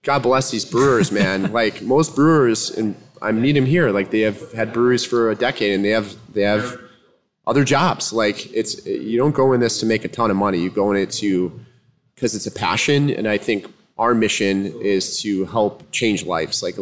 God 0.03 0.23
bless 0.23 0.51
these 0.51 0.65
brewers, 0.65 1.11
man. 1.11 1.53
like 1.61 1.83
most 1.83 2.15
brewers, 2.15 2.71
and 2.71 2.97
I 3.21 3.33
meet 3.33 3.53
them 3.53 3.67
here. 3.67 3.91
Like 3.91 4.11
they 4.11 4.21
have 4.21 4.53
had 4.53 4.73
breweries 4.73 5.05
for 5.05 5.31
a 5.31 5.35
decade, 5.35 5.73
and 5.75 5.85
they 5.85 5.91
have 5.91 6.17
they 6.33 6.43
have 6.43 6.79
other 7.47 7.65
jobs. 7.65 8.13
Like 8.13 8.53
it's 8.55 8.85
you 8.87 9.19
don't 9.19 9.35
go 9.35 9.53
in 9.53 9.61
this 9.61 9.81
to 9.81 9.87
make 9.87 10.05
a 10.05 10.09
ton 10.09 10.31
of 10.31 10.37
money. 10.37 10.59
You 10.59 10.71
go 10.71 10.91
in 10.91 10.97
it 10.97 11.11
to 11.13 11.59
because 12.15 12.35
it's 12.35 12.47
a 12.47 12.53
passion, 12.53 13.11
and 13.11 13.29
I 13.29 13.39
think 13.39 13.67
our 13.99 14.15
mission 14.15 14.67
is 14.81 15.21
to 15.23 15.45
help 15.47 15.91
change 15.91 16.25
lives. 16.25 16.63
Like 16.63 16.77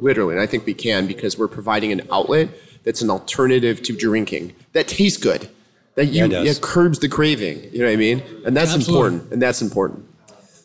literally, 0.00 0.34
and 0.34 0.42
I 0.42 0.46
think 0.46 0.66
we 0.66 0.74
can 0.74 1.06
because 1.06 1.38
we're 1.38 1.48
providing 1.48 1.92
an 1.92 2.02
outlet 2.10 2.48
that's 2.84 3.02
an 3.02 3.10
alternative 3.10 3.82
to 3.82 3.96
drinking 3.96 4.54
that 4.72 4.88
tastes 4.88 5.22
good, 5.22 5.48
that 5.94 6.06
you 6.06 6.24
it 6.24 6.28
does. 6.28 6.46
yeah, 6.46 6.54
curbs 6.60 6.98
the 6.98 7.08
craving. 7.08 7.62
You 7.72 7.80
know 7.80 7.86
what 7.86 7.92
I 7.92 7.96
mean? 7.96 8.22
And 8.44 8.56
that's 8.56 8.74
Absolutely. 8.74 8.94
important. 8.94 9.32
And 9.32 9.42
that's 9.42 9.62
important. 9.62 10.08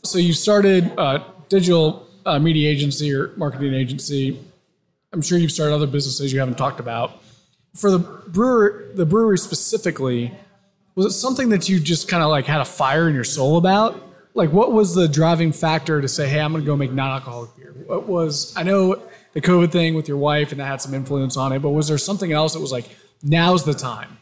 So 0.04 0.17
you 0.17 0.34
started 0.34 0.86
a 0.98 1.24
digital 1.49 2.07
uh, 2.25 2.39
media 2.39 2.69
agency 2.69 3.13
or 3.13 3.31
marketing 3.38 3.73
agency. 3.73 4.39
I'm 5.13 5.21
sure 5.21 5.38
you've 5.38 5.51
started 5.51 5.73
other 5.73 5.88
businesses 5.88 6.33
you 6.33 6.39
haven't 6.39 6.57
talked 6.57 6.79
about. 6.79 7.23
For 7.75 7.91
the 7.91 7.99
brewer, 7.99 8.91
the 8.95 9.05
brewery 9.05 9.38
specifically, 9.38 10.33
was 10.95 11.05
it 11.05 11.12
something 11.12 11.49
that 11.49 11.69
you 11.69 11.79
just 11.79 12.07
kind 12.07 12.23
of 12.23 12.29
like 12.29 12.45
had 12.45 12.60
a 12.60 12.65
fire 12.65 13.07
in 13.07 13.15
your 13.15 13.23
soul 13.23 13.57
about? 13.57 14.03
Like, 14.33 14.51
what 14.51 14.71
was 14.71 14.93
the 14.93 15.07
driving 15.07 15.51
factor 15.51 16.01
to 16.01 16.07
say, 16.07 16.27
"Hey, 16.27 16.39
I'm 16.39 16.51
going 16.51 16.63
to 16.63 16.65
go 16.65 16.75
make 16.75 16.91
non-alcoholic 16.91 17.55
beer"? 17.55 17.73
What 17.86 18.07
was 18.07 18.53
I 18.57 18.63
know 18.63 19.01
the 19.33 19.41
COVID 19.41 19.71
thing 19.71 19.95
with 19.95 20.07
your 20.07 20.17
wife 20.17 20.51
and 20.51 20.60
that 20.60 20.65
had 20.65 20.81
some 20.81 20.93
influence 20.93 21.38
on 21.38 21.51
it, 21.53 21.60
but 21.60 21.69
was 21.69 21.88
there 21.88 21.97
something 21.97 22.31
else 22.31 22.53
that 22.53 22.60
was 22.60 22.71
like, 22.71 22.89
"Now's 23.23 23.63
the 23.63 23.73
time"? 23.73 24.17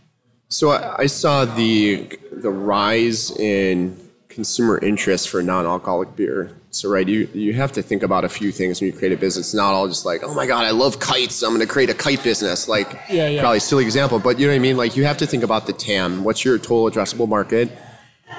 So 0.49 0.71
I, 0.71 1.03
I 1.03 1.05
saw 1.07 1.45
the 1.45 2.09
the 2.31 2.51
rise 2.51 3.31
in 3.31 3.97
consumer 4.36 4.78
interest 4.78 5.30
for 5.30 5.41
non-alcoholic 5.41 6.15
beer. 6.15 6.56
So 6.69 6.89
right, 6.89 7.08
you 7.08 7.28
you 7.34 7.54
have 7.54 7.71
to 7.71 7.82
think 7.82 8.04
about 8.04 8.26
a 8.26 8.30
few 8.30 8.52
things 8.52 8.82
when 8.82 8.91
you 8.91 8.98
create 8.98 9.13
a 9.13 9.17
business. 9.17 9.48
It's 9.48 9.54
not 9.56 9.74
all 9.74 9.88
just 9.88 10.06
like, 10.06 10.21
oh 10.24 10.34
my 10.36 10.45
god, 10.45 10.65
I 10.65 10.71
love 10.71 11.00
kites. 11.00 11.41
I'm 11.41 11.50
going 11.52 11.62
to 11.62 11.74
create 11.74 11.89
a 11.89 11.93
kite 11.93 12.21
business. 12.24 12.67
Like, 12.67 12.89
Yeah, 13.10 13.28
yeah. 13.30 13.39
probably 13.41 13.58
a 13.58 13.62
silly 13.62 13.86
example, 13.86 14.19
but 14.19 14.38
you 14.38 14.45
know 14.45 14.52
what 14.54 14.58
I 14.58 14.60
mean. 14.60 14.78
Like, 14.78 14.95
you 14.98 15.06
have 15.06 15.17
to 15.17 15.26
think 15.26 15.43
about 15.43 15.65
the 15.67 15.74
TAM. 15.74 16.24
What's 16.26 16.43
your 16.45 16.58
total 16.58 16.91
addressable 16.91 17.28
market? 17.30 17.71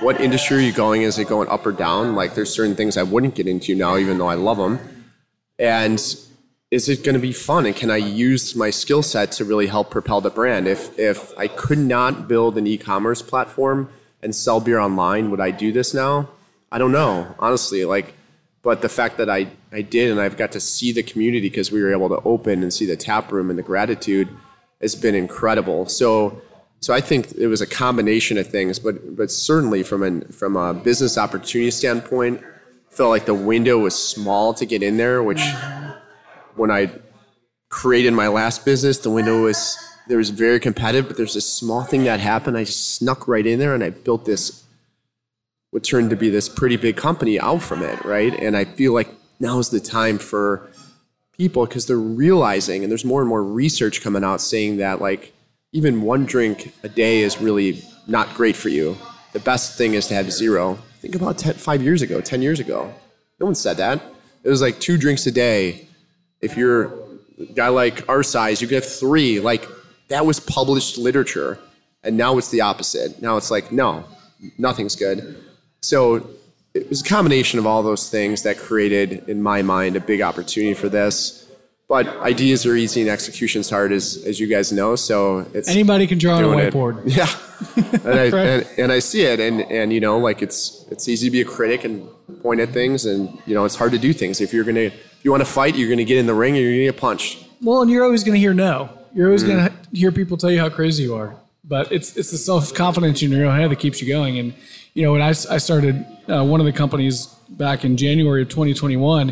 What 0.00 0.20
industry 0.20 0.58
are 0.58 0.60
you 0.60 0.72
going? 0.72 1.02
Is 1.02 1.18
it 1.18 1.28
going 1.28 1.48
up 1.48 1.64
or 1.64 1.72
down? 1.72 2.14
Like, 2.14 2.34
there's 2.34 2.52
certain 2.52 2.76
things 2.76 2.96
I 2.98 3.02
wouldn't 3.02 3.34
get 3.34 3.46
into 3.46 3.74
now, 3.74 3.96
even 3.96 4.18
though 4.18 4.28
I 4.28 4.34
love 4.34 4.58
them. 4.58 4.78
And 5.58 5.98
is 6.70 6.88
it 6.88 7.02
going 7.04 7.14
to 7.14 7.20
be 7.20 7.32
fun? 7.32 7.64
And 7.64 7.74
can 7.74 7.90
I 7.90 7.96
use 7.96 8.54
my 8.54 8.68
skill 8.70 9.02
set 9.02 9.32
to 9.32 9.44
really 9.44 9.68
help 9.68 9.90
propel 9.90 10.20
the 10.20 10.28
brand? 10.30 10.66
If 10.68 10.98
if 10.98 11.32
I 11.38 11.46
could 11.48 11.78
not 11.78 12.28
build 12.28 12.58
an 12.58 12.66
e-commerce 12.66 13.22
platform 13.22 13.88
and 14.26 14.34
sell 14.34 14.58
beer 14.58 14.80
online, 14.80 15.30
would 15.30 15.40
I 15.40 15.52
do 15.52 15.70
this 15.70 15.94
now? 15.94 16.28
I 16.72 16.78
don't 16.78 16.90
know, 16.90 17.32
honestly. 17.38 17.84
Like, 17.84 18.12
but 18.62 18.82
the 18.82 18.88
fact 18.88 19.18
that 19.18 19.30
I 19.30 19.46
I 19.72 19.82
did, 19.82 20.10
and 20.10 20.20
I've 20.20 20.36
got 20.36 20.50
to 20.52 20.60
see 20.60 20.90
the 20.90 21.04
community 21.04 21.48
because 21.48 21.70
we 21.70 21.80
were 21.80 21.92
able 21.92 22.08
to 22.08 22.20
open 22.24 22.64
and 22.64 22.74
see 22.74 22.86
the 22.86 22.96
tap 22.96 23.30
room 23.30 23.50
and 23.50 23.58
the 23.58 23.62
gratitude 23.62 24.28
has 24.82 24.94
been 24.94 25.14
incredible. 25.14 25.86
So. 25.86 26.42
So 26.80 26.92
I 26.92 27.00
think 27.00 27.32
it 27.32 27.46
was 27.46 27.62
a 27.62 27.66
combination 27.66 28.36
of 28.36 28.46
things, 28.48 28.78
but 28.78 29.16
but 29.16 29.30
certainly 29.30 29.82
from 29.82 30.02
an 30.02 30.28
from 30.28 30.56
a 30.56 30.74
business 30.74 31.16
opportunity 31.16 31.70
standpoint, 31.70 32.42
felt 32.90 33.08
like 33.08 33.24
the 33.24 33.34
window 33.52 33.78
was 33.78 33.96
small 33.96 34.52
to 34.52 34.66
get 34.66 34.82
in 34.82 34.98
there, 34.98 35.22
which 35.22 35.38
mm-hmm. 35.38 35.92
when 36.54 36.70
I 36.70 36.90
created 37.70 38.12
my 38.12 38.28
last 38.28 38.66
business, 38.66 38.98
the 38.98 39.10
window 39.10 39.42
was 39.42 39.78
there 40.08 40.18
was 40.18 40.30
very 40.30 40.60
competitive, 40.60 41.08
but 41.08 41.16
there's 41.16 41.34
this 41.34 41.50
small 41.50 41.82
thing 41.82 42.04
that 42.04 42.20
happened. 42.20 42.56
I 42.56 42.64
just 42.64 42.96
snuck 42.96 43.26
right 43.26 43.46
in 43.46 43.58
there 43.58 43.74
and 43.74 43.82
I 43.82 43.90
built 43.90 44.24
this 44.24 44.64
what 45.70 45.84
turned 45.84 46.10
to 46.10 46.16
be 46.16 46.30
this 46.30 46.48
pretty 46.48 46.76
big 46.76 46.96
company 46.96 47.38
out 47.38 47.60
from 47.60 47.82
it, 47.82 48.02
right? 48.04 48.32
And 48.38 48.56
I 48.56 48.64
feel 48.64 48.94
like 48.94 49.08
now 49.40 49.58
is 49.58 49.68
the 49.68 49.80
time 49.80 50.16
for 50.18 50.70
people 51.36 51.66
because 51.66 51.86
they're 51.86 51.98
realizing 51.98 52.82
and 52.82 52.90
there's 52.90 53.04
more 53.04 53.20
and 53.20 53.28
more 53.28 53.42
research 53.42 54.00
coming 54.00 54.24
out 54.24 54.40
saying 54.40 54.78
that 54.78 55.00
like 55.00 55.34
even 55.72 56.02
one 56.02 56.24
drink 56.24 56.72
a 56.82 56.88
day 56.88 57.20
is 57.20 57.40
really 57.40 57.82
not 58.06 58.32
great 58.34 58.56
for 58.56 58.68
you. 58.68 58.96
The 59.32 59.40
best 59.40 59.76
thing 59.76 59.94
is 59.94 60.06
to 60.06 60.14
have 60.14 60.32
zero. 60.32 60.78
Think 61.00 61.14
about 61.14 61.36
10, 61.36 61.54
five 61.54 61.82
years 61.82 62.00
ago, 62.00 62.20
10 62.20 62.40
years 62.40 62.58
ago. 62.58 62.92
No 63.38 63.46
one 63.46 63.54
said 63.54 63.76
that. 63.76 64.00
It 64.44 64.48
was 64.48 64.62
like 64.62 64.80
two 64.80 64.96
drinks 64.96 65.26
a 65.26 65.30
day. 65.30 65.86
If 66.40 66.56
you're 66.56 66.84
a 67.38 67.52
guy 67.54 67.68
like 67.68 68.08
our 68.08 68.22
size, 68.22 68.62
you 68.62 68.68
could 68.68 68.76
have 68.76 68.86
three. 68.86 69.40
Like 69.40 69.66
that 70.08 70.24
was 70.26 70.40
published 70.40 70.98
literature. 70.98 71.58
And 72.02 72.16
now 72.16 72.38
it's 72.38 72.50
the 72.50 72.60
opposite. 72.60 73.20
Now 73.20 73.36
it's 73.36 73.50
like, 73.50 73.72
no, 73.72 74.04
nothing's 74.58 74.94
good. 74.94 75.36
So 75.82 76.28
it 76.74 76.88
was 76.88 77.00
a 77.00 77.04
combination 77.04 77.58
of 77.58 77.66
all 77.66 77.82
those 77.82 78.08
things 78.10 78.42
that 78.42 78.58
created, 78.58 79.28
in 79.28 79.42
my 79.42 79.62
mind, 79.62 79.96
a 79.96 80.00
big 80.00 80.20
opportunity 80.20 80.74
for 80.74 80.88
this. 80.88 81.42
But 81.88 82.06
ideas 82.18 82.66
are 82.66 82.74
easy 82.74 83.00
and 83.00 83.08
execution's 83.10 83.70
hard, 83.70 83.92
as, 83.92 84.22
as 84.26 84.40
you 84.40 84.46
guys 84.48 84.72
know. 84.72 84.96
So 84.96 85.46
it's 85.54 85.68
Anybody 85.68 86.06
can 86.08 86.18
draw 86.18 86.36
on 86.36 86.44
a 86.44 86.46
doing 86.46 86.58
it. 86.58 86.72
whiteboard. 86.74 87.02
Yeah, 87.06 87.28
and 88.10 88.18
I 88.20 88.28
Right. 88.28 88.46
and, 88.46 88.66
and 88.78 88.92
I 88.92 88.98
see 88.98 89.22
it, 89.22 89.38
and 89.38 89.62
and 89.62 89.92
you 89.92 90.00
know, 90.00 90.18
like 90.18 90.42
it's 90.42 90.84
it's 90.90 91.08
easy 91.08 91.28
to 91.28 91.30
be 91.30 91.40
a 91.42 91.44
critic 91.44 91.84
and 91.84 92.08
point 92.42 92.58
at 92.60 92.70
things, 92.70 93.06
and 93.06 93.38
you 93.46 93.54
know, 93.54 93.64
it's 93.64 93.76
hard 93.76 93.92
to 93.92 93.98
do 93.98 94.12
things. 94.12 94.40
If 94.40 94.52
you're 94.52 94.64
gonna 94.64 94.80
if 94.90 95.18
you 95.24 95.30
want 95.30 95.42
to 95.42 95.50
fight, 95.50 95.76
you're 95.76 95.88
gonna 95.88 96.02
get 96.04 96.18
in 96.18 96.26
the 96.26 96.34
ring, 96.34 96.56
and 96.56 96.62
you're 96.64 96.72
gonna 96.72 96.84
get 96.92 96.96
punched. 97.00 97.44
Well, 97.62 97.82
and 97.82 97.90
you're 97.90 98.04
always 98.04 98.22
going 98.24 98.34
to 98.34 98.38
hear 98.40 98.52
no. 98.52 98.90
You're 99.16 99.28
always 99.28 99.44
going 99.44 99.64
to 99.64 99.72
hear 99.94 100.12
people 100.12 100.36
tell 100.36 100.50
you 100.50 100.60
how 100.60 100.68
crazy 100.68 101.04
you 101.04 101.14
are. 101.14 101.34
But 101.64 101.90
it's 101.90 102.16
it's 102.18 102.30
the 102.30 102.36
self 102.36 102.74
confidence 102.74 103.22
in 103.22 103.32
your 103.32 103.46
own 103.46 103.56
head 103.56 103.70
that 103.70 103.78
keeps 103.78 104.00
you 104.02 104.06
going. 104.06 104.38
And 104.38 104.52
you 104.92 105.04
know, 105.04 105.12
when 105.12 105.22
I, 105.22 105.30
I 105.30 105.56
started 105.56 106.06
uh, 106.28 106.44
one 106.44 106.60
of 106.60 106.66
the 106.66 106.72
companies 106.72 107.26
back 107.48 107.82
in 107.82 107.96
January 107.96 108.42
of 108.42 108.50
2021, 108.50 109.30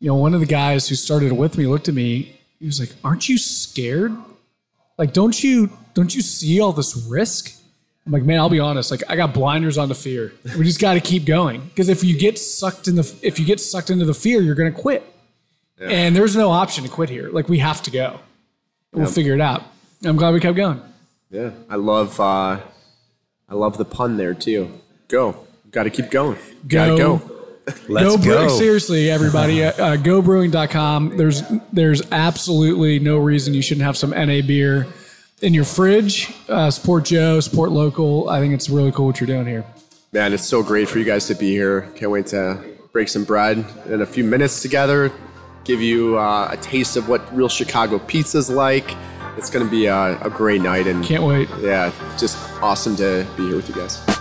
you 0.00 0.08
know, 0.08 0.16
one 0.16 0.34
of 0.34 0.40
the 0.40 0.46
guys 0.46 0.86
who 0.86 0.94
started 0.94 1.32
with 1.32 1.56
me 1.56 1.66
looked 1.66 1.88
at 1.88 1.94
me. 1.94 2.38
He 2.60 2.66
was 2.66 2.78
like, 2.78 2.90
"Aren't 3.02 3.28
you 3.28 3.38
scared? 3.38 4.14
Like, 4.98 5.14
don't 5.14 5.42
you 5.42 5.70
don't 5.94 6.14
you 6.14 6.20
see 6.20 6.60
all 6.60 6.72
this 6.72 6.94
risk?" 7.08 7.52
I'm 8.04 8.12
like, 8.12 8.22
"Man, 8.22 8.38
I'll 8.38 8.50
be 8.50 8.60
honest. 8.60 8.90
Like, 8.90 9.02
I 9.08 9.16
got 9.16 9.32
blinders 9.32 9.78
on 9.78 9.88
the 9.88 9.94
fear. 9.94 10.32
We 10.58 10.64
just 10.64 10.80
got 10.80 10.92
to 10.94 11.00
keep 11.00 11.24
going 11.24 11.62
because 11.62 11.88
if 11.88 12.04
you 12.04 12.18
get 12.18 12.38
sucked 12.38 12.86
in 12.86 12.96
the 12.96 13.14
if 13.22 13.40
you 13.40 13.46
get 13.46 13.60
sucked 13.60 13.88
into 13.88 14.04
the 14.04 14.14
fear, 14.14 14.42
you're 14.42 14.54
going 14.54 14.72
to 14.72 14.78
quit. 14.78 15.02
And 15.80 16.14
there's 16.14 16.36
no 16.36 16.50
option 16.50 16.84
to 16.84 16.90
quit 16.90 17.08
here. 17.08 17.30
Like, 17.30 17.48
we 17.48 17.58
have 17.58 17.82
to 17.82 17.90
go. 17.90 18.20
We'll 18.96 19.06
figure 19.06 19.34
it 19.34 19.40
out. 19.40 19.62
I'm 20.04 20.16
glad 20.16 20.32
we 20.34 20.40
kept 20.40 20.56
going. 20.56 20.80
Yeah, 21.30 21.50
I 21.68 21.76
love 21.76 22.18
uh, 22.18 22.60
I 23.48 23.54
love 23.54 23.76
the 23.78 23.84
pun 23.84 24.16
there 24.16 24.34
too. 24.34 24.80
Go, 25.08 25.46
got 25.70 25.84
to 25.84 25.90
keep 25.90 26.10
going. 26.10 26.38
Gotta 26.66 26.96
Go. 26.96 27.18
go. 27.18 27.32
Let's 27.88 28.16
go, 28.16 28.22
go. 28.22 28.48
Seriously, 28.48 29.10
everybody. 29.10 29.64
Uh, 29.64 29.70
uh, 29.72 29.96
gobrewing.com. 29.96 31.16
There's 31.16 31.42
there's 31.72 32.02
absolutely 32.12 32.98
no 33.00 33.18
reason 33.18 33.54
you 33.54 33.62
shouldn't 33.62 33.84
have 33.84 33.96
some 33.96 34.10
NA 34.10 34.40
beer 34.46 34.86
in 35.42 35.52
your 35.52 35.64
fridge. 35.64 36.32
Uh, 36.48 36.70
support 36.70 37.04
Joe, 37.04 37.40
support 37.40 37.72
local. 37.72 38.28
I 38.28 38.40
think 38.40 38.54
it's 38.54 38.70
really 38.70 38.92
cool 38.92 39.06
what 39.06 39.20
you're 39.20 39.26
doing 39.26 39.46
here. 39.46 39.64
Man, 40.12 40.32
it's 40.32 40.46
so 40.46 40.62
great 40.62 40.88
for 40.88 40.98
you 40.98 41.04
guys 41.04 41.26
to 41.26 41.34
be 41.34 41.50
here. 41.50 41.90
Can't 41.96 42.10
wait 42.10 42.26
to 42.28 42.62
break 42.92 43.08
some 43.08 43.24
bread 43.24 43.64
in 43.86 44.00
a 44.00 44.06
few 44.06 44.24
minutes 44.24 44.62
together. 44.62 45.12
Give 45.66 45.82
you 45.82 46.16
uh, 46.16 46.48
a 46.52 46.56
taste 46.56 46.96
of 46.96 47.08
what 47.08 47.20
real 47.36 47.48
Chicago 47.48 47.98
pizza's 47.98 48.48
like. 48.48 48.96
It's 49.36 49.50
going 49.50 49.64
to 49.64 49.70
be 49.70 49.86
a, 49.86 50.16
a 50.22 50.30
great 50.30 50.62
night, 50.62 50.86
and 50.86 51.04
Can't 51.04 51.24
wait. 51.24 51.48
yeah, 51.60 51.92
just 52.16 52.38
awesome 52.62 52.94
to 52.96 53.26
be 53.36 53.48
here 53.48 53.56
with 53.56 53.68
you 53.68 53.74
guys. 53.74 54.15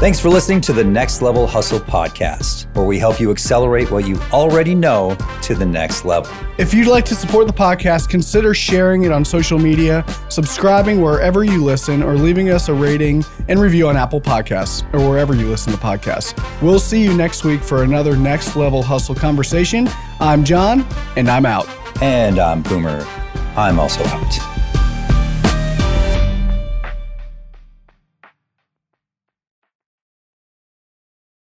Thanks 0.00 0.18
for 0.18 0.30
listening 0.30 0.62
to 0.62 0.72
the 0.72 0.82
Next 0.82 1.20
Level 1.20 1.46
Hustle 1.46 1.78
podcast, 1.78 2.74
where 2.74 2.86
we 2.86 2.98
help 2.98 3.20
you 3.20 3.30
accelerate 3.30 3.90
what 3.90 4.08
you 4.08 4.18
already 4.32 4.74
know 4.74 5.14
to 5.42 5.54
the 5.54 5.66
next 5.66 6.06
level. 6.06 6.32
If 6.56 6.72
you'd 6.72 6.86
like 6.86 7.04
to 7.04 7.14
support 7.14 7.46
the 7.46 7.52
podcast, 7.52 8.08
consider 8.08 8.54
sharing 8.54 9.02
it 9.02 9.12
on 9.12 9.26
social 9.26 9.58
media, 9.58 10.02
subscribing 10.30 11.02
wherever 11.02 11.44
you 11.44 11.62
listen, 11.62 12.02
or 12.02 12.14
leaving 12.14 12.48
us 12.48 12.70
a 12.70 12.72
rating 12.74 13.26
and 13.48 13.60
review 13.60 13.88
on 13.88 13.98
Apple 13.98 14.22
Podcasts 14.22 14.90
or 14.94 15.06
wherever 15.06 15.34
you 15.34 15.46
listen 15.46 15.70
to 15.70 15.78
podcasts. 15.78 16.32
We'll 16.62 16.78
see 16.78 17.02
you 17.02 17.14
next 17.14 17.44
week 17.44 17.60
for 17.60 17.82
another 17.82 18.16
Next 18.16 18.56
Level 18.56 18.82
Hustle 18.82 19.14
conversation. 19.14 19.86
I'm 20.18 20.44
John, 20.44 20.86
and 21.16 21.28
I'm 21.28 21.44
out. 21.44 21.68
And 22.00 22.38
I'm 22.38 22.62
Boomer. 22.62 23.06
I'm 23.54 23.78
also 23.78 24.02
out. 24.06 24.49